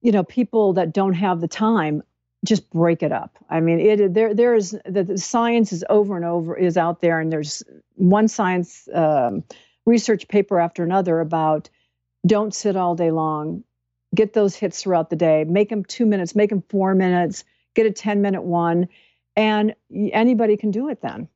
you 0.02 0.10
know 0.10 0.24
people 0.24 0.72
that 0.72 0.92
don't 0.92 1.12
have 1.12 1.40
the 1.40 1.46
time 1.46 2.02
just 2.44 2.68
break 2.70 3.02
it 3.02 3.12
up. 3.12 3.36
I 3.50 3.60
mean, 3.60 3.78
it 3.78 4.14
there 4.14 4.34
there 4.34 4.54
is 4.56 4.76
the, 4.84 5.04
the 5.04 5.18
science 5.18 5.72
is 5.72 5.84
over 5.88 6.16
and 6.16 6.24
over 6.24 6.56
is 6.56 6.76
out 6.76 7.00
there, 7.02 7.20
and 7.20 7.30
there's 7.30 7.62
one 7.94 8.26
science 8.26 8.88
um, 8.92 9.44
research 9.86 10.26
paper 10.26 10.58
after 10.58 10.82
another 10.82 11.20
about 11.20 11.70
don't 12.26 12.54
sit 12.54 12.76
all 12.76 12.96
day 12.96 13.10
long, 13.12 13.62
get 14.14 14.32
those 14.32 14.56
hits 14.56 14.82
throughout 14.82 15.10
the 15.10 15.16
day, 15.16 15.44
make 15.44 15.68
them 15.68 15.84
two 15.84 16.06
minutes, 16.06 16.34
make 16.34 16.50
them 16.50 16.64
four 16.68 16.94
minutes, 16.94 17.44
get 17.74 17.87
a 17.87 17.90
ten 17.90 18.22
minute 18.22 18.42
one, 18.42 18.88
and 19.37 19.74
anybody 20.12 20.56
can 20.56 20.70
do 20.70 20.88
it 20.88 21.00
then. 21.02 21.28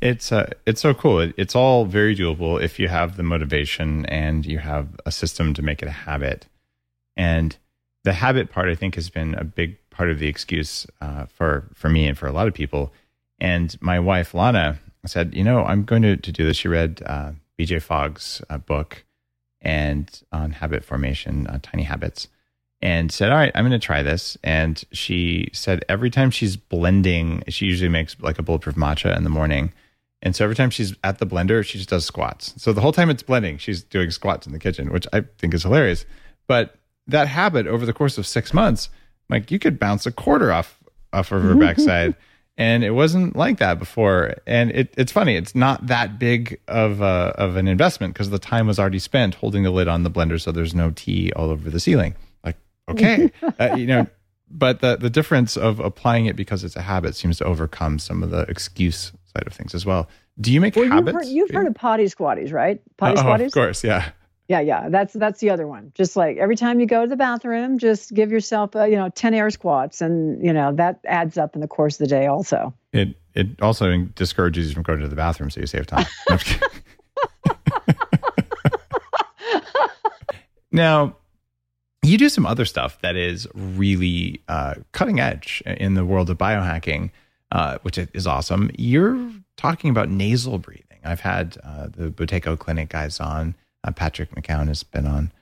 It's 0.00 0.32
uh, 0.32 0.50
it's 0.66 0.80
so 0.80 0.94
cool. 0.94 1.20
It, 1.20 1.34
it's 1.36 1.54
all 1.54 1.84
very 1.84 2.16
doable 2.16 2.62
if 2.62 2.78
you 2.78 2.88
have 2.88 3.16
the 3.16 3.22
motivation 3.22 4.04
and 4.06 4.44
you 4.44 4.58
have 4.58 4.88
a 5.06 5.12
system 5.12 5.54
to 5.54 5.62
make 5.62 5.82
it 5.82 5.88
a 5.88 5.92
habit, 5.92 6.46
and 7.16 7.56
the 8.04 8.14
habit 8.14 8.50
part, 8.50 8.68
I 8.68 8.74
think, 8.74 8.96
has 8.96 9.10
been 9.10 9.34
a 9.34 9.44
big 9.44 9.78
part 9.90 10.10
of 10.10 10.18
the 10.18 10.26
excuse 10.26 10.86
uh, 11.00 11.26
for 11.26 11.68
for 11.74 11.88
me 11.88 12.06
and 12.06 12.18
for 12.18 12.26
a 12.26 12.32
lot 12.32 12.48
of 12.48 12.54
people. 12.54 12.92
And 13.38 13.76
my 13.80 14.00
wife 14.00 14.34
Lana 14.34 14.80
said, 15.06 15.34
"You 15.34 15.44
know, 15.44 15.64
I'm 15.64 15.84
going 15.84 16.02
to, 16.02 16.16
to 16.16 16.32
do 16.32 16.44
this." 16.44 16.56
She 16.56 16.68
read 16.68 17.02
uh, 17.06 17.32
B.J. 17.56 17.78
Fogg's 17.78 18.42
uh, 18.50 18.58
book 18.58 19.04
and 19.60 20.22
on 20.32 20.50
habit 20.50 20.84
formation, 20.84 21.46
uh, 21.46 21.60
Tiny 21.62 21.84
Habits, 21.84 22.26
and 22.82 23.12
said, 23.12 23.30
"All 23.30 23.38
right, 23.38 23.52
I'm 23.54 23.64
going 23.64 23.78
to 23.78 23.84
try 23.84 24.02
this." 24.02 24.36
And 24.42 24.82
she 24.92 25.48
said 25.52 25.84
every 25.88 26.10
time 26.10 26.30
she's 26.30 26.56
blending, 26.56 27.44
she 27.48 27.66
usually 27.66 27.88
makes 27.88 28.16
like 28.20 28.38
a 28.38 28.42
bulletproof 28.42 28.76
matcha 28.76 29.16
in 29.16 29.24
the 29.24 29.30
morning. 29.30 29.72
And 30.22 30.36
so 30.36 30.44
every 30.44 30.54
time 30.54 30.70
she's 30.70 30.94
at 31.02 31.18
the 31.18 31.26
blender, 31.26 31.64
she 31.64 31.78
just 31.78 31.90
does 31.90 32.04
squats. 32.04 32.54
So 32.56 32.72
the 32.72 32.80
whole 32.80 32.92
time 32.92 33.10
it's 33.10 33.22
blending, 33.22 33.58
she's 33.58 33.82
doing 33.82 34.10
squats 34.10 34.46
in 34.46 34.52
the 34.52 34.58
kitchen, 34.58 34.92
which 34.92 35.06
I 35.12 35.22
think 35.38 35.52
is 35.52 35.64
hilarious. 35.64 36.04
But 36.46 36.76
that 37.08 37.26
habit 37.26 37.66
over 37.66 37.84
the 37.84 37.92
course 37.92 38.18
of 38.18 38.26
six 38.26 38.54
months, 38.54 38.88
like 39.28 39.50
you 39.50 39.58
could 39.58 39.80
bounce 39.80 40.06
a 40.06 40.12
quarter 40.12 40.52
off 40.52 40.78
off 41.12 41.32
of 41.32 41.42
her 41.42 41.54
backside. 41.54 42.14
And 42.58 42.84
it 42.84 42.90
wasn't 42.90 43.34
like 43.34 43.58
that 43.58 43.78
before. 43.78 44.34
And 44.46 44.70
it, 44.72 44.92
it's 44.98 45.10
funny, 45.10 45.36
it's 45.36 45.54
not 45.54 45.86
that 45.86 46.18
big 46.18 46.60
of 46.68 47.00
a, 47.00 47.34
of 47.38 47.56
an 47.56 47.66
investment 47.66 48.12
because 48.12 48.28
the 48.28 48.38
time 48.38 48.66
was 48.66 48.78
already 48.78 48.98
spent 48.98 49.36
holding 49.36 49.62
the 49.62 49.70
lid 49.70 49.88
on 49.88 50.02
the 50.02 50.10
blender 50.10 50.38
so 50.38 50.52
there's 50.52 50.74
no 50.74 50.90
tea 50.90 51.32
all 51.32 51.48
over 51.48 51.70
the 51.70 51.80
ceiling. 51.80 52.14
Okay, 52.88 53.30
uh, 53.58 53.74
you 53.76 53.86
know, 53.86 54.06
but 54.50 54.80
the 54.80 54.96
the 54.96 55.10
difference 55.10 55.56
of 55.56 55.80
applying 55.80 56.26
it 56.26 56.36
because 56.36 56.64
it's 56.64 56.76
a 56.76 56.82
habit 56.82 57.16
seems 57.16 57.38
to 57.38 57.44
overcome 57.44 57.98
some 57.98 58.22
of 58.22 58.30
the 58.30 58.42
excuse 58.42 59.12
side 59.24 59.46
of 59.46 59.52
things 59.52 59.74
as 59.74 59.86
well. 59.86 60.08
Do 60.40 60.52
you 60.52 60.60
make 60.60 60.76
well, 60.76 60.88
habits? 60.88 61.06
You've 61.06 61.14
heard, 61.14 61.26
you've 61.26 61.50
heard 61.50 61.66
of 61.66 61.74
potty 61.74 62.04
squatties, 62.04 62.52
right? 62.52 62.80
Potty 62.96 63.18
uh, 63.18 63.24
squatties. 63.24 63.46
of 63.46 63.52
course, 63.52 63.84
yeah 63.84 64.10
yeah 64.48 64.60
yeah 64.60 64.88
that's 64.88 65.12
that's 65.14 65.40
the 65.40 65.50
other 65.50 65.66
one 65.66 65.92
just 65.94 66.16
like 66.16 66.36
every 66.36 66.56
time 66.56 66.80
you 66.80 66.86
go 66.86 67.02
to 67.02 67.08
the 67.08 67.16
bathroom 67.16 67.78
just 67.78 68.12
give 68.12 68.30
yourself 68.30 68.74
a, 68.74 68.88
you 68.88 68.96
know 68.96 69.08
10 69.08 69.34
air 69.34 69.50
squats 69.50 70.00
and 70.00 70.44
you 70.44 70.52
know 70.52 70.72
that 70.74 71.00
adds 71.06 71.38
up 71.38 71.54
in 71.54 71.60
the 71.60 71.68
course 71.68 71.94
of 71.94 72.00
the 72.00 72.06
day 72.06 72.26
also 72.26 72.74
it 72.92 73.16
it 73.34 73.60
also 73.62 73.96
discourages 74.14 74.68
you 74.68 74.74
from 74.74 74.82
going 74.82 75.00
to 75.00 75.08
the 75.08 75.16
bathroom 75.16 75.48
so 75.48 75.60
you 75.60 75.66
save 75.66 75.86
time 75.86 76.04
now 80.72 81.16
you 82.02 82.18
do 82.18 82.28
some 82.28 82.46
other 82.46 82.64
stuff 82.64 83.00
that 83.02 83.16
is 83.16 83.46
really 83.54 84.40
uh, 84.48 84.74
cutting 84.92 85.20
edge 85.20 85.62
in 85.66 85.94
the 85.94 86.04
world 86.04 86.30
of 86.30 86.38
biohacking 86.38 87.10
uh, 87.52 87.78
which 87.82 87.98
is 87.98 88.26
awesome 88.26 88.70
you're 88.76 89.30
talking 89.56 89.90
about 89.90 90.08
nasal 90.08 90.58
breathing 90.58 90.92
I've 91.04 91.20
had 91.20 91.58
uh, 91.64 91.88
the 91.88 92.10
Buteyko 92.10 92.58
Clinic 92.58 92.88
guys 92.88 93.20
on. 93.20 93.54
Uh, 93.84 93.90
Patrick 93.90 94.30
McKeown 94.34 94.68
has 94.68 94.82
been 94.82 95.06
on 95.06 95.32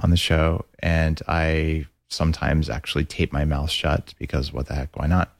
on 0.00 0.10
the 0.10 0.16
show, 0.16 0.64
and 0.78 1.20
I 1.26 1.86
sometimes 2.08 2.70
actually 2.70 3.04
tape 3.04 3.32
my 3.32 3.44
mouth 3.44 3.70
shut 3.70 4.14
because 4.18 4.52
what 4.52 4.66
the 4.66 4.74
heck, 4.74 4.96
why 4.96 5.08
not? 5.08 5.34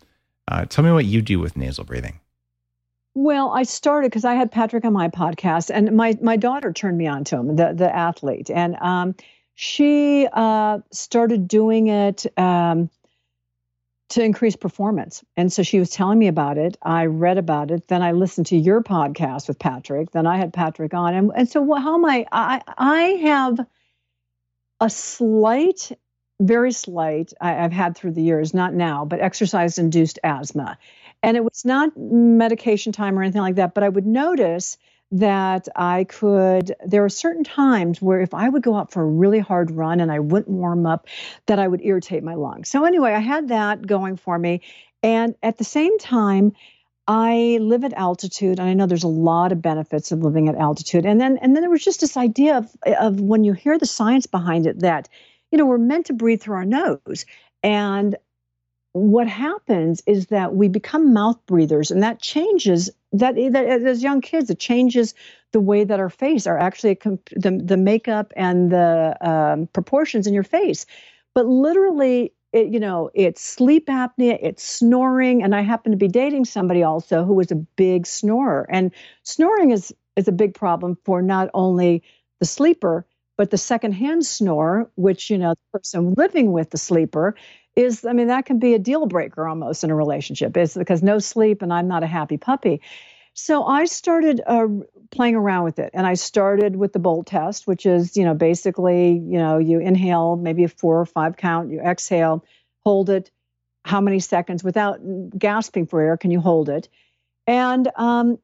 Uh, 0.49 0.65
tell 0.65 0.85
me 0.85 0.91
what 0.91 1.05
you 1.05 1.23
do 1.23 1.39
with 1.39 1.57
nasal 1.57 1.85
breathing. 1.85 2.19
Well, 3.15 3.51
I 3.51 3.63
started 3.63 4.11
because 4.11 4.25
I 4.25 4.35
had 4.35 4.51
Patrick 4.51 4.85
on 4.85 4.93
my 4.93 5.09
podcast, 5.09 5.71
and 5.73 5.97
my 5.97 6.17
my 6.23 6.37
daughter 6.37 6.73
turned 6.73 6.99
me 6.99 7.07
on 7.07 7.25
to 7.25 7.37
him, 7.37 7.57
the 7.57 7.73
the 7.75 7.95
athlete, 7.95 8.51
and 8.51 8.77
um, 8.81 9.15
she 9.61 10.29
uh, 10.33 10.79
started 10.93 11.49
doing 11.49 11.89
it 11.89 12.27
um, 12.39 12.89
to 14.09 14.23
increase 14.23 14.55
performance. 14.55 15.25
And 15.37 15.53
so 15.53 15.65
she 15.65 15.81
was 15.81 15.91
telling 15.91 16.17
me 16.17 16.29
about 16.29 16.59
it. 16.59 16.79
I 16.81 17.07
read 17.07 17.39
about 17.39 17.73
it. 17.73 17.89
Then 17.89 18.01
I 18.01 18.13
listened 18.13 18.47
to 18.47 18.57
your 18.57 18.85
podcast 18.85 19.49
with 19.49 19.59
Patrick. 19.59 20.13
Then 20.13 20.29
I 20.29 20.37
had 20.37 20.53
Patrick 20.53 20.95
on, 20.95 21.13
and 21.13 21.33
and 21.35 21.49
so 21.49 21.75
how 21.75 21.97
am 21.97 22.05
I? 22.05 22.25
I 22.31 22.63
I 22.79 23.01
have 23.23 23.67
a 24.81 24.89
slight 24.89 25.91
very 26.41 26.71
slight 26.71 27.33
I, 27.41 27.51
have 27.51 27.73
had 27.73 27.97
through 27.97 28.13
the 28.13 28.23
years, 28.23 28.55
not 28.55 28.75
now, 28.75 29.05
but 29.05 29.19
exercise 29.19 29.77
induced 29.77 30.21
asthma. 30.23 30.79
And 31.21 31.37
it 31.37 31.43
was 31.43 31.65
not 31.65 31.91
medication 31.97 32.93
time 32.93 33.19
or 33.19 33.23
anything 33.23 33.43
like 33.43 33.57
that, 33.57 33.75
but 33.75 33.83
I 33.83 33.89
would 33.89 34.07
notice 34.07 34.79
that 35.11 35.69
I 35.75 36.05
could, 36.05 36.75
there 36.85 37.05
are 37.05 37.09
certain 37.09 37.45
times 37.45 38.03
where 38.03 38.21
if 38.21 38.35
I 38.35 38.49
would 38.49 38.63
go 38.63 38.77
out 38.77 38.93
for 38.93 39.03
a 39.03 39.07
really 39.07 39.39
hard 39.39 39.71
run 39.71 40.01
and 40.01 40.13
I 40.13 40.19
wouldn't 40.19 40.49
warm 40.49 40.87
up, 40.87 41.09
that 41.47 41.59
I 41.59 41.67
would 41.67 41.81
irritate 41.83 42.23
my 42.23 42.35
lungs. 42.35 42.69
So, 42.69 42.85
anyway, 42.85 43.13
I 43.13 43.21
had 43.21 43.49
that 43.49 43.87
going 43.87 44.17
for 44.17 44.39
me. 44.39 44.61
And 45.03 45.35
at 45.43 45.57
the 45.57 45.65
same 45.65 45.99
time, 45.99 46.53
I 47.07 47.59
live 47.63 47.85
at 47.85 47.95
altitude, 47.95 48.59
and 48.59 48.69
I 48.69 48.75
know 48.75 48.85
there's 48.85 49.05
a 49.05 49.09
lot 49.09 49.51
of 49.51 49.63
benefits 49.63 50.13
of 50.13 50.19
living 50.19 50.49
at 50.51 50.57
altitude. 50.57 51.07
And 51.07 51.19
then, 51.19 51.39
and 51.39 51.57
then 51.57 51.63
there 51.63 51.71
was 51.71 51.85
just 51.85 52.03
this 52.03 52.19
idea 52.19 52.59
of, 52.59 52.77
of 52.85 53.19
when 53.19 53.45
you 53.45 53.55
hear 53.55 53.79
the 53.79 53.87
science 53.87 54.27
behind 54.27 54.67
it 54.67 54.81
that, 54.81 55.09
you 55.51 55.57
know, 55.57 55.65
we're 55.65 55.79
meant 55.79 56.07
to 56.07 56.13
breathe 56.13 56.43
through 56.43 56.57
our 56.57 56.65
nose. 56.67 57.25
And 57.63 58.15
what 58.99 59.29
happens 59.29 60.03
is 60.07 60.27
that 60.27 60.55
we 60.55 60.69
become 60.69 61.13
mouth 61.13 61.39
breathers 61.47 61.91
and 61.91 62.03
that 62.03 62.21
changes 62.21 62.91
that, 63.13 63.37
that 63.37 63.67
as 63.67 64.03
young 64.03 64.21
kids 64.21 64.51
it 64.51 64.59
changes 64.59 65.15
the 65.53 65.61
way 65.61 65.85
that 65.85 66.01
our 66.01 66.11
face 66.11 66.47
are 66.47 66.59
actually 66.59 66.95
the, 66.95 67.61
the 67.65 67.77
makeup 67.77 68.33
and 68.37 68.71
the 68.71 69.17
um, 69.21 69.67
proportions 69.69 70.27
in 70.27 70.35
your 70.35 70.43
face. 70.43 70.85
But 71.35 71.47
literally 71.47 72.33
it, 72.53 72.69
you 72.69 72.81
know 72.81 73.11
it's 73.15 73.43
sleep 73.43 73.89
apnea 73.89 74.39
it's 74.41 74.63
snoring 74.63 75.43
and 75.43 75.55
i 75.55 75.61
happen 75.61 75.93
to 75.93 75.99
be 75.99 76.09
dating 76.09 76.47
somebody 76.47 76.83
also 76.83 77.23
who 77.25 77.35
was 77.35 77.51
a 77.51 77.57
big 77.57 78.07
snorer. 78.07 78.67
And 78.71 78.91
snoring 79.23 79.71
is 79.71 79.95
is 80.17 80.29
a 80.29 80.33
big 80.33 80.55
problem 80.55 80.97
for 81.05 81.23
not 81.23 81.51
only 81.55 82.03
the 82.41 82.47
sleeper 82.47 83.07
but 83.37 83.51
the 83.51 83.59
secondhand 83.59 84.27
snore 84.27 84.91
which 84.97 85.31
you 85.31 85.39
know 85.39 85.51
the 85.55 85.79
person 85.79 86.15
living 86.15 86.53
with 86.53 86.71
the 86.71 86.79
sleeper 86.79 87.35
is 87.79 88.05
i 88.05 88.13
mean 88.13 88.27
that 88.27 88.45
can 88.45 88.59
be 88.59 88.75
a 88.75 88.79
deal 88.79 89.07
breaker 89.07 89.47
almost 89.47 89.85
in 89.85 89.91
a 89.91 89.95
relationship 89.95 90.57
is 90.57 90.75
because 90.75 91.03
no 91.03 91.19
sleep 91.19 91.63
and 91.63 91.73
i'm 91.73 91.89
not 91.89 92.03
a 92.03 92.07
happy 92.07 92.37
puppy. 92.37 92.81
So 93.35 93.65
i 93.65 93.85
started 93.85 94.41
uh, 94.47 94.67
playing 95.13 95.37
around 95.37 95.65
with 95.65 95.79
it 95.79 95.91
and 95.95 96.07
i 96.07 96.15
started 96.15 96.75
with 96.75 96.93
the 96.93 96.99
bolt 96.99 97.29
test 97.29 97.67
which 97.67 97.87
is 97.87 98.17
you 98.17 98.25
know 98.25 98.35
basically 98.35 99.13
you 99.13 99.39
know 99.39 99.59
you 99.59 99.79
inhale 99.79 100.35
maybe 100.37 100.65
a 100.65 100.69
four 100.69 101.01
or 101.01 101.07
five 101.07 101.37
count 101.37 101.71
you 101.71 101.81
exhale 101.81 102.45
hold 102.85 103.11
it 103.11 103.31
how 103.85 104.01
many 104.01 104.19
seconds 104.19 104.65
without 104.65 104.99
gasping 105.39 105.87
for 105.87 106.01
air 106.03 106.17
can 106.17 106.31
you 106.31 106.41
hold 106.41 106.69
it? 106.69 106.89
And 107.47 107.89
um, 107.97 108.39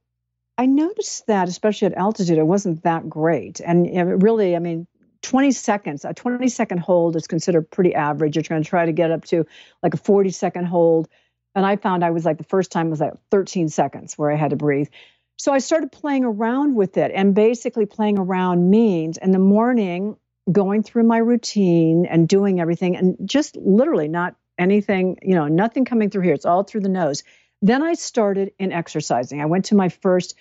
i 0.56 0.66
noticed 0.66 1.26
that 1.26 1.48
especially 1.48 1.86
at 1.86 1.94
altitude 1.94 2.38
it 2.38 2.46
wasn't 2.46 2.84
that 2.84 3.08
great. 3.08 3.60
And 3.60 4.22
really 4.22 4.54
i 4.54 4.60
mean 4.60 4.86
20 5.24 5.52
seconds, 5.52 6.04
a 6.04 6.14
20 6.14 6.48
second 6.48 6.78
hold 6.78 7.16
is 7.16 7.26
considered 7.26 7.70
pretty 7.70 7.94
average. 7.94 8.36
You're 8.36 8.42
trying 8.42 8.62
to 8.62 8.68
try 8.68 8.86
to 8.86 8.92
get 8.92 9.10
up 9.10 9.24
to 9.26 9.46
like 9.82 9.94
a 9.94 9.96
40 9.96 10.30
second 10.30 10.66
hold. 10.66 11.08
And 11.54 11.64
I 11.64 11.76
found 11.76 12.04
I 12.04 12.10
was 12.10 12.24
like 12.24 12.38
the 12.38 12.44
first 12.44 12.70
time 12.70 12.90
was 12.90 13.00
like 13.00 13.14
13 13.30 13.68
seconds 13.68 14.14
where 14.16 14.30
I 14.30 14.36
had 14.36 14.50
to 14.50 14.56
breathe. 14.56 14.88
So 15.36 15.52
I 15.52 15.58
started 15.58 15.90
playing 15.90 16.24
around 16.24 16.74
with 16.74 16.96
it. 16.96 17.10
And 17.14 17.34
basically, 17.34 17.86
playing 17.86 18.18
around 18.18 18.70
means 18.70 19.16
in 19.16 19.32
the 19.32 19.38
morning, 19.38 20.16
going 20.52 20.82
through 20.82 21.04
my 21.04 21.18
routine 21.18 22.06
and 22.06 22.28
doing 22.28 22.60
everything 22.60 22.96
and 22.96 23.16
just 23.24 23.56
literally 23.56 24.08
not 24.08 24.36
anything, 24.58 25.18
you 25.22 25.34
know, 25.34 25.48
nothing 25.48 25.84
coming 25.84 26.10
through 26.10 26.22
here. 26.22 26.34
It's 26.34 26.44
all 26.44 26.62
through 26.62 26.82
the 26.82 26.88
nose. 26.88 27.24
Then 27.62 27.82
I 27.82 27.94
started 27.94 28.52
in 28.58 28.72
exercising. 28.72 29.40
I 29.40 29.46
went 29.46 29.64
to 29.66 29.74
my 29.74 29.88
first 29.88 30.34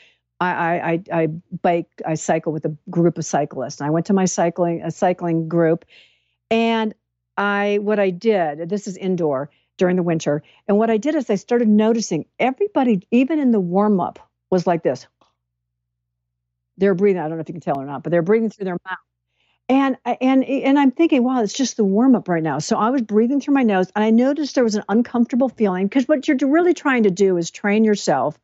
I, 0.52 0.94
I, 0.94 1.04
I 1.24 1.28
bike, 1.62 1.88
I 2.06 2.16
cycle 2.16 2.52
with 2.54 2.66
a 2.66 2.76
group 2.90 3.18
of 3.18 3.26
cyclists. 3.26 3.82
I 3.82 3.90
went 3.90 4.06
to 4.08 4.14
my 4.14 4.26
cycling, 4.26 4.82
a 4.84 4.92
cycling 4.92 5.48
group, 5.48 5.86
and 6.52 6.94
I, 7.38 7.80
what 7.82 8.00
I 8.00 8.10
did, 8.10 8.70
this 8.70 8.88
is 8.88 8.98
indoor 8.98 9.50
during 9.78 9.96
the 9.96 10.04
winter, 10.04 10.44
and 10.68 10.78
what 10.78 10.90
I 10.90 10.98
did 10.98 11.16
is 11.16 11.30
I 11.30 11.36
started 11.36 11.68
noticing 11.68 12.26
everybody, 12.40 13.08
even 13.12 13.40
in 13.40 13.52
the 13.52 13.60
warm 13.60 14.00
up, 14.00 14.20
was 14.50 14.68
like 14.68 14.84
this. 14.84 15.08
They're 16.78 16.96
breathing. 16.96 17.22
I 17.22 17.28
don't 17.28 17.38
know 17.38 17.42
if 17.42 17.50
you 17.50 17.54
can 17.54 17.62
tell 17.62 17.80
or 17.80 17.86
not, 17.86 18.04
but 18.04 18.12
they're 18.12 18.22
breathing 18.22 18.50
through 18.50 18.66
their 18.66 18.78
mouth. 18.86 18.98
And 19.70 19.98
and 20.22 20.44
and 20.44 20.78
I'm 20.78 20.92
thinking, 20.92 21.24
wow, 21.24 21.42
it's 21.42 21.54
just 21.54 21.78
the 21.78 21.86
warm 21.86 22.16
up 22.16 22.28
right 22.28 22.44
now. 22.44 22.60
So 22.60 22.78
I 22.78 22.90
was 22.90 23.02
breathing 23.02 23.40
through 23.40 23.54
my 23.54 23.64
nose, 23.64 23.88
and 23.96 24.04
I 24.04 24.10
noticed 24.10 24.56
there 24.56 24.64
was 24.64 24.76
an 24.76 24.84
uncomfortable 24.90 25.50
feeling 25.50 25.88
because 25.88 26.08
what 26.08 26.28
you're 26.28 26.38
really 26.44 26.74
trying 26.74 27.04
to 27.04 27.12
do 27.12 27.38
is 27.38 27.50
train 27.50 27.84
yourself 27.84 28.38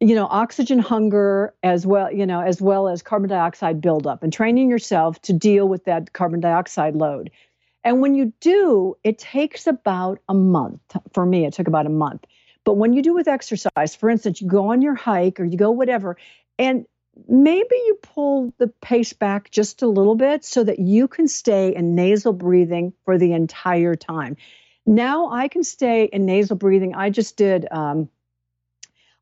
you 0.00 0.14
know 0.14 0.26
oxygen 0.30 0.78
hunger 0.78 1.54
as 1.62 1.86
well 1.86 2.12
you 2.12 2.26
know 2.26 2.40
as 2.40 2.60
well 2.60 2.88
as 2.88 3.02
carbon 3.02 3.30
dioxide 3.30 3.80
buildup 3.80 4.22
and 4.22 4.32
training 4.32 4.68
yourself 4.70 5.20
to 5.22 5.32
deal 5.32 5.68
with 5.68 5.84
that 5.84 6.12
carbon 6.12 6.40
dioxide 6.40 6.94
load. 6.94 7.30
And 7.84 8.00
when 8.00 8.14
you 8.14 8.32
do 8.40 8.96
it 9.04 9.18
takes 9.18 9.66
about 9.66 10.18
a 10.28 10.34
month. 10.34 10.80
For 11.12 11.24
me 11.24 11.46
it 11.46 11.54
took 11.54 11.68
about 11.68 11.86
a 11.86 11.90
month. 11.90 12.26
But 12.64 12.74
when 12.74 12.92
you 12.92 13.02
do 13.02 13.14
with 13.14 13.28
exercise 13.28 13.94
for 13.96 14.10
instance 14.10 14.40
you 14.40 14.48
go 14.48 14.70
on 14.70 14.82
your 14.82 14.94
hike 14.94 15.40
or 15.40 15.44
you 15.44 15.56
go 15.56 15.70
whatever 15.70 16.18
and 16.58 16.84
maybe 17.28 17.76
you 17.86 17.98
pull 18.02 18.52
the 18.58 18.68
pace 18.82 19.14
back 19.14 19.50
just 19.50 19.80
a 19.80 19.86
little 19.86 20.16
bit 20.16 20.44
so 20.44 20.62
that 20.62 20.78
you 20.78 21.08
can 21.08 21.26
stay 21.26 21.74
in 21.74 21.94
nasal 21.94 22.34
breathing 22.34 22.92
for 23.06 23.16
the 23.16 23.32
entire 23.32 23.94
time. 23.94 24.36
Now 24.84 25.30
i 25.32 25.48
can 25.48 25.64
stay 25.64 26.04
in 26.12 26.26
nasal 26.26 26.56
breathing. 26.56 26.94
I 26.94 27.08
just 27.08 27.38
did 27.38 27.66
um, 27.70 28.10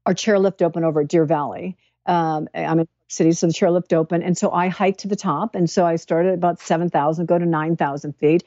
our 0.07 0.15
chairlift 0.15 0.63
open 0.63 0.85
over 0.85 1.01
at 1.01 1.09
Deer 1.09 1.25
Valley. 1.25 1.77
Um, 2.07 2.49
I'm 2.55 2.81
in 2.81 2.85
the 2.85 2.89
City, 3.09 3.33
so 3.33 3.47
the 3.47 3.53
chairlift 3.53 3.93
open, 3.93 4.23
and 4.23 4.37
so 4.37 4.51
I 4.51 4.69
hiked 4.69 5.01
to 5.01 5.09
the 5.09 5.17
top, 5.17 5.55
and 5.55 5.69
so 5.69 5.87
I 5.87 5.97
started 5.97 6.31
at 6.31 6.35
about 6.35 6.61
seven 6.61 6.91
thousand, 6.91 7.27
go 7.27 7.39
to 7.39 7.47
nine 7.47 7.77
thousand 7.77 8.15
feet, 8.17 8.45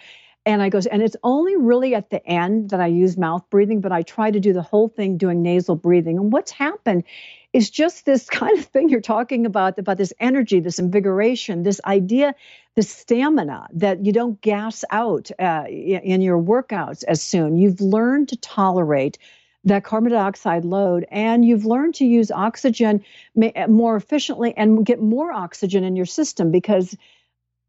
and 0.47 0.61
I 0.61 0.69
goes, 0.69 0.85
and 0.85 1.01
it's 1.01 1.17
only 1.23 1.57
really 1.57 1.93
at 1.93 2.09
the 2.09 2.25
end 2.25 2.69
that 2.69 2.79
I 2.79 2.87
use 2.87 3.17
mouth 3.17 3.43
breathing, 3.49 3.81
but 3.81 3.91
I 3.91 4.03
try 4.03 4.31
to 4.31 4.39
do 4.39 4.53
the 4.53 4.61
whole 4.61 4.87
thing 4.87 5.17
doing 5.17 5.41
nasal 5.41 5.75
breathing. 5.75 6.17
And 6.17 6.31
what's 6.31 6.51
happened 6.51 7.03
is 7.51 7.69
just 7.69 8.05
this 8.05 8.29
kind 8.29 8.57
of 8.57 8.63
thing 8.63 8.87
you're 8.87 9.01
talking 9.01 9.45
about, 9.45 9.77
about 9.77 9.97
this 9.97 10.13
energy, 10.21 10.61
this 10.61 10.79
invigoration, 10.79 11.63
this 11.63 11.81
idea, 11.83 12.33
this 12.75 12.89
stamina 12.89 13.67
that 13.73 14.05
you 14.05 14.13
don't 14.13 14.39
gas 14.39 14.85
out 14.89 15.31
uh, 15.37 15.65
in 15.67 16.21
your 16.21 16.41
workouts 16.41 17.03
as 17.03 17.21
soon. 17.21 17.57
You've 17.57 17.81
learned 17.81 18.29
to 18.29 18.37
tolerate 18.37 19.17
that 19.63 19.83
carbon 19.83 20.11
dioxide 20.11 20.65
load 20.65 21.05
and 21.11 21.43
you've 21.43 21.65
learned 21.65 21.95
to 21.95 22.05
use 22.05 22.31
oxygen 22.31 23.03
eh, 23.41 23.67
more 23.67 23.95
efficiently 23.95 24.53
and 24.55 24.85
get 24.85 25.01
more 25.01 25.31
oxygen 25.31 25.83
in 25.83 25.95
your 25.95 26.05
system 26.05 26.51
because 26.51 26.95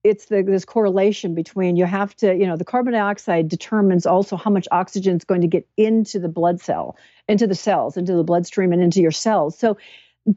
it's 0.04 0.26
the, 0.26 0.42
this 0.42 0.64
correlation 0.64 1.34
between 1.34 1.76
you 1.76 1.84
have 1.84 2.14
to 2.16 2.34
you 2.34 2.46
know 2.46 2.56
the 2.56 2.64
carbon 2.64 2.92
dioxide 2.92 3.48
determines 3.48 4.06
also 4.06 4.36
how 4.36 4.50
much 4.50 4.68
oxygen 4.70 5.16
is 5.16 5.24
going 5.24 5.40
to 5.40 5.48
get 5.48 5.66
into 5.76 6.18
the 6.18 6.28
blood 6.28 6.60
cell 6.60 6.96
into 7.26 7.46
the 7.46 7.54
cells 7.54 7.96
into 7.96 8.14
the 8.14 8.24
bloodstream 8.24 8.72
and 8.72 8.82
into 8.82 9.00
your 9.00 9.10
cells. 9.10 9.58
So 9.58 9.76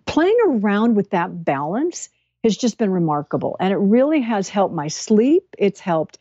playing 0.05 0.37
around 0.45 0.95
with 0.95 1.09
that 1.11 1.43
balance 1.43 2.09
has 2.43 2.57
just 2.57 2.77
been 2.77 2.91
remarkable 2.91 3.55
and 3.59 3.71
it 3.71 3.77
really 3.77 4.21
has 4.21 4.49
helped 4.49 4.73
my 4.73 4.87
sleep. 4.87 5.43
It's 5.57 5.79
helped 5.79 6.17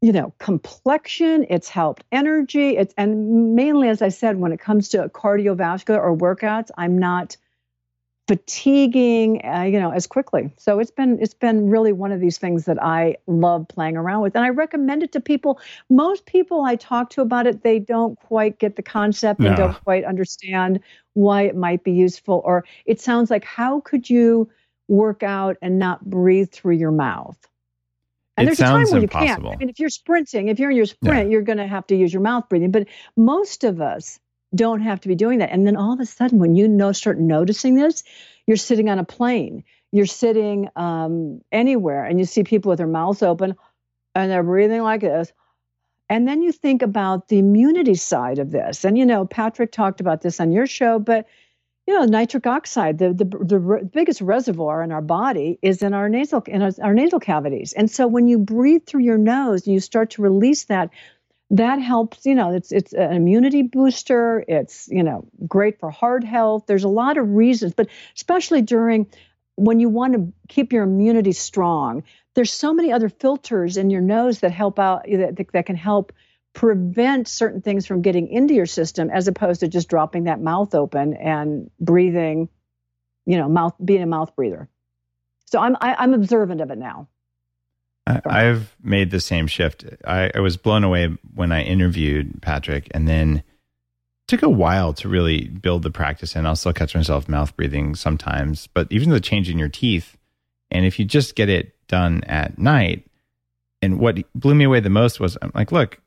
you 0.00 0.12
know 0.12 0.32
complexion 0.38 1.44
it's 1.50 1.68
helped 1.68 2.04
energy 2.10 2.76
it's 2.76 2.94
and 2.96 3.54
mainly 3.54 3.88
as 3.88 4.00
i 4.00 4.08
said 4.08 4.38
when 4.38 4.52
it 4.52 4.60
comes 4.60 4.88
to 4.88 5.08
cardiovascular 5.10 5.98
or 5.98 6.16
workouts 6.16 6.70
i'm 6.78 6.98
not 6.98 7.36
fatiguing 8.30 9.44
uh, 9.44 9.62
you 9.62 9.80
know 9.80 9.90
as 9.90 10.06
quickly. 10.06 10.52
So 10.56 10.78
it's 10.78 10.92
been 10.92 11.18
it's 11.20 11.34
been 11.34 11.68
really 11.68 11.92
one 11.92 12.12
of 12.12 12.20
these 12.20 12.38
things 12.38 12.64
that 12.66 12.80
i 12.80 13.16
love 13.26 13.66
playing 13.66 13.96
around 13.96 14.22
with 14.22 14.36
and 14.36 14.44
i 14.44 14.50
recommend 14.50 15.02
it 15.02 15.10
to 15.14 15.20
people. 15.20 15.58
Most 15.88 16.26
people 16.26 16.62
i 16.62 16.76
talk 16.76 17.10
to 17.10 17.22
about 17.22 17.48
it 17.48 17.64
they 17.64 17.80
don't 17.80 18.16
quite 18.20 18.60
get 18.60 18.76
the 18.76 18.84
concept 18.84 19.40
no. 19.40 19.48
and 19.48 19.56
don't 19.56 19.82
quite 19.82 20.04
understand 20.04 20.78
why 21.14 21.42
it 21.42 21.56
might 21.56 21.82
be 21.82 21.90
useful 21.90 22.40
or 22.44 22.64
it 22.86 23.00
sounds 23.00 23.32
like 23.32 23.44
how 23.44 23.80
could 23.80 24.08
you 24.08 24.48
work 24.86 25.24
out 25.24 25.56
and 25.60 25.80
not 25.80 26.08
breathe 26.08 26.52
through 26.52 26.76
your 26.76 26.92
mouth 26.92 27.49
and 28.40 28.48
it 28.48 28.58
there's 28.58 28.60
a 28.60 28.64
time 28.64 28.84
when 28.90 29.02
impossible. 29.02 29.26
you 29.26 29.28
can't. 29.28 29.46
I 29.46 29.56
mean, 29.56 29.68
if 29.68 29.78
you're 29.78 29.88
sprinting, 29.88 30.48
if 30.48 30.58
you're 30.58 30.70
in 30.70 30.76
your 30.76 30.86
sprint, 30.86 31.26
yeah. 31.26 31.30
you're 31.30 31.42
going 31.42 31.58
to 31.58 31.66
have 31.66 31.86
to 31.88 31.96
use 31.96 32.12
your 32.12 32.22
mouth 32.22 32.48
breathing. 32.48 32.70
But 32.70 32.88
most 33.16 33.64
of 33.64 33.80
us 33.80 34.18
don't 34.54 34.80
have 34.80 35.00
to 35.02 35.08
be 35.08 35.14
doing 35.14 35.38
that. 35.38 35.50
And 35.50 35.66
then 35.66 35.76
all 35.76 35.92
of 35.92 36.00
a 36.00 36.06
sudden, 36.06 36.38
when 36.38 36.56
you 36.56 36.66
know, 36.68 36.92
start 36.92 37.18
noticing 37.18 37.76
this, 37.76 38.02
You're 38.46 38.56
sitting 38.56 38.88
on 38.90 38.98
a 38.98 39.04
plane. 39.04 39.62
You're 39.92 40.06
sitting 40.06 40.68
um, 40.76 41.40
anywhere, 41.52 42.04
and 42.04 42.18
you 42.18 42.24
see 42.24 42.42
people 42.42 42.70
with 42.70 42.78
their 42.78 42.86
mouths 42.86 43.22
open, 43.22 43.54
and 44.14 44.30
they're 44.30 44.42
breathing 44.42 44.82
like 44.82 45.02
this. 45.02 45.32
And 46.08 46.26
then 46.26 46.42
you 46.42 46.50
think 46.50 46.82
about 46.82 47.28
the 47.28 47.38
immunity 47.38 47.94
side 47.94 48.40
of 48.40 48.50
this. 48.50 48.84
And 48.84 48.98
you 48.98 49.06
know, 49.06 49.24
Patrick 49.24 49.70
talked 49.70 50.00
about 50.00 50.22
this 50.22 50.40
on 50.40 50.50
your 50.50 50.66
show, 50.66 50.98
but 50.98 51.26
you 51.90 51.98
know, 51.98 52.04
nitric 52.04 52.46
oxide, 52.46 52.98
the, 52.98 53.12
the, 53.12 53.24
the 53.24 53.90
biggest 53.92 54.20
reservoir 54.20 54.80
in 54.80 54.92
our 54.92 55.02
body 55.02 55.58
is 55.60 55.82
in 55.82 55.92
our 55.92 56.08
nasal 56.08 56.40
in 56.46 56.62
our, 56.62 56.70
our 56.80 56.94
nasal 56.94 57.18
cavities. 57.18 57.72
And 57.72 57.90
so 57.90 58.06
when 58.06 58.28
you 58.28 58.38
breathe 58.38 58.86
through 58.86 59.02
your 59.02 59.18
nose 59.18 59.66
and 59.66 59.74
you 59.74 59.80
start 59.80 60.10
to 60.10 60.22
release 60.22 60.66
that, 60.66 60.90
that 61.50 61.80
helps, 61.80 62.24
you 62.24 62.36
know, 62.36 62.54
it's 62.54 62.70
it's 62.70 62.92
an 62.92 63.12
immunity 63.12 63.62
booster, 63.62 64.44
it's, 64.46 64.86
you 64.86 65.02
know, 65.02 65.26
great 65.48 65.80
for 65.80 65.90
heart 65.90 66.22
health. 66.22 66.62
There's 66.68 66.84
a 66.84 66.88
lot 66.88 67.18
of 67.18 67.28
reasons, 67.28 67.74
but 67.74 67.88
especially 68.14 68.62
during 68.62 69.08
when 69.56 69.80
you 69.80 69.88
want 69.88 70.12
to 70.12 70.32
keep 70.46 70.72
your 70.72 70.84
immunity 70.84 71.32
strong, 71.32 72.04
there's 72.36 72.52
so 72.52 72.72
many 72.72 72.92
other 72.92 73.08
filters 73.08 73.76
in 73.76 73.90
your 73.90 74.00
nose 74.00 74.38
that 74.40 74.52
help 74.52 74.78
out 74.78 75.06
that, 75.10 75.44
that 75.52 75.66
can 75.66 75.74
help 75.74 76.12
prevent 76.52 77.28
certain 77.28 77.62
things 77.62 77.86
from 77.86 78.02
getting 78.02 78.28
into 78.28 78.54
your 78.54 78.66
system 78.66 79.10
as 79.10 79.28
opposed 79.28 79.60
to 79.60 79.68
just 79.68 79.88
dropping 79.88 80.24
that 80.24 80.40
mouth 80.40 80.74
open 80.74 81.14
and 81.14 81.70
breathing 81.80 82.48
you 83.26 83.36
know 83.36 83.48
mouth 83.48 83.74
being 83.84 84.02
a 84.02 84.06
mouth 84.06 84.34
breather. 84.34 84.68
So 85.46 85.60
i'm 85.60 85.76
I, 85.80 85.90
am 85.90 85.96
i 85.98 86.04
am 86.04 86.14
observant 86.14 86.60
of 86.60 86.70
it 86.70 86.78
now. 86.78 87.08
I, 88.06 88.40
have 88.42 88.74
made 88.82 89.12
the 89.12 89.20
same 89.20 89.46
shift. 89.46 89.84
I, 90.04 90.32
I 90.34 90.40
was 90.40 90.56
blown 90.56 90.82
away 90.82 91.16
when 91.34 91.52
i 91.52 91.62
interviewed 91.62 92.42
patrick 92.42 92.88
and 92.92 93.06
then 93.06 93.42
took 94.26 94.42
a 94.42 94.48
while 94.48 94.92
to 94.94 95.08
really 95.08 95.48
build 95.48 95.82
the 95.82 95.90
practice 95.90 96.34
and 96.34 96.46
i'll 96.46 96.56
still 96.56 96.72
catch 96.72 96.94
myself 96.94 97.28
mouth 97.28 97.56
breathing 97.56 97.94
sometimes 97.94 98.66
but 98.68 98.88
even 98.90 99.10
the 99.10 99.20
change 99.20 99.48
in 99.48 99.58
your 99.58 99.68
teeth 99.68 100.16
and 100.70 100.84
if 100.86 100.98
you 100.98 101.04
just 101.04 101.36
get 101.36 101.48
it 101.48 101.74
done 101.88 102.22
at 102.24 102.58
night 102.58 103.06
and 103.82 103.98
what 104.00 104.18
blew 104.34 104.54
me 104.54 104.64
away 104.64 104.80
the 104.80 104.90
most 104.90 105.20
was 105.20 105.36
i'm 105.42 105.52
like 105.54 105.70
look 105.70 106.00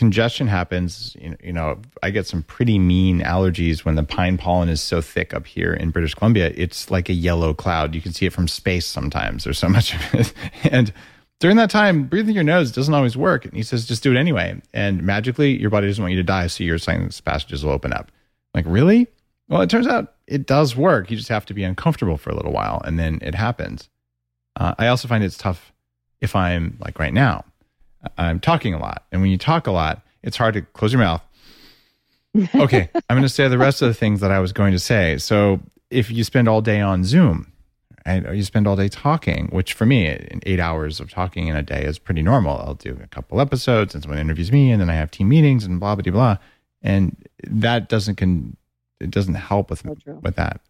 congestion 0.00 0.46
happens, 0.46 1.14
you 1.44 1.52
know, 1.52 1.78
I 2.02 2.08
get 2.08 2.26
some 2.26 2.42
pretty 2.42 2.78
mean 2.78 3.20
allergies 3.20 3.84
when 3.84 3.96
the 3.96 4.02
pine 4.02 4.38
pollen 4.38 4.70
is 4.70 4.80
so 4.80 5.02
thick 5.02 5.34
up 5.34 5.46
here 5.46 5.74
in 5.74 5.90
British 5.90 6.14
Columbia. 6.14 6.50
It's 6.56 6.90
like 6.90 7.10
a 7.10 7.12
yellow 7.12 7.52
cloud. 7.52 7.94
You 7.94 8.00
can 8.00 8.14
see 8.14 8.24
it 8.24 8.32
from 8.32 8.48
space 8.48 8.86
sometimes. 8.86 9.44
There's 9.44 9.58
so 9.58 9.68
much 9.68 9.94
of 9.94 10.14
it. 10.14 10.32
And 10.72 10.90
during 11.38 11.58
that 11.58 11.68
time, 11.68 12.04
breathing 12.04 12.34
your 12.34 12.44
nose 12.44 12.72
doesn't 12.72 12.94
always 12.94 13.14
work. 13.14 13.44
And 13.44 13.52
he 13.52 13.62
says, 13.62 13.84
just 13.84 14.02
do 14.02 14.10
it 14.10 14.16
anyway. 14.16 14.58
And 14.72 15.02
magically, 15.02 15.60
your 15.60 15.68
body 15.68 15.86
doesn't 15.86 16.02
want 16.02 16.12
you 16.12 16.18
to 16.18 16.24
die. 16.24 16.46
So 16.46 16.64
your 16.64 16.78
sinus 16.78 17.20
passages 17.20 17.62
will 17.62 17.72
open 17.72 17.92
up. 17.92 18.10
I'm 18.54 18.64
like, 18.64 18.72
really? 18.72 19.06
Well, 19.50 19.60
it 19.60 19.68
turns 19.68 19.86
out 19.86 20.14
it 20.26 20.46
does 20.46 20.74
work. 20.74 21.10
You 21.10 21.18
just 21.18 21.28
have 21.28 21.44
to 21.44 21.52
be 21.52 21.62
uncomfortable 21.62 22.16
for 22.16 22.30
a 22.30 22.34
little 22.34 22.52
while 22.52 22.80
and 22.86 22.98
then 22.98 23.18
it 23.20 23.34
happens. 23.34 23.90
Uh, 24.56 24.74
I 24.78 24.86
also 24.86 25.08
find 25.08 25.22
it's 25.22 25.36
tough 25.36 25.74
if 26.22 26.34
I'm 26.34 26.78
like 26.80 26.98
right 26.98 27.12
now 27.12 27.44
I'm 28.18 28.40
talking 28.40 28.74
a 28.74 28.78
lot. 28.78 29.04
And 29.12 29.20
when 29.20 29.30
you 29.30 29.38
talk 29.38 29.66
a 29.66 29.72
lot, 29.72 30.02
it's 30.22 30.36
hard 30.36 30.54
to 30.54 30.62
close 30.62 30.92
your 30.92 31.00
mouth. 31.00 31.22
Okay, 32.54 32.88
I'm 32.94 33.16
going 33.16 33.22
to 33.22 33.28
say 33.28 33.48
the 33.48 33.58
rest 33.58 33.82
of 33.82 33.88
the 33.88 33.94
things 33.94 34.20
that 34.20 34.30
I 34.30 34.38
was 34.38 34.52
going 34.52 34.72
to 34.72 34.78
say. 34.78 35.18
So 35.18 35.60
if 35.90 36.10
you 36.10 36.24
spend 36.24 36.48
all 36.48 36.60
day 36.60 36.80
on 36.80 37.04
Zoom, 37.04 37.50
and 38.06 38.26
you 38.34 38.42
spend 38.42 38.66
all 38.66 38.76
day 38.76 38.88
talking, 38.88 39.48
which 39.48 39.74
for 39.74 39.86
me, 39.86 40.06
eight 40.44 40.60
hours 40.60 41.00
of 41.00 41.10
talking 41.10 41.48
in 41.48 41.56
a 41.56 41.62
day 41.62 41.84
is 41.84 41.98
pretty 41.98 42.22
normal. 42.22 42.58
I'll 42.58 42.74
do 42.74 42.98
a 43.02 43.06
couple 43.08 43.40
episodes 43.40 43.94
and 43.94 44.02
someone 44.02 44.18
interviews 44.18 44.50
me, 44.50 44.70
and 44.70 44.80
then 44.80 44.90
I 44.90 44.94
have 44.94 45.10
team 45.10 45.28
meetings 45.28 45.64
and 45.64 45.78
blah 45.78 45.94
blah 45.94 46.10
blah, 46.10 46.38
and 46.82 47.16
that 47.44 47.88
doesn't 47.88 48.16
can 48.16 48.56
it 49.00 49.10
doesn't 49.10 49.34
help 49.34 49.70
with 49.70 49.80
so 49.80 49.96
with 50.22 50.36
that. 50.36 50.60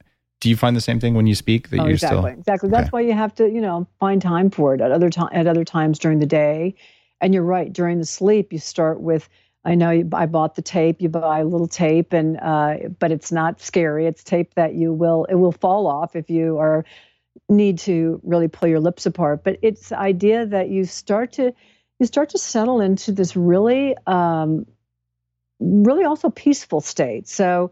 Do 0.40 0.48
you 0.48 0.56
find 0.56 0.74
the 0.74 0.80
same 0.80 0.98
thing 1.00 1.14
when 1.14 1.26
you 1.26 1.34
speak 1.34 1.68
that 1.68 1.80
oh, 1.80 1.84
you 1.84 1.92
exactly, 1.92 2.18
still 2.18 2.26
exactly? 2.26 2.70
That's 2.70 2.84
okay. 2.84 2.90
why 2.90 3.00
you 3.02 3.12
have 3.12 3.34
to 3.36 3.48
you 3.48 3.60
know 3.60 3.86
find 4.00 4.20
time 4.20 4.50
for 4.50 4.74
it 4.74 4.80
at 4.80 4.90
other 4.90 5.10
time 5.10 5.28
at 5.32 5.46
other 5.46 5.64
times 5.64 5.98
during 5.98 6.18
the 6.18 6.26
day 6.26 6.74
and 7.20 7.34
you're 7.34 7.42
right. 7.42 7.72
During 7.72 7.98
the 7.98 8.06
sleep, 8.06 8.52
you 8.52 8.58
start 8.58 9.00
with. 9.00 9.28
I 9.62 9.74
know 9.74 9.90
you, 9.90 10.08
I 10.14 10.24
bought 10.24 10.54
the 10.54 10.62
tape. 10.62 11.02
You 11.02 11.10
buy 11.10 11.40
a 11.40 11.44
little 11.44 11.68
tape, 11.68 12.12
and 12.12 12.38
uh, 12.40 12.76
but 12.98 13.12
it's 13.12 13.30
not 13.30 13.60
scary. 13.60 14.06
It's 14.06 14.24
tape 14.24 14.54
that 14.54 14.74
you 14.74 14.92
will 14.92 15.26
it 15.26 15.34
will 15.34 15.52
fall 15.52 15.86
off 15.86 16.16
if 16.16 16.30
you 16.30 16.58
are 16.58 16.84
need 17.48 17.78
to 17.80 18.20
really 18.24 18.48
pull 18.48 18.68
your 18.68 18.80
lips 18.80 19.06
apart. 19.06 19.44
But 19.44 19.58
it's 19.62 19.90
the 19.90 19.98
idea 19.98 20.46
that 20.46 20.70
you 20.70 20.84
start 20.84 21.32
to 21.32 21.52
you 21.98 22.06
start 22.06 22.30
to 22.30 22.38
settle 22.38 22.80
into 22.80 23.12
this 23.12 23.36
really 23.36 23.96
um, 24.06 24.66
really 25.58 26.04
also 26.04 26.30
peaceful 26.30 26.80
state. 26.80 27.28
So 27.28 27.70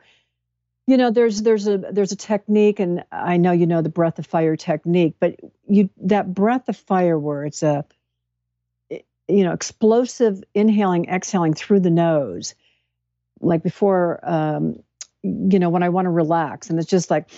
you 0.89 0.97
know 0.97 1.11
there's 1.11 1.43
there's 1.43 1.69
a 1.69 1.79
there's 1.79 2.13
a 2.13 2.17
technique 2.17 2.81
and 2.81 3.05
i 3.13 3.37
know 3.37 3.53
you 3.53 3.67
know 3.67 3.83
the 3.83 3.91
breath 3.91 4.19
of 4.19 4.27
fire 4.27 4.57
technique 4.57 5.15
but 5.21 5.37
you 5.69 5.91
that 5.99 6.33
breath 6.33 6.67
of 6.71 6.77
fire 6.79 7.19
where 7.19 7.45
it's 7.45 7.63
a 7.63 7.85
you 9.29 9.45
know, 9.45 9.53
explosive 9.53 10.43
inhaling, 10.55 11.09
exhaling 11.09 11.55
through 11.55 11.81
the 11.81 11.91
nose, 11.91 12.55
like 13.41 13.63
before, 13.63 14.21
um, 14.23 14.83
you 15.23 15.59
know, 15.59 15.69
when 15.69 15.83
I 15.83 15.91
want 15.91 16.07
to 16.07 16.11
relax, 16.11 16.71
and 16.71 16.79
it's 16.79 16.89
just 16.89 17.11
like, 17.11 17.29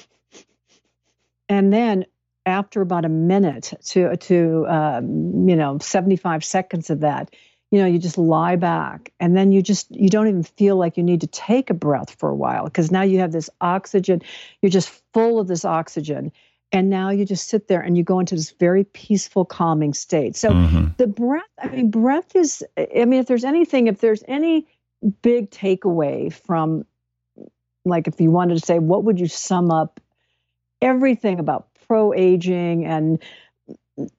and 1.49 1.72
then 1.72 2.07
after 2.47 2.80
about 2.80 3.05
a 3.05 3.09
minute 3.09 3.72
to 3.84 4.16
to 4.16 4.66
um, 4.68 5.49
you 5.49 5.57
know 5.57 5.78
75 5.78 6.45
seconds 6.45 6.91
of 6.91 7.01
that 7.01 7.34
you 7.70 7.78
know 7.78 7.86
you 7.86 7.99
just 7.99 8.18
lie 8.18 8.57
back 8.57 9.12
and 9.20 9.36
then 9.36 9.53
you 9.53 9.62
just 9.62 9.95
you 9.95 10.09
don't 10.09 10.28
even 10.28 10.43
feel 10.43 10.76
like 10.76 10.97
you 10.97 11.03
need 11.03 11.20
to 11.20 11.26
take 11.26 11.70
a 11.70 11.74
breath 11.74 12.16
for 12.18 12.30
a 12.30 12.34
while 12.34 12.64
because 12.64 12.91
now 12.91 13.03
you 13.03 13.18
have 13.18 13.32
this 13.32 13.51
oxygen 13.61 14.22
you're 14.62 14.70
just 14.70 14.88
full 15.12 15.38
of 15.38 15.49
this 15.49 15.64
oxygen 15.64 16.32
and 16.73 16.89
now 16.89 17.11
you 17.11 17.25
just 17.25 17.49
sit 17.49 17.68
there 17.68 17.81
and 17.81 17.97
you 17.97 18.05
go 18.05 18.21
into 18.21 18.35
this 18.35 18.53
very 18.53 18.85
peaceful 18.85 19.45
calming 19.45 19.93
state. 19.93 20.37
So 20.37 20.51
mm-hmm. 20.51 20.89
the 20.97 21.07
breath 21.07 21.43
i 21.59 21.68
mean 21.68 21.91
breath 21.91 22.35
is 22.37 22.62
i 22.79 23.05
mean 23.05 23.21
if 23.21 23.27
there's 23.27 23.45
anything 23.45 23.87
if 23.87 24.01
there's 24.01 24.23
any 24.29 24.66
big 25.23 25.51
takeaway 25.51 26.33
from 26.33 26.85
like 27.85 28.07
if 28.07 28.21
you 28.21 28.31
wanted 28.31 28.59
to 28.59 28.64
say 28.64 28.79
what 28.79 29.05
would 29.05 29.18
you 29.18 29.27
sum 29.27 29.71
up 29.71 30.01
everything 30.83 31.39
about 31.39 31.68
pro 31.87 32.12
aging 32.12 32.85
and 32.87 33.23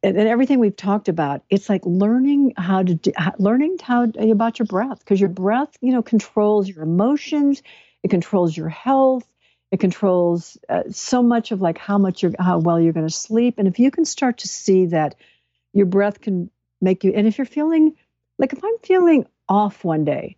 and, 0.03 0.17
everything 0.17 0.59
we've 0.59 0.75
talked 0.75 1.09
about? 1.09 1.41
It's 1.49 1.67
like 1.67 1.81
learning 1.85 2.53
how 2.55 2.83
to 2.83 2.93
do, 2.93 3.11
learning 3.39 3.77
how 3.81 4.03
about 4.03 4.59
your 4.59 4.67
breath 4.67 4.99
because 4.99 5.19
your 5.19 5.29
breath 5.29 5.75
you 5.81 5.91
know 5.91 6.03
controls 6.03 6.67
your 6.67 6.83
emotions. 6.83 7.63
It 8.03 8.09
controls 8.09 8.55
your 8.55 8.69
health 8.69 9.30
it 9.71 9.79
controls 9.79 10.57
uh, 10.69 10.83
so 10.91 11.23
much 11.23 11.51
of 11.51 11.61
like 11.61 11.77
how 11.77 11.97
much 11.97 12.23
you're 12.23 12.33
how 12.39 12.59
well 12.59 12.79
you're 12.79 12.93
going 12.93 13.07
to 13.07 13.13
sleep. 13.13 13.55
And 13.57 13.67
if 13.67 13.79
you 13.79 13.91
can 13.91 14.05
start 14.05 14.39
to 14.39 14.47
see 14.49 14.87
that 14.87 15.15
your 15.73 15.85
breath 15.87 16.21
can 16.21 16.49
make 16.81 17.03
you 17.03 17.13
and 17.15 17.27
if 17.27 17.37
you're 17.37 17.45
feeling 17.45 17.95
like 18.39 18.53
if 18.53 18.63
i'm 18.63 18.77
feeling 18.83 19.25
off 19.47 19.83
one 19.83 20.03
day 20.05 20.35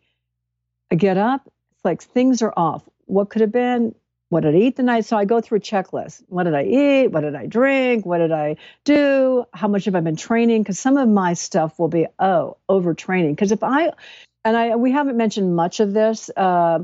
i 0.92 0.96
get 0.96 1.18
up 1.18 1.50
it's 1.84 1.86
like 1.86 2.02
things 2.04 2.42
are 2.42 2.54
off. 2.56 2.84
What 3.06 3.30
could 3.30 3.42
have 3.42 3.52
been? 3.52 3.96
What 4.30 4.44
did 4.44 4.56
i 4.56 4.58
eat 4.58 4.78
the 4.78 4.84
night? 4.84 5.06
So 5.06 5.18
i 5.18 5.26
go 5.26 5.42
through 5.42 5.58
a 5.58 5.62
checklist. 5.62 6.24
What 6.28 6.44
did 6.44 6.56
i 6.56 6.64
eat? 6.64 7.08
What 7.08 7.22
did 7.22 7.36
i 7.36 7.46
drink? 7.46 8.06
What 8.06 8.20
did 8.20 8.32
i 8.32 8.56
do? 8.86 9.46
How 9.54 9.68
much 9.68 9.86
have 9.86 9.96
i 9.96 10.00
been 10.00 10.16
training? 10.16 10.64
Because 10.64 10.80
some 10.80 10.98
of 10.98 11.10
my 11.10 11.34
stuff 11.34 11.78
will 11.80 11.90
be 11.90 12.08
oh 12.20 12.58
overtraining. 12.70 13.32
Because 13.32 13.52
if 13.52 13.64
i 13.64 13.92
and 14.46 14.58
i 14.58 14.76
we 14.78 14.92
haven't 14.92 15.18
mentioned 15.18 15.56
much 15.56 15.82
of 15.82 15.94
this 15.94 16.30
uh, 16.38 16.80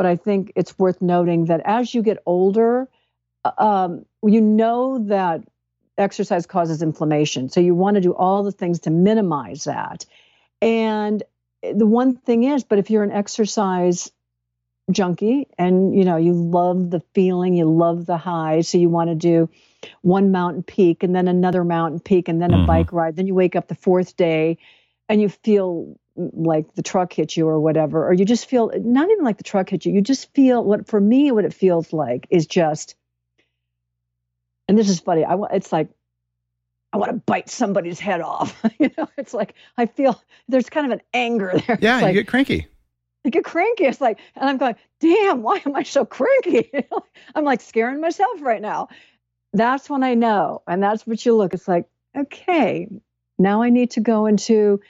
but 0.00 0.06
I 0.06 0.16
think 0.16 0.52
it's 0.56 0.78
worth 0.78 1.02
noting 1.02 1.44
that 1.44 1.60
as 1.66 1.94
you 1.94 2.02
get 2.02 2.22
older, 2.24 2.88
uh, 3.44 3.52
um, 3.58 4.06
you 4.24 4.40
know 4.40 4.98
that 5.08 5.42
exercise 5.98 6.46
causes 6.46 6.80
inflammation. 6.80 7.50
So 7.50 7.60
you 7.60 7.74
want 7.74 7.96
to 7.96 8.00
do 8.00 8.14
all 8.14 8.42
the 8.42 8.50
things 8.50 8.80
to 8.80 8.90
minimize 8.90 9.64
that. 9.64 10.06
And 10.62 11.22
the 11.62 11.84
one 11.84 12.16
thing 12.16 12.44
is, 12.44 12.64
but 12.64 12.78
if 12.78 12.88
you're 12.88 13.02
an 13.02 13.12
exercise 13.12 14.10
junkie 14.90 15.48
and 15.58 15.94
you 15.94 16.06
know 16.06 16.16
you 16.16 16.32
love 16.32 16.88
the 16.88 17.00
feeling, 17.12 17.52
you 17.52 17.66
love 17.66 18.06
the 18.06 18.16
high, 18.16 18.62
so 18.62 18.78
you 18.78 18.88
want 18.88 19.10
to 19.10 19.14
do 19.14 19.50
one 20.00 20.32
mountain 20.32 20.62
peak 20.62 21.02
and 21.02 21.14
then 21.14 21.28
another 21.28 21.62
mountain 21.62 22.00
peak 22.00 22.30
and 22.30 22.40
then 22.40 22.54
a 22.54 22.56
mm-hmm. 22.56 22.64
bike 22.64 22.90
ride, 22.94 23.16
then 23.16 23.26
you 23.26 23.34
wake 23.34 23.54
up 23.54 23.68
the 23.68 23.74
fourth 23.74 24.16
day 24.16 24.56
and 25.10 25.20
you 25.20 25.28
feel 25.28 25.99
like 26.32 26.74
the 26.74 26.82
truck 26.82 27.12
hit 27.12 27.36
you 27.36 27.48
or 27.48 27.58
whatever, 27.58 28.06
or 28.06 28.12
you 28.12 28.24
just 28.24 28.46
feel 28.46 28.70
not 28.76 29.10
even 29.10 29.24
like 29.24 29.38
the 29.38 29.44
truck 29.44 29.70
hit 29.70 29.86
you. 29.86 29.92
You 29.92 30.00
just 30.00 30.32
feel 30.34 30.62
what 30.62 30.86
for 30.86 31.00
me, 31.00 31.32
what 31.32 31.44
it 31.44 31.54
feels 31.54 31.92
like 31.92 32.26
is 32.30 32.46
just, 32.46 32.94
and 34.68 34.78
this 34.78 34.88
is 34.88 35.00
funny. 35.00 35.24
I 35.24 35.34
want 35.34 35.52
it's 35.52 35.72
like 35.72 35.88
I 36.92 36.96
want 36.96 37.12
to 37.12 37.18
bite 37.18 37.48
somebody's 37.48 38.00
head 38.00 38.20
off. 38.20 38.60
you 38.78 38.90
know, 38.96 39.08
it's 39.16 39.34
like 39.34 39.54
I 39.76 39.86
feel 39.86 40.20
there's 40.48 40.68
kind 40.68 40.86
of 40.86 40.92
an 40.92 41.02
anger 41.14 41.52
there. 41.66 41.78
Yeah, 41.80 41.98
you 41.98 42.04
like, 42.04 42.14
get 42.14 42.28
cranky. 42.28 42.66
I 43.24 43.28
get 43.28 43.44
cranky. 43.44 43.84
It's 43.84 44.00
like, 44.00 44.18
and 44.34 44.48
I'm 44.48 44.56
going, 44.56 44.76
damn, 45.00 45.42
why 45.42 45.60
am 45.66 45.76
I 45.76 45.82
so 45.82 46.04
cranky? 46.04 46.70
I'm 47.34 47.44
like 47.44 47.60
scaring 47.60 48.00
myself 48.00 48.40
right 48.40 48.62
now. 48.62 48.88
That's 49.52 49.90
when 49.90 50.02
I 50.02 50.14
know, 50.14 50.62
and 50.66 50.82
that's 50.82 51.06
what 51.06 51.24
you 51.26 51.36
look. 51.36 51.54
It's 51.54 51.68
like, 51.68 51.86
okay, 52.16 52.88
now 53.38 53.62
I 53.62 53.70
need 53.70 53.92
to 53.92 54.00
go 54.00 54.26
into 54.26 54.80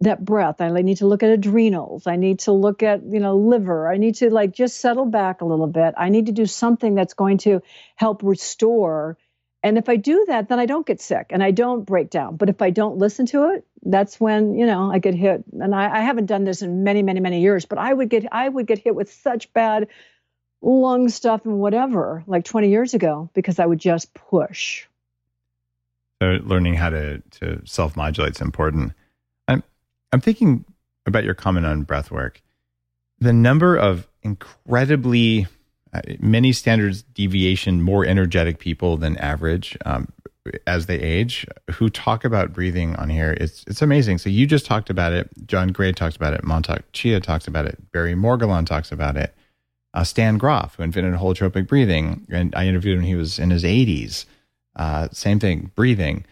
that 0.00 0.24
breath. 0.24 0.60
I 0.60 0.70
need 0.82 0.98
to 0.98 1.06
look 1.06 1.22
at 1.22 1.30
adrenals. 1.30 2.06
I 2.06 2.16
need 2.16 2.40
to 2.40 2.52
look 2.52 2.82
at, 2.82 3.02
you 3.04 3.20
know, 3.20 3.36
liver. 3.36 3.90
I 3.90 3.96
need 3.96 4.16
to 4.16 4.30
like 4.30 4.52
just 4.52 4.80
settle 4.80 5.06
back 5.06 5.40
a 5.40 5.44
little 5.44 5.66
bit. 5.66 5.94
I 5.96 6.08
need 6.08 6.26
to 6.26 6.32
do 6.32 6.46
something 6.46 6.94
that's 6.94 7.14
going 7.14 7.38
to 7.38 7.62
help 7.96 8.22
restore. 8.22 9.16
And 9.62 9.78
if 9.78 9.88
I 9.88 9.96
do 9.96 10.24
that, 10.28 10.48
then 10.48 10.58
I 10.58 10.66
don't 10.66 10.86
get 10.86 11.00
sick 11.00 11.28
and 11.30 11.42
I 11.42 11.50
don't 11.50 11.84
break 11.84 12.10
down. 12.10 12.36
But 12.36 12.50
if 12.50 12.60
I 12.60 12.70
don't 12.70 12.98
listen 12.98 13.24
to 13.26 13.50
it, 13.54 13.66
that's 13.82 14.20
when, 14.20 14.58
you 14.58 14.66
know, 14.66 14.90
I 14.90 14.98
get 14.98 15.14
hit. 15.14 15.44
And 15.52 15.74
I, 15.74 15.98
I 15.98 16.00
haven't 16.00 16.26
done 16.26 16.44
this 16.44 16.60
in 16.60 16.84
many, 16.84 17.02
many, 17.02 17.20
many 17.20 17.40
years, 17.40 17.64
but 17.64 17.78
I 17.78 17.92
would 17.92 18.10
get 18.10 18.26
I 18.30 18.48
would 18.48 18.66
get 18.66 18.78
hit 18.78 18.94
with 18.94 19.12
such 19.12 19.52
bad 19.52 19.88
lung 20.60 21.08
stuff 21.08 21.44
and 21.44 21.58
whatever 21.58 22.24
like 22.26 22.44
20 22.44 22.70
years 22.70 22.94
ago 22.94 23.30
because 23.34 23.58
I 23.58 23.66
would 23.66 23.78
just 23.78 24.12
push. 24.14 24.86
So 26.22 26.38
learning 26.42 26.74
how 26.74 26.90
to 26.90 27.20
to 27.38 27.62
self-modulate 27.64 28.36
is 28.36 28.40
important. 28.40 28.92
I'm 30.14 30.20
thinking 30.20 30.64
about 31.06 31.24
your 31.24 31.34
comment 31.34 31.66
on 31.66 31.82
breath 31.82 32.12
work. 32.12 32.40
The 33.18 33.32
number 33.32 33.76
of 33.76 34.06
incredibly 34.22 35.48
uh, 35.92 36.02
many 36.20 36.52
standards 36.52 37.02
deviation 37.02 37.82
more 37.82 38.06
energetic 38.06 38.60
people 38.60 38.96
than 38.96 39.16
average 39.16 39.76
um, 39.84 40.12
as 40.68 40.86
they 40.86 41.00
age 41.00 41.48
who 41.72 41.90
talk 41.90 42.24
about 42.24 42.52
breathing 42.52 42.94
on 42.94 43.10
here 43.10 43.36
it's 43.40 43.64
it's 43.66 43.82
amazing. 43.82 44.18
So 44.18 44.30
you 44.30 44.46
just 44.46 44.66
talked 44.66 44.88
about 44.88 45.12
it. 45.12 45.30
John 45.46 45.68
gray 45.68 45.90
talks 45.90 46.14
about 46.14 46.32
it. 46.32 46.42
Mantak 46.42 46.82
Chia 46.92 47.18
talks 47.18 47.48
about 47.48 47.66
it. 47.66 47.90
Barry 47.90 48.14
morguelan 48.14 48.66
talks 48.66 48.92
about 48.92 49.16
it. 49.16 49.34
Uh, 49.94 50.04
stan 50.04 50.38
grof 50.38 50.76
who 50.76 50.84
invented 50.84 51.14
holotropic 51.14 51.68
breathing 51.68 52.26
and 52.30 52.52
i 52.56 52.66
interviewed 52.66 52.94
him 52.94 53.02
when 53.02 53.06
he 53.06 53.14
was 53.14 53.38
in 53.38 53.50
his 53.50 53.62
80s 53.62 54.24
uh, 54.74 55.06
same 55.12 55.38
thing 55.38 55.70
breathing 55.76 56.24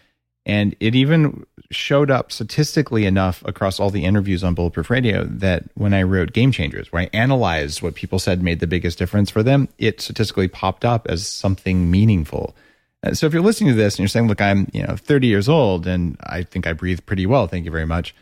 and 0.44 0.74
it 0.80 0.94
even 0.94 1.46
showed 1.70 2.10
up 2.10 2.32
statistically 2.32 3.06
enough 3.06 3.42
across 3.46 3.78
all 3.78 3.90
the 3.90 4.04
interviews 4.04 4.42
on 4.42 4.54
Bulletproof 4.54 4.90
Radio 4.90 5.24
that 5.24 5.64
when 5.74 5.94
I 5.94 6.02
wrote 6.02 6.32
Game 6.32 6.50
Changers, 6.50 6.90
where 6.90 7.02
I 7.02 7.10
analyzed 7.12 7.80
what 7.80 7.94
people 7.94 8.18
said 8.18 8.42
made 8.42 8.60
the 8.60 8.66
biggest 8.66 8.98
difference 8.98 9.30
for 9.30 9.42
them, 9.42 9.68
it 9.78 10.00
statistically 10.00 10.48
popped 10.48 10.84
up 10.84 11.06
as 11.08 11.26
something 11.26 11.90
meaningful. 11.90 12.56
Uh, 13.04 13.14
so 13.14 13.26
if 13.26 13.32
you're 13.32 13.42
listening 13.42 13.70
to 13.70 13.76
this 13.76 13.94
and 13.94 14.00
you're 14.00 14.08
saying, 14.08 14.28
look, 14.28 14.40
I'm, 14.40 14.68
you 14.72 14.84
know, 14.84 14.96
30 14.96 15.28
years 15.28 15.48
old 15.48 15.86
and 15.86 16.16
I 16.24 16.42
think 16.42 16.66
I 16.66 16.72
breathe 16.72 17.00
pretty 17.06 17.26
well. 17.26 17.46
Thank 17.46 17.64
you 17.64 17.70
very 17.70 17.86
much. 17.86 18.14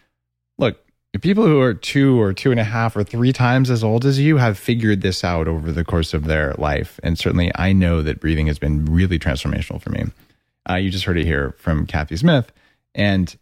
Look, 0.59 0.79
people 1.23 1.45
who 1.45 1.61
are 1.61 1.75
two 1.75 2.21
or 2.21 2.35
two 2.35 2.51
and 2.51 2.61
a 2.61 2.65
half 2.65 2.97
or 2.97 3.03
three 3.03 3.33
times 3.33 3.71
as 3.71 3.83
old 3.83 4.05
as 4.05 4.21
you 4.21 4.37
have 4.37 4.59
figured 4.59 5.01
this 5.01 5.25
out 5.25 5.49
over 5.49 5.73
the 5.73 5.85
course 5.85 6.13
of 6.13 6.25
their 6.25 6.55
life. 6.59 7.01
And 7.03 7.19
certainly 7.19 7.51
I 7.55 7.73
know 7.73 8.03
that 8.03 8.21
breathing 8.21 8.47
has 8.47 8.59
been 8.59 8.85
really 8.85 9.19
transformational 9.19 9.81
for 9.81 9.91
me. 9.91 10.05
Uh, 10.71 10.77
you 10.77 10.91
just 10.91 11.05
heard 11.05 11.19
it 11.19 11.25
here 11.25 11.55
from 11.59 11.85
Kathy 11.87 12.17
Smith. 12.17 12.53
And 12.95 13.37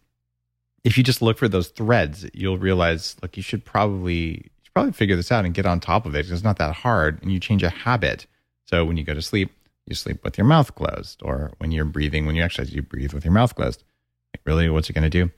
if 0.83 0.97
you 0.97 1.03
just 1.03 1.21
look 1.21 1.37
for 1.37 1.47
those 1.47 1.67
threads, 1.67 2.25
you'll 2.33 2.57
realize, 2.57 3.15
look, 3.21 3.37
you 3.37 3.43
should 3.43 3.65
probably 3.65 4.21
you 4.23 4.63
should 4.63 4.73
probably 4.73 4.93
figure 4.93 5.15
this 5.15 5.31
out 5.31 5.45
and 5.45 5.53
get 5.53 5.65
on 5.65 5.79
top 5.79 6.05
of 6.05 6.15
it. 6.15 6.29
It's 6.29 6.43
not 6.43 6.57
that 6.57 6.73
hard, 6.73 7.21
and 7.21 7.31
you 7.31 7.39
change 7.39 7.61
a 7.61 7.69
habit. 7.69 8.25
So 8.65 8.85
when 8.85 8.97
you 8.97 9.03
go 9.03 9.13
to 9.13 9.21
sleep, 9.21 9.51
you 9.85 9.95
sleep 9.95 10.23
with 10.23 10.37
your 10.37 10.47
mouth 10.47 10.73
closed, 10.73 11.21
or 11.23 11.51
when 11.57 11.71
you're 11.71 11.85
breathing, 11.85 12.25
when 12.25 12.35
you 12.35 12.43
exercise, 12.43 12.73
you 12.73 12.81
breathe 12.81 13.13
with 13.13 13.25
your 13.25 13.33
mouth 13.33 13.53
closed. 13.53 13.83
Like, 14.33 14.41
really, 14.45 14.69
what's 14.69 14.89
it 14.89 14.93
going 14.93 15.03
to 15.03 15.09
do 15.09 15.29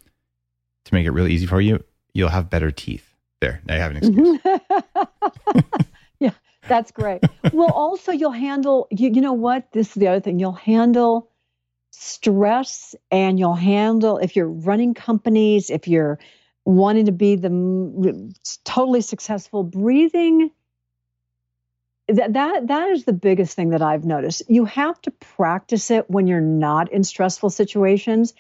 to 0.86 0.94
make 0.94 1.06
it 1.06 1.12
really 1.12 1.34
easy 1.34 1.46
for 1.46 1.60
you? 1.60 1.84
You'll 2.14 2.30
have 2.30 2.50
better 2.50 2.72
teeth. 2.72 3.16
There, 3.42 3.62
now 3.66 3.76
you 3.76 3.82
have 3.82 3.92
an 3.92 3.98
excuse. 3.98 4.40
yeah, 6.20 6.32
that's 6.68 6.92
great. 6.92 7.24
well, 7.52 7.72
also 7.72 8.12
you'll 8.12 8.32
handle. 8.32 8.88
You, 8.92 9.10
you 9.10 9.22
know 9.22 9.34
what? 9.34 9.72
This 9.72 9.90
is 9.90 9.94
the 9.96 10.08
other 10.08 10.20
thing. 10.20 10.40
You'll 10.40 10.52
handle 10.52 11.31
stress 12.02 12.96
and 13.12 13.38
you'll 13.38 13.54
handle 13.54 14.18
if 14.18 14.36
you're 14.36 14.50
running 14.50 14.96
companies 14.96 15.70
if 15.70 15.88
you're 15.88 16.18
wanting 16.66 17.06
to 17.06 17.12
be 17.12 17.36
the 17.36 18.34
totally 18.64 19.02
successful 19.02 19.64
breathing 19.64 20.50
that, 22.08 22.34
that 22.34 22.68
that 22.68 22.90
is 22.90 23.06
the 23.06 23.14
biggest 23.14 23.56
thing 23.56 23.70
that 23.70 23.84
i've 23.84 24.04
noticed. 24.04 24.42
You 24.48 24.66
have 24.66 25.00
to 25.04 25.12
practice 25.12 25.92
it 25.92 26.10
when 26.10 26.26
you're 26.26 26.42
not 26.42 26.92
in 26.92 27.04
stressful 27.04 27.52
situations 27.52 28.34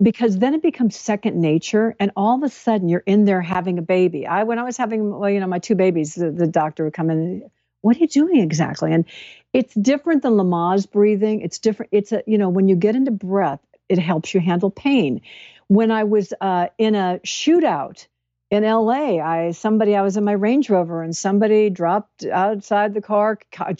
because 0.00 0.38
then 0.38 0.54
it 0.54 0.62
becomes 0.62 0.94
second 0.94 1.38
nature 1.40 1.96
and 1.98 2.12
all 2.16 2.36
of 2.36 2.44
a 2.44 2.48
sudden 2.48 2.88
you're 2.88 3.02
in 3.06 3.24
there 3.24 3.42
having 3.42 3.76
a 3.76 3.82
baby. 3.82 4.24
I 4.24 4.44
when 4.44 4.60
i 4.60 4.62
was 4.62 4.76
having 4.76 5.18
well 5.18 5.28
you 5.28 5.40
know 5.40 5.48
my 5.48 5.58
two 5.58 5.74
babies 5.74 6.14
the, 6.14 6.30
the 6.30 6.46
doctor 6.46 6.84
would 6.84 6.94
come 6.94 7.10
in 7.10 7.50
what 7.82 7.96
are 7.96 8.00
you 8.00 8.08
doing 8.08 8.40
exactly 8.40 8.92
and 8.92 9.04
it's 9.52 9.74
different 9.74 10.22
than 10.22 10.32
Lamaze 10.32 10.90
breathing. 10.90 11.40
It's 11.40 11.58
different. 11.58 11.90
It's 11.92 12.12
a, 12.12 12.22
you 12.26 12.38
know, 12.38 12.48
when 12.48 12.68
you 12.68 12.76
get 12.76 12.94
into 12.94 13.10
breath, 13.10 13.60
it 13.88 13.98
helps 13.98 14.32
you 14.32 14.40
handle 14.40 14.70
pain. 14.70 15.20
When 15.68 15.90
I 15.90 16.04
was 16.04 16.32
uh, 16.40 16.68
in 16.78 16.94
a 16.94 17.20
shootout 17.24 18.06
in 18.50 18.64
LA, 18.64 19.18
I 19.18 19.52
somebody 19.52 19.96
I 19.96 20.02
was 20.02 20.16
in 20.16 20.24
my 20.24 20.32
Range 20.32 20.68
Rover 20.70 21.02
and 21.02 21.16
somebody 21.16 21.70
dropped 21.70 22.24
outside 22.26 22.94
the 22.94 23.00
car. 23.00 23.38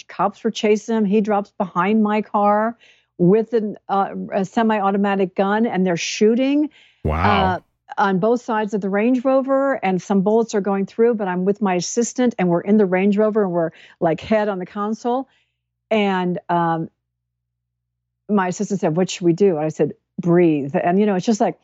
Cops 0.08 0.42
were 0.42 0.50
chasing 0.50 0.96
him. 0.96 1.04
He 1.04 1.20
drops 1.20 1.52
behind 1.58 2.02
my 2.02 2.22
car 2.22 2.76
with 3.18 3.52
an, 3.52 3.76
uh, 3.88 4.14
a 4.32 4.44
semi-automatic 4.44 5.34
gun, 5.34 5.66
and 5.66 5.86
they're 5.86 5.96
shooting. 5.96 6.70
Wow. 7.04 7.44
Uh, 7.44 7.60
on 7.98 8.18
both 8.18 8.42
sides 8.42 8.74
of 8.74 8.80
the 8.80 8.90
Range 8.90 9.24
Rover, 9.24 9.74
and 9.84 10.00
some 10.00 10.22
bullets 10.22 10.54
are 10.54 10.60
going 10.60 10.86
through. 10.86 11.14
But 11.14 11.28
I'm 11.28 11.44
with 11.44 11.60
my 11.60 11.74
assistant, 11.74 12.34
and 12.38 12.48
we're 12.48 12.60
in 12.60 12.76
the 12.76 12.86
Range 12.86 13.16
Rover, 13.16 13.44
and 13.44 13.52
we're 13.52 13.70
like 14.00 14.20
head 14.20 14.48
on 14.48 14.58
the 14.58 14.66
console 14.66 15.28
and 15.90 16.38
um, 16.48 16.88
my 18.28 18.48
assistant 18.48 18.80
said, 18.80 18.96
"What 18.96 19.10
should 19.10 19.24
we 19.24 19.32
do?" 19.32 19.56
And 19.56 19.64
I 19.64 19.68
said, 19.68 19.92
"Breathe." 20.20 20.74
And 20.80 20.98
you 20.98 21.06
know, 21.06 21.16
it's 21.16 21.26
just 21.26 21.40
like, 21.40 21.58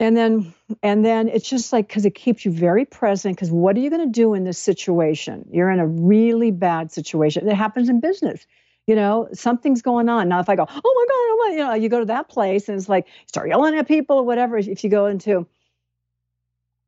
and 0.00 0.16
then 0.16 0.52
and 0.82 1.04
then 1.04 1.28
it's 1.28 1.48
just 1.48 1.72
like 1.72 1.86
because 1.86 2.04
it 2.04 2.14
keeps 2.14 2.44
you 2.44 2.50
very 2.50 2.84
present. 2.84 3.36
Because 3.36 3.50
what 3.50 3.76
are 3.76 3.80
you 3.80 3.90
going 3.90 4.04
to 4.04 4.12
do 4.12 4.34
in 4.34 4.44
this 4.44 4.58
situation? 4.58 5.48
You're 5.52 5.70
in 5.70 5.78
a 5.78 5.86
really 5.86 6.50
bad 6.50 6.90
situation. 6.90 7.48
It 7.48 7.54
happens 7.54 7.88
in 7.88 8.00
business. 8.00 8.44
You 8.86 8.94
know, 8.94 9.28
something's 9.32 9.82
going 9.82 10.08
on. 10.08 10.28
Now, 10.28 10.40
if 10.40 10.48
I 10.48 10.56
go, 10.56 10.66
"Oh 10.68 10.74
my 10.74 10.78
god," 10.80 10.82
oh 10.82 11.46
my, 11.48 11.54
you 11.56 11.64
know, 11.64 11.74
you 11.74 11.88
go 11.88 11.98
to 12.00 12.06
that 12.06 12.28
place 12.28 12.68
and 12.68 12.78
it's 12.78 12.88
like 12.88 13.06
start 13.26 13.48
yelling 13.48 13.76
at 13.76 13.88
people 13.88 14.18
or 14.18 14.24
whatever. 14.24 14.56
If 14.58 14.84
you 14.84 14.90
go 14.90 15.06
into 15.06 15.46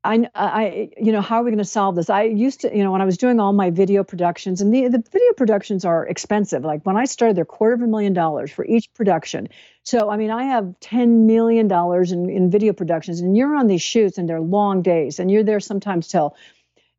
I, 0.05 0.27
I, 0.35 0.91
you 0.97 1.11
know, 1.11 1.21
how 1.21 1.41
are 1.41 1.45
we 1.45 1.51
going 1.51 1.59
to 1.59 1.65
solve 1.65 1.97
this? 1.97 2.09
I 2.09 2.23
used 2.23 2.61
to, 2.61 2.75
you 2.75 2.85
know, 2.85 2.93
when 2.93 3.03
I 3.03 3.05
was 3.05 3.19
doing 3.19 3.41
all 3.41 3.53
my 3.53 3.71
video 3.71 4.05
productions, 4.05 4.61
and 4.61 4.73
the, 4.73 4.87
the 4.89 5.03
video 5.11 5.33
productions 5.37 5.85
are 5.85 6.07
expensive. 6.07 6.65
Like 6.65 6.87
when 6.87 6.97
I 6.97 7.05
started, 7.05 7.37
they're 7.37 7.45
quarter 7.45 7.75
of 7.75 7.83
a 7.83 7.87
million 7.87 8.13
dollars 8.13 8.51
for 8.51 8.65
each 8.65 8.93
production. 8.95 9.49
So, 9.83 10.09
I 10.09 10.17
mean, 10.17 10.31
I 10.31 10.45
have 10.45 10.75
$10 10.81 11.27
million 11.27 11.71
in, 11.71 12.31
in 12.31 12.51
video 12.51 12.73
productions, 12.73 13.21
and 13.21 13.37
you're 13.37 13.57
on 13.57 13.67
these 13.67 13.83
shoots, 13.83 14.19
and 14.19 14.29
they're 14.29 14.41
long 14.41 14.83
days, 14.83 15.19
and 15.19 15.31
you're 15.31 15.45
there 15.45 15.61
sometimes 15.61 16.07
till, 16.09 16.37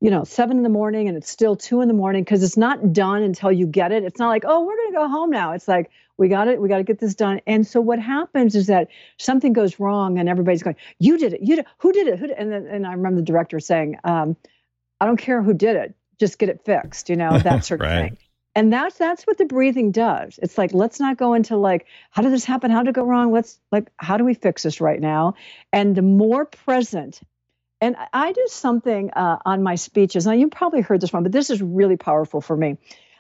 you 0.02 0.10
know, 0.10 0.24
seven 0.24 0.58
in 0.58 0.64
the 0.64 0.70
morning, 0.70 1.08
and 1.08 1.18
it's 1.18 1.30
still 1.30 1.56
two 1.56 1.82
in 1.82 1.88
the 1.88 1.94
morning 1.94 2.24
because 2.24 2.44
it's 2.44 2.58
not 2.58 2.94
done 2.94 3.22
until 3.22 3.52
you 3.52 3.68
get 3.68 3.92
it. 3.92 4.04
It's 4.04 4.20
not 4.20 4.30
like, 4.30 4.44
oh, 4.48 4.66
we're 4.66 4.76
going 4.76 4.92
to 4.92 4.98
go 4.98 5.08
home 5.08 5.30
now. 5.30 5.52
It's 5.54 5.68
like, 5.68 5.90
we 6.20 6.28
got 6.28 6.48
it 6.48 6.62
we 6.62 6.68
got 6.68 6.78
to 6.78 6.84
get 6.84 7.00
this 7.00 7.16
done 7.16 7.40
and 7.48 7.66
so 7.66 7.82
what 7.82 7.98
happens 7.98 8.54
is 8.54 8.68
that 8.68 8.90
something 9.18 9.54
goes 9.54 9.80
wrong 9.80 10.20
and 10.20 10.30
everybody's 10.30 10.62
going 10.62 10.76
you 11.00 11.18
did 11.18 11.34
it 11.34 11.42
you 11.42 11.56
did 11.56 11.66
who 11.80 11.92
did 11.92 12.08
it 12.08 12.20
who 12.20 12.28
did 12.28 12.34
it? 12.34 12.40
and 12.40 12.52
then 12.52 12.68
and 12.68 12.86
i 12.86 12.92
remember 12.92 13.22
the 13.22 13.26
director 13.26 13.60
saying 13.60 13.98
um, 14.04 14.36
i 15.02 15.06
don't 15.06 15.18
care 15.18 15.42
who 15.42 15.54
did 15.54 15.76
it 15.76 15.96
just 16.20 16.38
get 16.38 16.50
it 16.50 16.62
fixed 16.64 17.10
you 17.10 17.16
know 17.16 17.40
that 17.40 17.66
sort 17.66 17.80
right. 17.80 17.88
of 17.90 18.10
thing 18.10 18.18
and 18.56 18.74
that's 18.74 18.98
that's 18.98 19.26
what 19.26 19.38
the 19.38 19.46
breathing 19.46 19.92
does 19.92 20.38
it's 20.44 20.58
like 20.58 20.74
let's 20.74 21.00
not 21.00 21.18
go 21.18 21.34
into 21.34 21.56
like 21.56 21.88
how 22.12 22.22
did 22.22 22.34
this 22.34 22.46
happen 22.46 22.70
how 22.70 22.84
did 22.84 22.90
it 22.90 22.96
go 22.96 23.04
wrong 23.04 23.32
let's 23.32 23.60
like 23.72 23.90
how 23.98 24.18
do 24.18 24.26
we 24.26 24.34
fix 24.34 24.64
this 24.64 24.82
right 24.82 25.00
now 25.00 25.34
and 25.72 25.96
the 25.96 26.02
more 26.02 26.46
present 26.46 27.22
and 27.82 27.96
i 28.14 28.32
do 28.32 28.46
something 28.48 29.12
uh, 29.12 29.38
on 29.46 29.64
my 29.64 29.76
speeches 29.76 30.26
now 30.26 30.34
you 30.34 30.50
probably 30.50 30.82
heard 30.82 31.02
this 31.02 31.14
one 31.14 31.24
but 31.24 31.32
this 31.32 31.50
is 31.50 31.62
really 31.62 31.98
powerful 31.98 32.42
for 32.42 32.56
me 32.56 32.78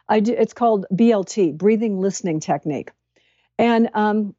I 0.09 0.19
do, 0.19 0.33
it's 0.33 0.53
called 0.53 0.87
BLT, 0.91 1.55
breathing 1.55 1.99
listening 1.99 2.39
technique. 2.39 2.91
And 3.59 3.89
um, 3.93 4.35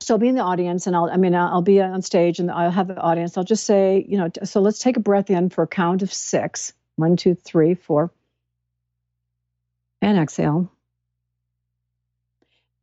so 0.00 0.14
I'll 0.14 0.18
be 0.18 0.28
in 0.28 0.34
the 0.34 0.42
audience 0.42 0.86
and 0.86 0.94
I'll, 0.94 1.10
I 1.10 1.16
mean, 1.16 1.34
I'll 1.34 1.62
be 1.62 1.80
on 1.80 2.02
stage 2.02 2.38
and 2.38 2.50
I'll 2.50 2.70
have 2.70 2.88
the 2.88 2.98
audience. 2.98 3.38
I'll 3.38 3.44
just 3.44 3.64
say, 3.64 4.04
you 4.06 4.18
know, 4.18 4.28
so 4.44 4.60
let's 4.60 4.78
take 4.78 4.98
a 4.98 5.00
breath 5.00 5.30
in 5.30 5.48
for 5.48 5.62
a 5.62 5.66
count 5.66 6.02
of 6.02 6.12
six. 6.12 6.74
One, 6.96 7.16
two, 7.16 7.34
three, 7.34 7.74
four. 7.74 8.12
And 10.02 10.18
exhale. 10.18 10.70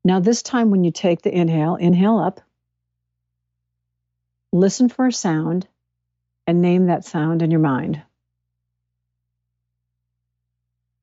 Now, 0.04 0.20
this 0.20 0.42
time 0.42 0.72
when 0.72 0.84
you 0.84 0.92
take 0.92 1.22
the 1.22 1.36
inhale, 1.36 1.76
inhale 1.76 2.18
up, 2.18 2.42
listen 4.52 4.90
for 4.90 5.08
a 5.08 5.12
sound, 5.12 5.68
and 6.48 6.62
name 6.62 6.88
that 6.88 7.06
sound 7.06 7.44
in 7.44 7.52
your 7.52 7.60
mind. 7.60 8.02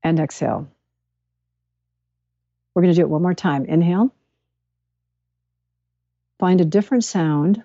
And 0.03 0.19
exhale. 0.19 0.69
We're 2.75 2.83
going 2.83 2.95
to 2.95 3.01
do 3.01 3.03
it 3.03 3.11
one 3.11 3.23
more 3.23 3.35
time. 3.35 3.67
Inhale. 3.67 4.13
Find 6.41 6.61
a 6.61 6.65
different 6.65 7.05
sound. 7.05 7.63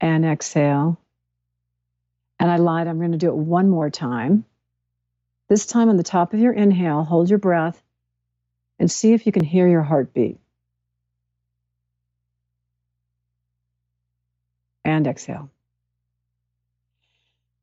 And 0.00 0.24
exhale. 0.24 0.98
And 2.40 2.50
I 2.50 2.56
lied. 2.56 2.86
I'm 2.86 2.98
going 2.98 3.12
to 3.12 3.18
do 3.18 3.28
it 3.28 3.36
one 3.36 3.68
more 3.68 3.90
time. 3.90 4.44
This 5.48 5.66
time 5.66 5.88
on 5.88 5.96
the 5.96 6.02
top 6.02 6.34
of 6.34 6.40
your 6.40 6.52
inhale, 6.52 7.04
hold 7.04 7.30
your 7.30 7.38
breath 7.38 7.82
and 8.78 8.90
see 8.90 9.12
if 9.12 9.26
you 9.26 9.32
can 9.32 9.44
hear 9.44 9.68
your 9.68 9.82
heartbeat. 9.82 10.38
And 14.88 15.06
exhale. 15.06 15.50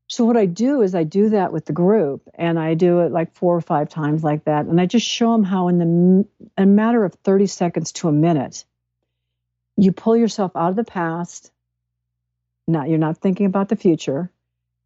So 0.08 0.24
what 0.26 0.38
I 0.38 0.46
do 0.46 0.84
is 0.84 0.94
I 0.94 1.04
do 1.04 1.30
that 1.30 1.52
with 1.52 1.66
the 1.66 1.74
group 1.74 2.30
and 2.36 2.60
I 2.60 2.76
do 2.76 3.00
it 3.00 3.12
like 3.12 3.34
four 3.34 3.56
or 3.56 3.62
five 3.62 3.90
times 3.90 4.24
like 4.24 4.46
that 4.46 4.68
and 4.68 4.80
I 4.80 4.86
just 4.86 5.08
show 5.08 5.32
them 5.32 5.44
how 5.44 5.68
in 5.68 5.80
the 5.80 6.28
a 6.58 6.66
matter 6.68 7.04
of 7.04 7.16
30 7.16 7.48
seconds 7.48 7.92
to 7.94 8.08
a 8.08 8.12
minute 8.12 8.64
you 9.76 9.92
pull 9.92 10.16
yourself 10.16 10.52
out 10.56 10.70
of 10.70 10.76
the 10.76 10.84
past 10.84 11.52
not 12.68 12.88
you're 12.88 13.00
not 13.00 13.18
thinking 13.18 13.48
about 13.48 13.70
the 13.70 13.76
future 13.76 14.30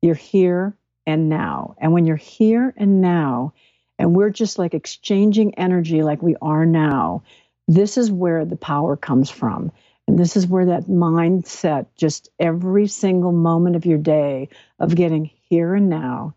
you're 0.02 0.16
here 0.16 0.74
and 1.06 1.28
now 1.28 1.76
and 1.80 1.92
when 1.92 2.06
you're 2.06 2.16
here 2.16 2.74
and 2.78 3.02
now 3.02 3.52
and 4.00 4.16
we're 4.16 4.30
just 4.30 4.58
like 4.58 4.74
exchanging 4.74 5.56
energy 5.56 6.02
like 6.02 6.22
we 6.22 6.38
are 6.42 6.66
now 6.66 7.24
this 7.68 7.98
is 7.98 8.10
where 8.10 8.46
the 8.46 8.56
power 8.56 8.96
comes 8.96 9.30
from 9.30 9.70
and 10.10 10.18
this 10.18 10.36
is 10.36 10.48
where 10.48 10.66
that 10.66 10.86
mindset, 10.86 11.86
just 11.96 12.30
every 12.40 12.88
single 12.88 13.32
moment 13.32 13.76
of 13.76 13.86
your 13.86 14.00
day 14.00 14.50
of 14.80 14.96
getting 14.96 15.30
here 15.50 15.76
and 15.76 15.88
now 15.88 16.34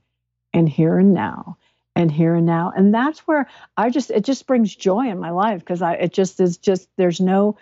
and 0.52 0.68
here 0.68 0.98
and 0.98 1.14
now 1.14 1.56
and 1.96 2.12
here 2.12 2.34
and 2.34 2.44
now. 2.44 2.70
And 2.76 2.94
that's 2.94 3.20
where 3.20 3.48
I 3.74 3.88
just, 3.88 4.10
it 4.10 4.26
just 4.26 4.46
brings 4.46 4.76
joy 4.76 5.08
in 5.08 5.18
my 5.18 5.30
life 5.30 5.60
because 5.60 5.80
I, 5.80 5.94
it 5.94 6.12
just 6.12 6.38
is 6.38 6.58
just, 6.58 6.86
there's 6.98 7.18
no 7.18 7.56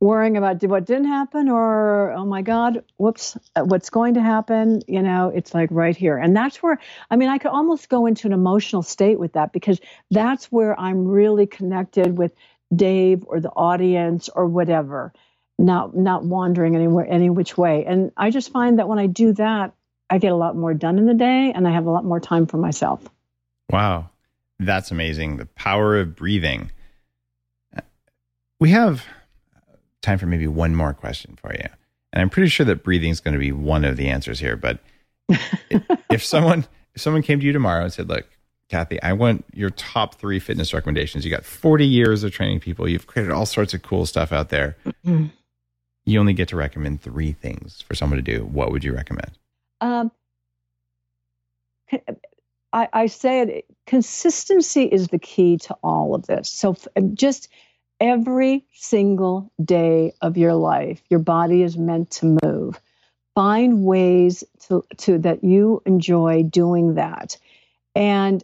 worrying 0.00 0.36
about 0.36 0.60
what 0.64 0.86
didn't 0.86 1.06
happen 1.06 1.48
or, 1.48 2.10
oh 2.10 2.24
my 2.24 2.42
God, 2.42 2.82
whoops, 2.96 3.38
uh, 3.54 3.62
what's 3.62 3.90
going 3.90 4.14
to 4.14 4.20
happen. 4.20 4.82
You 4.88 5.02
know, 5.02 5.28
it's 5.32 5.54
like 5.54 5.68
right 5.70 5.96
here. 5.96 6.16
And 6.16 6.36
that's 6.36 6.60
where, 6.60 6.80
I 7.08 7.14
mean, 7.14 7.28
I 7.28 7.38
could 7.38 7.52
almost 7.52 7.88
go 7.88 8.06
into 8.06 8.26
an 8.26 8.32
emotional 8.32 8.82
state 8.82 9.20
with 9.20 9.34
that 9.34 9.52
because 9.52 9.80
that's 10.10 10.46
where 10.46 10.78
I'm 10.78 11.06
really 11.06 11.46
connected 11.46 12.18
with 12.18 12.32
Dave 12.74 13.24
or 13.26 13.40
the 13.40 13.50
audience 13.50 14.28
or 14.28 14.46
whatever, 14.46 15.12
not 15.58 15.96
not 15.96 16.24
wandering 16.24 16.74
anywhere 16.74 17.06
any 17.08 17.30
which 17.30 17.56
way. 17.56 17.84
And 17.84 18.12
I 18.16 18.30
just 18.30 18.50
find 18.50 18.78
that 18.78 18.88
when 18.88 18.98
I 18.98 19.06
do 19.06 19.32
that, 19.34 19.74
I 20.10 20.18
get 20.18 20.32
a 20.32 20.36
lot 20.36 20.56
more 20.56 20.74
done 20.74 20.98
in 20.98 21.06
the 21.06 21.14
day 21.14 21.52
and 21.54 21.66
I 21.66 21.72
have 21.72 21.86
a 21.86 21.90
lot 21.90 22.04
more 22.04 22.20
time 22.20 22.46
for 22.46 22.58
myself. 22.58 23.02
Wow. 23.70 24.10
That's 24.58 24.90
amazing. 24.90 25.38
The 25.38 25.46
power 25.46 25.98
of 25.98 26.14
breathing. 26.14 26.70
We 28.60 28.70
have 28.70 29.04
time 30.02 30.18
for 30.18 30.26
maybe 30.26 30.46
one 30.46 30.74
more 30.74 30.92
question 30.92 31.36
for 31.40 31.52
you. 31.52 31.66
And 32.12 32.20
I'm 32.20 32.30
pretty 32.30 32.48
sure 32.48 32.66
that 32.66 32.84
breathing 32.84 33.10
is 33.10 33.20
going 33.20 33.32
to 33.32 33.40
be 33.40 33.52
one 33.52 33.84
of 33.84 33.96
the 33.96 34.08
answers 34.08 34.38
here, 34.38 34.56
but 34.56 34.78
if 36.10 36.24
someone 36.24 36.66
if 36.94 37.00
someone 37.00 37.22
came 37.22 37.40
to 37.40 37.46
you 37.46 37.52
tomorrow 37.52 37.84
and 37.84 37.92
said, 37.92 38.08
"Look, 38.08 38.26
Kathy, 38.72 39.00
I 39.02 39.12
want 39.12 39.44
your 39.52 39.68
top 39.68 40.14
three 40.14 40.38
fitness 40.38 40.72
recommendations. 40.72 41.26
You 41.26 41.30
got 41.30 41.44
40 41.44 41.86
years 41.86 42.24
of 42.24 42.32
training 42.32 42.60
people. 42.60 42.88
You've 42.88 43.06
created 43.06 43.30
all 43.30 43.44
sorts 43.44 43.74
of 43.74 43.82
cool 43.82 44.06
stuff 44.06 44.32
out 44.32 44.48
there. 44.48 44.78
Mm-hmm. 44.86 45.26
You 46.06 46.18
only 46.18 46.32
get 46.32 46.48
to 46.48 46.56
recommend 46.56 47.02
three 47.02 47.32
things 47.32 47.82
for 47.82 47.94
someone 47.94 48.16
to 48.16 48.22
do. 48.22 48.46
What 48.46 48.72
would 48.72 48.82
you 48.82 48.94
recommend? 48.94 49.32
Um, 49.82 50.10
I, 52.72 52.88
I 52.94 53.06
say 53.08 53.42
it, 53.42 53.66
consistency 53.86 54.84
is 54.84 55.08
the 55.08 55.18
key 55.18 55.58
to 55.58 55.76
all 55.84 56.14
of 56.14 56.26
this. 56.26 56.48
So 56.48 56.74
just 57.12 57.48
every 58.00 58.64
single 58.72 59.52
day 59.62 60.14
of 60.22 60.38
your 60.38 60.54
life, 60.54 61.02
your 61.10 61.20
body 61.20 61.62
is 61.62 61.76
meant 61.76 62.10
to 62.12 62.38
move. 62.42 62.80
Find 63.34 63.84
ways 63.84 64.44
to, 64.68 64.82
to 64.96 65.18
that 65.18 65.44
you 65.44 65.82
enjoy 65.84 66.44
doing 66.44 66.94
that. 66.94 67.36
And 67.94 68.42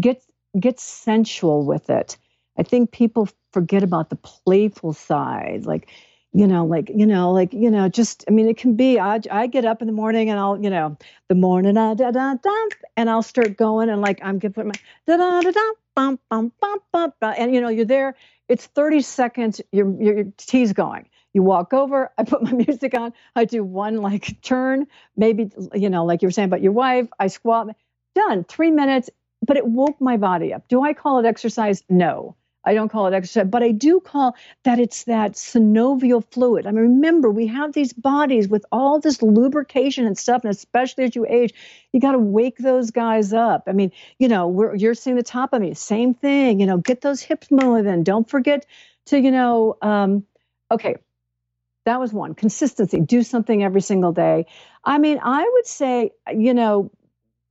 get 0.00 0.22
get 0.58 0.80
sensual 0.80 1.64
with 1.64 1.90
it. 1.90 2.16
I 2.58 2.62
think 2.62 2.90
people 2.90 3.28
forget 3.52 3.82
about 3.82 4.10
the 4.10 4.16
playful 4.16 4.92
side, 4.92 5.64
like 5.66 5.90
you 6.32 6.46
know, 6.46 6.66
like 6.66 6.90
you 6.94 7.06
know, 7.06 7.32
like 7.32 7.52
you 7.52 7.70
know, 7.70 7.88
just 7.88 8.24
I 8.28 8.32
mean, 8.32 8.48
it 8.48 8.56
can 8.56 8.74
be. 8.74 8.98
I 8.98 9.20
I 9.30 9.46
get 9.46 9.64
up 9.64 9.80
in 9.80 9.86
the 9.86 9.92
morning 9.92 10.30
and 10.30 10.38
I'll 10.38 10.62
you 10.62 10.70
know, 10.70 10.96
the 11.28 11.34
morning 11.34 11.74
da 11.74 11.94
da 11.94 12.10
da 12.10 12.34
da, 12.34 12.66
and 12.96 13.08
I'll 13.08 13.22
start 13.22 13.56
going 13.56 13.88
and 13.88 14.00
like 14.02 14.20
I'm 14.22 14.38
gonna 14.38 14.52
put 14.52 14.66
my 14.66 14.74
da 15.06 15.16
da 15.16 15.40
da 15.40 15.50
da 15.50 15.72
bum 15.94 16.18
bum 16.30 16.52
bum 16.60 16.78
bum, 16.92 17.12
and 17.22 17.54
you 17.54 17.60
know, 17.60 17.68
you're 17.68 17.84
there. 17.84 18.14
It's 18.48 18.66
30 18.66 19.02
seconds. 19.02 19.60
Your, 19.72 20.00
your 20.00 20.24
tea's 20.38 20.72
going. 20.72 21.08
You 21.34 21.42
walk 21.42 21.74
over. 21.74 22.10
I 22.16 22.24
put 22.24 22.42
my 22.42 22.52
music 22.66 22.94
on. 22.94 23.12
I 23.36 23.44
do 23.44 23.62
one 23.62 23.98
like 23.98 24.40
turn, 24.42 24.86
maybe 25.16 25.50
you 25.74 25.90
know, 25.90 26.04
like 26.04 26.22
you 26.22 26.28
were 26.28 26.32
saying 26.32 26.48
about 26.48 26.62
your 26.62 26.72
wife. 26.72 27.08
I 27.18 27.26
squat. 27.28 27.74
Done. 28.14 28.44
Three 28.44 28.70
minutes 28.70 29.10
but 29.46 29.56
it 29.56 29.66
woke 29.66 30.00
my 30.00 30.16
body 30.16 30.52
up. 30.52 30.66
Do 30.68 30.82
I 30.82 30.92
call 30.92 31.18
it 31.18 31.26
exercise? 31.26 31.82
No. 31.88 32.36
I 32.64 32.74
don't 32.74 32.90
call 32.90 33.06
it 33.06 33.14
exercise, 33.14 33.46
but 33.48 33.62
I 33.62 33.70
do 33.70 33.98
call 33.98 34.36
that 34.64 34.78
it's 34.78 35.04
that 35.04 35.32
synovial 35.32 36.22
fluid. 36.32 36.66
I 36.66 36.70
mean, 36.70 36.82
remember, 36.82 37.30
we 37.30 37.46
have 37.46 37.72
these 37.72 37.94
bodies 37.94 38.48
with 38.48 38.66
all 38.70 39.00
this 39.00 39.22
lubrication 39.22 40.04
and 40.06 40.18
stuff, 40.18 40.42
and 40.42 40.50
especially 40.50 41.04
as 41.04 41.16
you 41.16 41.24
age, 41.26 41.54
you 41.92 42.00
got 42.00 42.12
to 42.12 42.18
wake 42.18 42.58
those 42.58 42.90
guys 42.90 43.32
up. 43.32 43.64
I 43.68 43.72
mean, 43.72 43.90
you 44.18 44.28
know, 44.28 44.74
you're 44.74 44.94
seeing 44.94 45.16
the 45.16 45.22
top 45.22 45.54
of 45.54 45.62
me, 45.62 45.72
same 45.72 46.12
thing. 46.12 46.60
You 46.60 46.66
know, 46.66 46.76
get 46.76 47.00
those 47.00 47.22
hips 47.22 47.50
moving. 47.50 48.02
Don't 48.02 48.28
forget 48.28 48.66
to, 49.06 49.18
you 49.18 49.30
know, 49.30 49.78
um, 49.80 50.24
okay, 50.70 50.96
that 51.86 52.00
was 52.00 52.12
one. 52.12 52.34
Consistency. 52.34 53.00
Do 53.00 53.22
something 53.22 53.64
every 53.64 53.80
single 53.80 54.12
day. 54.12 54.44
I 54.84 54.98
mean, 54.98 55.20
I 55.22 55.48
would 55.54 55.66
say, 55.66 56.10
you 56.36 56.52
know, 56.52 56.90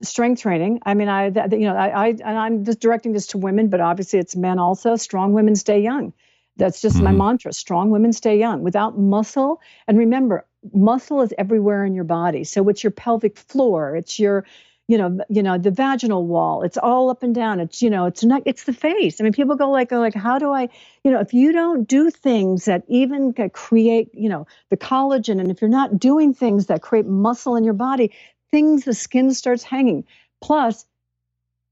strength 0.02 0.42
training. 0.42 0.80
I 0.84 0.94
mean, 0.94 1.08
I, 1.08 1.30
that, 1.30 1.52
you 1.52 1.66
know, 1.66 1.74
I, 1.74 1.88
I, 1.88 2.08
and 2.08 2.38
I'm 2.38 2.64
just 2.64 2.80
directing 2.80 3.12
this 3.12 3.26
to 3.28 3.38
women, 3.38 3.68
but 3.68 3.80
obviously 3.80 4.18
it's 4.18 4.36
men 4.36 4.58
also. 4.58 4.96
Strong 4.96 5.32
women 5.32 5.56
stay 5.56 5.80
young. 5.80 6.12
That's 6.56 6.80
just 6.80 6.96
mm-hmm. 6.96 7.04
my 7.04 7.12
mantra. 7.12 7.52
Strong 7.52 7.90
women 7.90 8.12
stay 8.12 8.38
young. 8.38 8.62
Without 8.62 8.98
muscle, 8.98 9.60
and 9.86 9.98
remember, 9.98 10.44
muscle 10.72 11.22
is 11.22 11.32
everywhere 11.38 11.84
in 11.84 11.94
your 11.94 12.04
body. 12.04 12.44
So 12.44 12.68
it's 12.68 12.82
your 12.82 12.90
pelvic 12.90 13.38
floor. 13.38 13.96
It's 13.96 14.18
your, 14.18 14.44
you 14.88 14.98
know, 14.98 15.20
you 15.28 15.42
know, 15.42 15.58
the 15.58 15.70
vaginal 15.70 16.26
wall. 16.26 16.62
It's 16.62 16.76
all 16.76 17.10
up 17.10 17.22
and 17.22 17.34
down. 17.34 17.60
It's, 17.60 17.82
you 17.82 17.90
know, 17.90 18.06
it's 18.06 18.24
not. 18.24 18.42
It's 18.44 18.64
the 18.64 18.72
face. 18.72 19.20
I 19.20 19.24
mean, 19.24 19.32
people 19.32 19.54
go 19.54 19.70
like, 19.70 19.90
go 19.90 20.00
like, 20.00 20.14
how 20.14 20.38
do 20.38 20.50
I, 20.50 20.68
you 21.04 21.10
know, 21.10 21.20
if 21.20 21.32
you 21.32 21.52
don't 21.52 21.86
do 21.86 22.10
things 22.10 22.64
that 22.64 22.82
even 22.88 23.32
create, 23.52 24.10
you 24.12 24.28
know, 24.28 24.46
the 24.70 24.76
collagen, 24.76 25.40
and 25.40 25.50
if 25.50 25.60
you're 25.60 25.70
not 25.70 25.98
doing 25.98 26.34
things 26.34 26.66
that 26.66 26.82
create 26.82 27.06
muscle 27.06 27.54
in 27.54 27.64
your 27.64 27.74
body, 27.74 28.12
things, 28.50 28.84
the 28.84 28.94
skin 28.94 29.32
starts 29.32 29.62
hanging. 29.62 30.04
Plus, 30.40 30.86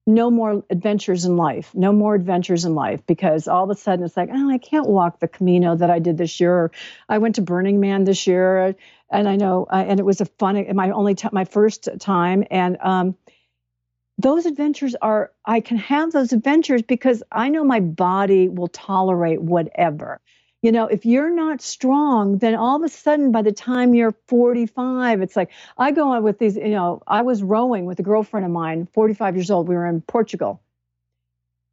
no 0.06 0.30
more 0.30 0.62
adventures 0.70 1.24
in 1.24 1.36
life, 1.36 1.74
no 1.74 1.92
more 1.92 2.14
adventures 2.14 2.64
in 2.64 2.74
life 2.74 3.04
because 3.06 3.48
all 3.48 3.64
of 3.64 3.70
a 3.70 3.74
sudden 3.74 4.04
it's 4.04 4.16
like, 4.16 4.28
oh, 4.32 4.50
I 4.50 4.58
can't 4.58 4.88
walk 4.88 5.18
the 5.18 5.26
Camino 5.26 5.74
that 5.74 5.90
I 5.90 5.98
did 5.98 6.16
this 6.16 6.38
year. 6.38 6.70
I 7.08 7.18
went 7.18 7.34
to 7.36 7.42
Burning 7.42 7.80
Man 7.80 8.04
this 8.04 8.26
year, 8.26 8.76
and 9.10 9.28
I 9.28 9.34
know, 9.34 9.66
uh, 9.68 9.84
and 9.86 9.98
it 9.98 10.04
was 10.04 10.20
a 10.20 10.26
fun, 10.26 10.64
my 10.76 10.90
only, 10.90 11.16
t- 11.16 11.28
my 11.32 11.44
first 11.44 11.88
time, 11.98 12.44
and 12.52 12.76
um, 12.80 13.16
those 14.18 14.46
adventures 14.46 14.94
are, 15.02 15.32
I 15.44 15.60
can 15.60 15.76
have 15.76 16.12
those 16.12 16.32
adventures 16.32 16.82
because 16.82 17.22
I 17.32 17.48
know 17.48 17.64
my 17.64 17.80
body 17.80 18.48
will 18.48 18.68
tolerate 18.68 19.42
whatever 19.42 20.20
you 20.62 20.72
know, 20.72 20.86
if 20.86 21.07
you're 21.07 21.30
not 21.34 21.62
strong, 21.62 22.38
then 22.38 22.54
all 22.57 22.76
of 22.76 22.82
a 22.82 22.88
sudden 22.88 23.32
by 23.32 23.42
the 23.42 23.52
time 23.52 23.94
you're 23.94 24.14
45, 24.28 25.22
it's 25.22 25.36
like 25.36 25.50
I 25.78 25.92
go 25.92 26.11
on 26.12 26.22
with 26.24 26.38
these, 26.38 26.57
you 26.57 26.70
know, 26.70 27.02
I 27.07 27.22
was 27.22 27.42
rowing 27.42 27.86
with 27.86 28.00
a 28.00 28.02
girlfriend 28.02 28.46
of 28.46 28.52
mine, 28.52 28.88
45 28.92 29.36
years 29.36 29.50
old. 29.50 29.68
We 29.68 29.76
were 29.76 29.86
in 29.86 30.00
Portugal. 30.02 30.61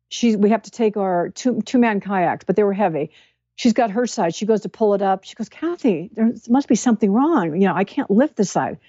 She, 0.09 0.35
we 0.35 0.51
have 0.51 0.63
to 0.63 0.71
take 0.71 0.97
our 0.97 1.29
two 1.29 1.61
two 1.63 1.79
man 1.79 2.01
kayaks, 2.01 2.45
but 2.45 2.55
they 2.55 2.63
were 2.63 2.73
heavy. 2.73 3.11
She's 3.55 3.73
got 3.73 3.91
her 3.91 4.07
side. 4.07 4.35
She 4.35 4.45
goes 4.45 4.61
to 4.61 4.69
pull 4.69 4.93
it 4.93 5.01
up. 5.01 5.25
She 5.25 5.35
goes, 5.35 5.49
Kathy, 5.49 6.09
there 6.13 6.31
must 6.49 6.67
be 6.67 6.75
something 6.75 7.11
wrong. 7.11 7.53
You 7.55 7.67
know, 7.67 7.75
I 7.75 7.83
can't 7.85 8.11
lift 8.11 8.35
this 8.37 8.51
side. 8.51 8.79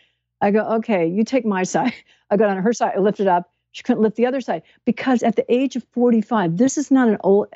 I 0.40 0.53
go, 0.53 0.61
okay, 0.76 1.09
you 1.09 1.24
take 1.24 1.47
my 1.47 1.64
side. 1.64 1.95
I 2.30 2.36
got 2.38 2.51
on 2.51 2.59
her 2.62 2.72
side, 2.74 2.95
I 2.97 3.01
lift 3.01 3.20
it 3.20 3.28
up. 3.28 3.51
She 3.75 3.83
couldn't 3.83 4.03
lift 4.03 4.14
the 4.14 4.25
other 4.25 4.41
side 4.41 4.62
because 4.85 5.25
at 5.25 5.35
the 5.35 5.45
age 5.53 5.75
of 5.75 5.83
45, 5.93 6.59
this 6.59 6.79
is 6.79 6.93
not 6.93 7.09
an 7.09 7.16
old, 7.25 7.49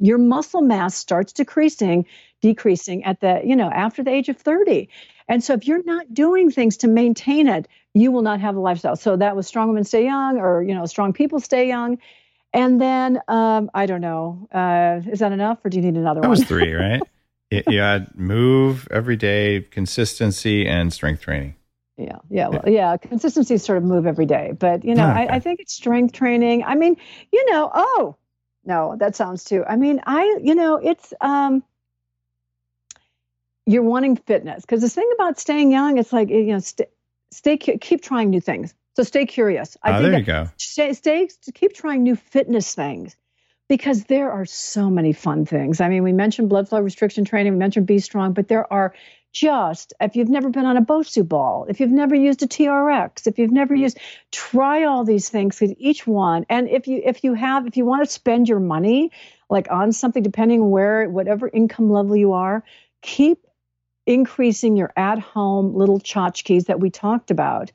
your 0.00 0.16
muscle 0.16 0.62
mass 0.62 0.94
starts 0.94 1.30
decreasing, 1.30 2.06
decreasing 2.40 3.04
at 3.04 3.20
the, 3.20 3.42
you 3.44 3.54
know, 3.54 3.68
after 3.68 4.02
the 4.02 4.10
age 4.10 4.30
of 4.30 4.38
30. 4.38 4.88
And 5.28 5.44
so 5.44 5.52
if 5.52 5.66
you're 5.66 5.84
not 5.84 6.14
doing 6.14 6.50
things 6.50 6.78
to 6.78 6.88
maintain 6.88 7.48
it, 7.48 7.68
you 7.92 8.10
will 8.10 8.22
not 8.22 8.40
have 8.40 8.56
a 8.56 8.60
lifestyle. 8.60 8.96
So 8.96 9.14
that 9.16 9.36
was 9.36 9.46
strong 9.46 9.68
women 9.68 9.84
stay 9.84 10.04
young 10.04 10.38
or, 10.38 10.62
you 10.62 10.74
know, 10.74 10.86
strong 10.86 11.12
people 11.12 11.38
stay 11.38 11.68
young. 11.68 11.98
And 12.54 12.80
then, 12.80 13.20
um, 13.28 13.70
I 13.74 13.84
don't 13.84 14.00
know, 14.00 14.48
uh, 14.52 15.02
is 15.06 15.18
that 15.18 15.32
enough 15.32 15.62
or 15.66 15.68
do 15.68 15.76
you 15.76 15.82
need 15.82 15.98
another 15.98 16.22
that 16.22 16.28
one? 16.28 16.34
That 16.34 16.40
was 16.40 16.48
three, 16.48 16.72
right? 16.72 17.02
you 17.50 17.80
had 17.80 18.18
move 18.18 18.88
every 18.90 19.16
day, 19.16 19.66
consistency, 19.70 20.66
and 20.66 20.94
strength 20.94 21.20
training. 21.20 21.56
Yeah, 22.02 22.18
yeah, 22.30 22.48
well, 22.48 22.62
yeah. 22.66 22.96
Consistency 22.96 23.58
sort 23.58 23.78
of 23.78 23.84
move 23.84 24.06
every 24.06 24.26
day, 24.26 24.52
but 24.58 24.84
you 24.84 24.94
know, 24.94 25.08
okay. 25.08 25.28
I, 25.28 25.36
I 25.36 25.38
think 25.40 25.60
it's 25.60 25.72
strength 25.72 26.12
training. 26.12 26.64
I 26.64 26.74
mean, 26.74 26.96
you 27.30 27.50
know, 27.50 27.70
oh 27.72 28.16
no, 28.64 28.96
that 28.98 29.16
sounds 29.16 29.44
too. 29.44 29.64
I 29.64 29.76
mean, 29.76 30.00
I, 30.06 30.38
you 30.42 30.54
know, 30.54 30.76
it's 30.76 31.14
um, 31.20 31.62
you're 33.66 33.82
wanting 33.82 34.16
fitness 34.16 34.62
because 34.62 34.80
the 34.80 34.88
thing 34.88 35.10
about 35.14 35.38
staying 35.38 35.70
young, 35.70 35.98
it's 35.98 36.12
like 36.12 36.28
you 36.28 36.44
know, 36.46 36.58
st- 36.58 36.88
stay, 37.30 37.56
keep 37.56 38.02
trying 38.02 38.30
new 38.30 38.40
things. 38.40 38.74
So 38.94 39.02
stay 39.02 39.24
curious. 39.24 39.76
I 39.82 39.98
oh, 39.98 40.02
there 40.02 40.18
you 40.18 40.24
go. 40.24 40.48
Stay, 40.58 40.92
stay, 40.92 41.28
keep 41.54 41.74
trying 41.74 42.02
new 42.02 42.16
fitness 42.16 42.74
things 42.74 43.16
because 43.68 44.04
there 44.04 44.30
are 44.30 44.44
so 44.44 44.90
many 44.90 45.12
fun 45.12 45.46
things. 45.46 45.80
I 45.80 45.88
mean, 45.88 46.02
we 46.02 46.12
mentioned 46.12 46.48
blood 46.48 46.68
flow 46.68 46.80
restriction 46.80 47.24
training, 47.24 47.54
we 47.54 47.58
mentioned 47.58 47.86
B 47.86 48.00
Strong, 48.00 48.34
but 48.34 48.48
there 48.48 48.70
are 48.70 48.94
just 49.32 49.92
if 50.00 50.14
you've 50.14 50.28
never 50.28 50.50
been 50.50 50.66
on 50.66 50.76
a 50.76 50.82
Bosu 50.82 51.26
ball, 51.26 51.66
if 51.68 51.80
you've 51.80 51.90
never 51.90 52.14
used 52.14 52.42
a 52.42 52.46
TRX, 52.46 53.26
if 53.26 53.38
you've 53.38 53.50
never 53.50 53.74
mm. 53.74 53.80
used, 53.80 53.98
try 54.30 54.84
all 54.84 55.04
these 55.04 55.28
things 55.28 55.60
with 55.60 55.74
each 55.78 56.06
one. 56.06 56.44
And 56.48 56.68
if 56.68 56.86
you 56.86 57.02
if 57.04 57.24
you 57.24 57.34
have 57.34 57.66
if 57.66 57.76
you 57.76 57.84
want 57.84 58.04
to 58.04 58.10
spend 58.10 58.48
your 58.48 58.60
money 58.60 59.10
like 59.48 59.70
on 59.70 59.92
something, 59.92 60.22
depending 60.22 60.70
where 60.70 61.08
whatever 61.08 61.48
income 61.52 61.90
level 61.90 62.16
you 62.16 62.32
are, 62.32 62.62
keep 63.00 63.46
increasing 64.06 64.76
your 64.76 64.92
at 64.96 65.18
home 65.18 65.74
little 65.74 66.00
tchotchkes 66.00 66.66
that 66.66 66.80
we 66.80 66.90
talked 66.90 67.30
about 67.30 67.70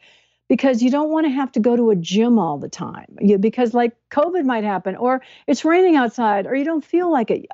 because 0.48 0.82
you 0.82 0.90
don't 0.90 1.10
want 1.10 1.26
to 1.26 1.30
have 1.30 1.52
to 1.52 1.60
go 1.60 1.76
to 1.76 1.90
a 1.90 1.96
gym 1.96 2.40
all 2.40 2.58
the 2.58 2.70
time 2.70 3.06
you, 3.20 3.38
because 3.38 3.74
like 3.74 3.96
covid 4.12 4.46
might 4.46 4.64
happen 4.64 4.96
or 4.96 5.22
it's 5.48 5.66
raining 5.66 5.96
outside 5.96 6.46
or 6.46 6.56
you 6.56 6.64
don't 6.64 6.86
feel 6.86 7.12
like 7.12 7.30
it 7.32 7.46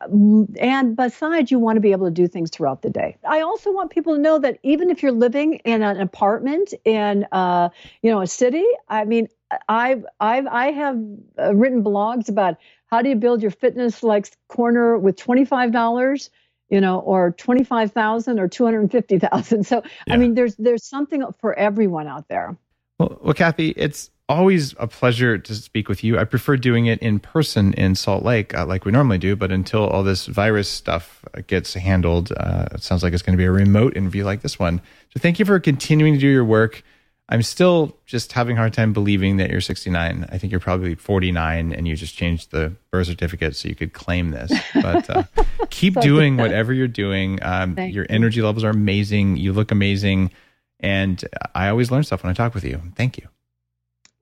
and 0.59 0.95
besides 0.95 1.51
you 1.51 1.59
want 1.59 1.75
to 1.75 1.81
be 1.81 1.91
able 1.91 2.05
to 2.05 2.11
do 2.11 2.27
things 2.27 2.49
throughout 2.49 2.81
the 2.81 2.89
day 2.89 3.15
i 3.27 3.41
also 3.41 3.71
want 3.71 3.91
people 3.91 4.15
to 4.15 4.21
know 4.21 4.37
that 4.39 4.59
even 4.63 4.89
if 4.89 5.01
you're 5.01 5.11
living 5.11 5.55
in 5.65 5.81
an 5.81 5.99
apartment 5.99 6.73
in 6.85 7.25
uh, 7.31 7.69
you 8.01 8.11
know 8.11 8.21
a 8.21 8.27
city 8.27 8.65
i 8.89 9.03
mean 9.03 9.27
i've 9.69 10.05
i've 10.19 10.47
i 10.47 10.71
have 10.71 10.97
uh, 11.39 11.53
written 11.53 11.83
blogs 11.83 12.29
about 12.29 12.57
how 12.87 13.01
do 13.01 13.09
you 13.09 13.15
build 13.15 13.41
your 13.41 13.51
fitness 13.51 14.03
like 14.03 14.31
corner 14.47 14.97
with 14.97 15.15
$25 15.15 16.29
you 16.69 16.81
know, 16.81 17.01
or 17.01 17.31
25,000 17.37 18.39
or 18.39 18.47
250,000. 18.47 19.63
So, 19.67 19.83
yeah. 20.07 20.13
I 20.13 20.17
mean, 20.17 20.33
there's, 20.33 20.55
there's 20.55 20.83
something 20.83 21.23
for 21.39 21.53
everyone 21.53 22.07
out 22.07 22.27
there. 22.29 22.57
Well, 22.99 23.19
well, 23.21 23.33
Kathy, 23.33 23.69
it's 23.69 24.09
always 24.29 24.73
a 24.79 24.87
pleasure 24.87 25.37
to 25.37 25.55
speak 25.55 25.89
with 25.89 26.03
you. 26.03 26.17
I 26.17 26.23
prefer 26.23 26.57
doing 26.57 26.85
it 26.85 26.99
in 26.99 27.19
person 27.19 27.73
in 27.73 27.95
Salt 27.95 28.23
Lake, 28.23 28.55
uh, 28.55 28.65
like 28.65 28.85
we 28.85 28.91
normally 28.91 29.17
do. 29.17 29.35
But 29.35 29.51
until 29.51 29.87
all 29.87 30.03
this 30.03 30.27
virus 30.27 30.69
stuff 30.69 31.23
gets 31.47 31.73
handled, 31.73 32.31
uh, 32.37 32.67
it 32.71 32.83
sounds 32.83 33.03
like 33.03 33.13
it's 33.13 33.23
going 33.23 33.33
to 33.33 33.41
be 33.41 33.45
a 33.45 33.51
remote 33.51 33.97
interview 33.97 34.23
like 34.23 34.41
this 34.41 34.57
one. 34.57 34.81
So 35.13 35.19
thank 35.19 35.39
you 35.39 35.45
for 35.45 35.59
continuing 35.59 36.13
to 36.13 36.19
do 36.19 36.27
your 36.27 36.45
work. 36.45 36.83
I'm 37.29 37.41
still 37.41 37.97
just 38.05 38.33
having 38.33 38.57
a 38.57 38.59
hard 38.59 38.73
time 38.73 38.91
believing 38.91 39.37
that 39.37 39.49
you're 39.49 39.61
69. 39.61 40.27
I 40.29 40.37
think 40.37 40.51
you're 40.51 40.59
probably 40.59 40.95
49 40.95 41.71
and 41.71 41.87
you 41.87 41.95
just 41.95 42.15
changed 42.15 42.51
the 42.51 42.75
birth 42.91 43.07
certificate 43.07 43.55
so 43.55 43.69
you 43.69 43.75
could 43.75 43.93
claim 43.93 44.31
this. 44.31 44.51
But 44.73 45.09
uh, 45.09 45.23
keep 45.69 45.99
doing 46.01 46.37
whatever 46.37 46.73
you're 46.73 46.87
doing. 46.87 47.39
Um, 47.41 47.77
your 47.79 48.05
energy 48.09 48.41
levels 48.41 48.63
are 48.63 48.71
amazing. 48.71 49.37
You 49.37 49.53
look 49.53 49.71
amazing. 49.71 50.31
And 50.79 51.23
I 51.55 51.69
always 51.69 51.91
learn 51.91 52.03
stuff 52.03 52.23
when 52.23 52.29
I 52.29 52.33
talk 52.33 52.53
with 52.53 52.63
you. 52.63 52.81
Thank 52.95 53.17
you. 53.17 53.27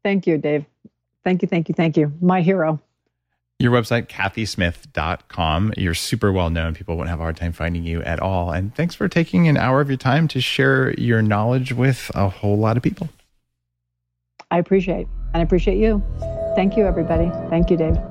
Thank 0.03 0.27
you, 0.27 0.37
Dave. 0.37 0.65
Thank 1.23 1.41
you, 1.41 1.47
thank 1.47 1.69
you, 1.69 1.75
thank 1.75 1.97
you. 1.97 2.13
My 2.21 2.41
hero. 2.41 2.79
Your 3.59 3.71
website, 3.71 4.07
kathysmith.com. 4.07 5.73
You're 5.77 5.93
super 5.93 6.31
well 6.31 6.49
known. 6.49 6.73
People 6.73 6.97
won't 6.97 7.09
have 7.09 7.19
a 7.19 7.23
hard 7.23 7.37
time 7.37 7.51
finding 7.51 7.83
you 7.83 8.01
at 8.01 8.19
all. 8.19 8.51
And 8.51 8.73
thanks 8.73 8.95
for 8.95 9.07
taking 9.07 9.47
an 9.47 9.55
hour 9.55 9.81
of 9.81 9.87
your 9.87 9.97
time 9.97 10.27
to 10.29 10.41
share 10.41 10.93
your 10.99 11.21
knowledge 11.21 11.71
with 11.71 12.09
a 12.15 12.27
whole 12.27 12.57
lot 12.57 12.75
of 12.75 12.81
people. 12.81 13.09
I 14.49 14.57
appreciate 14.57 15.07
and 15.33 15.41
I 15.41 15.43
appreciate 15.43 15.77
you. 15.77 16.03
Thank 16.55 16.75
you, 16.75 16.85
everybody. 16.85 17.29
Thank 17.49 17.69
you, 17.69 17.77
Dave. 17.77 18.10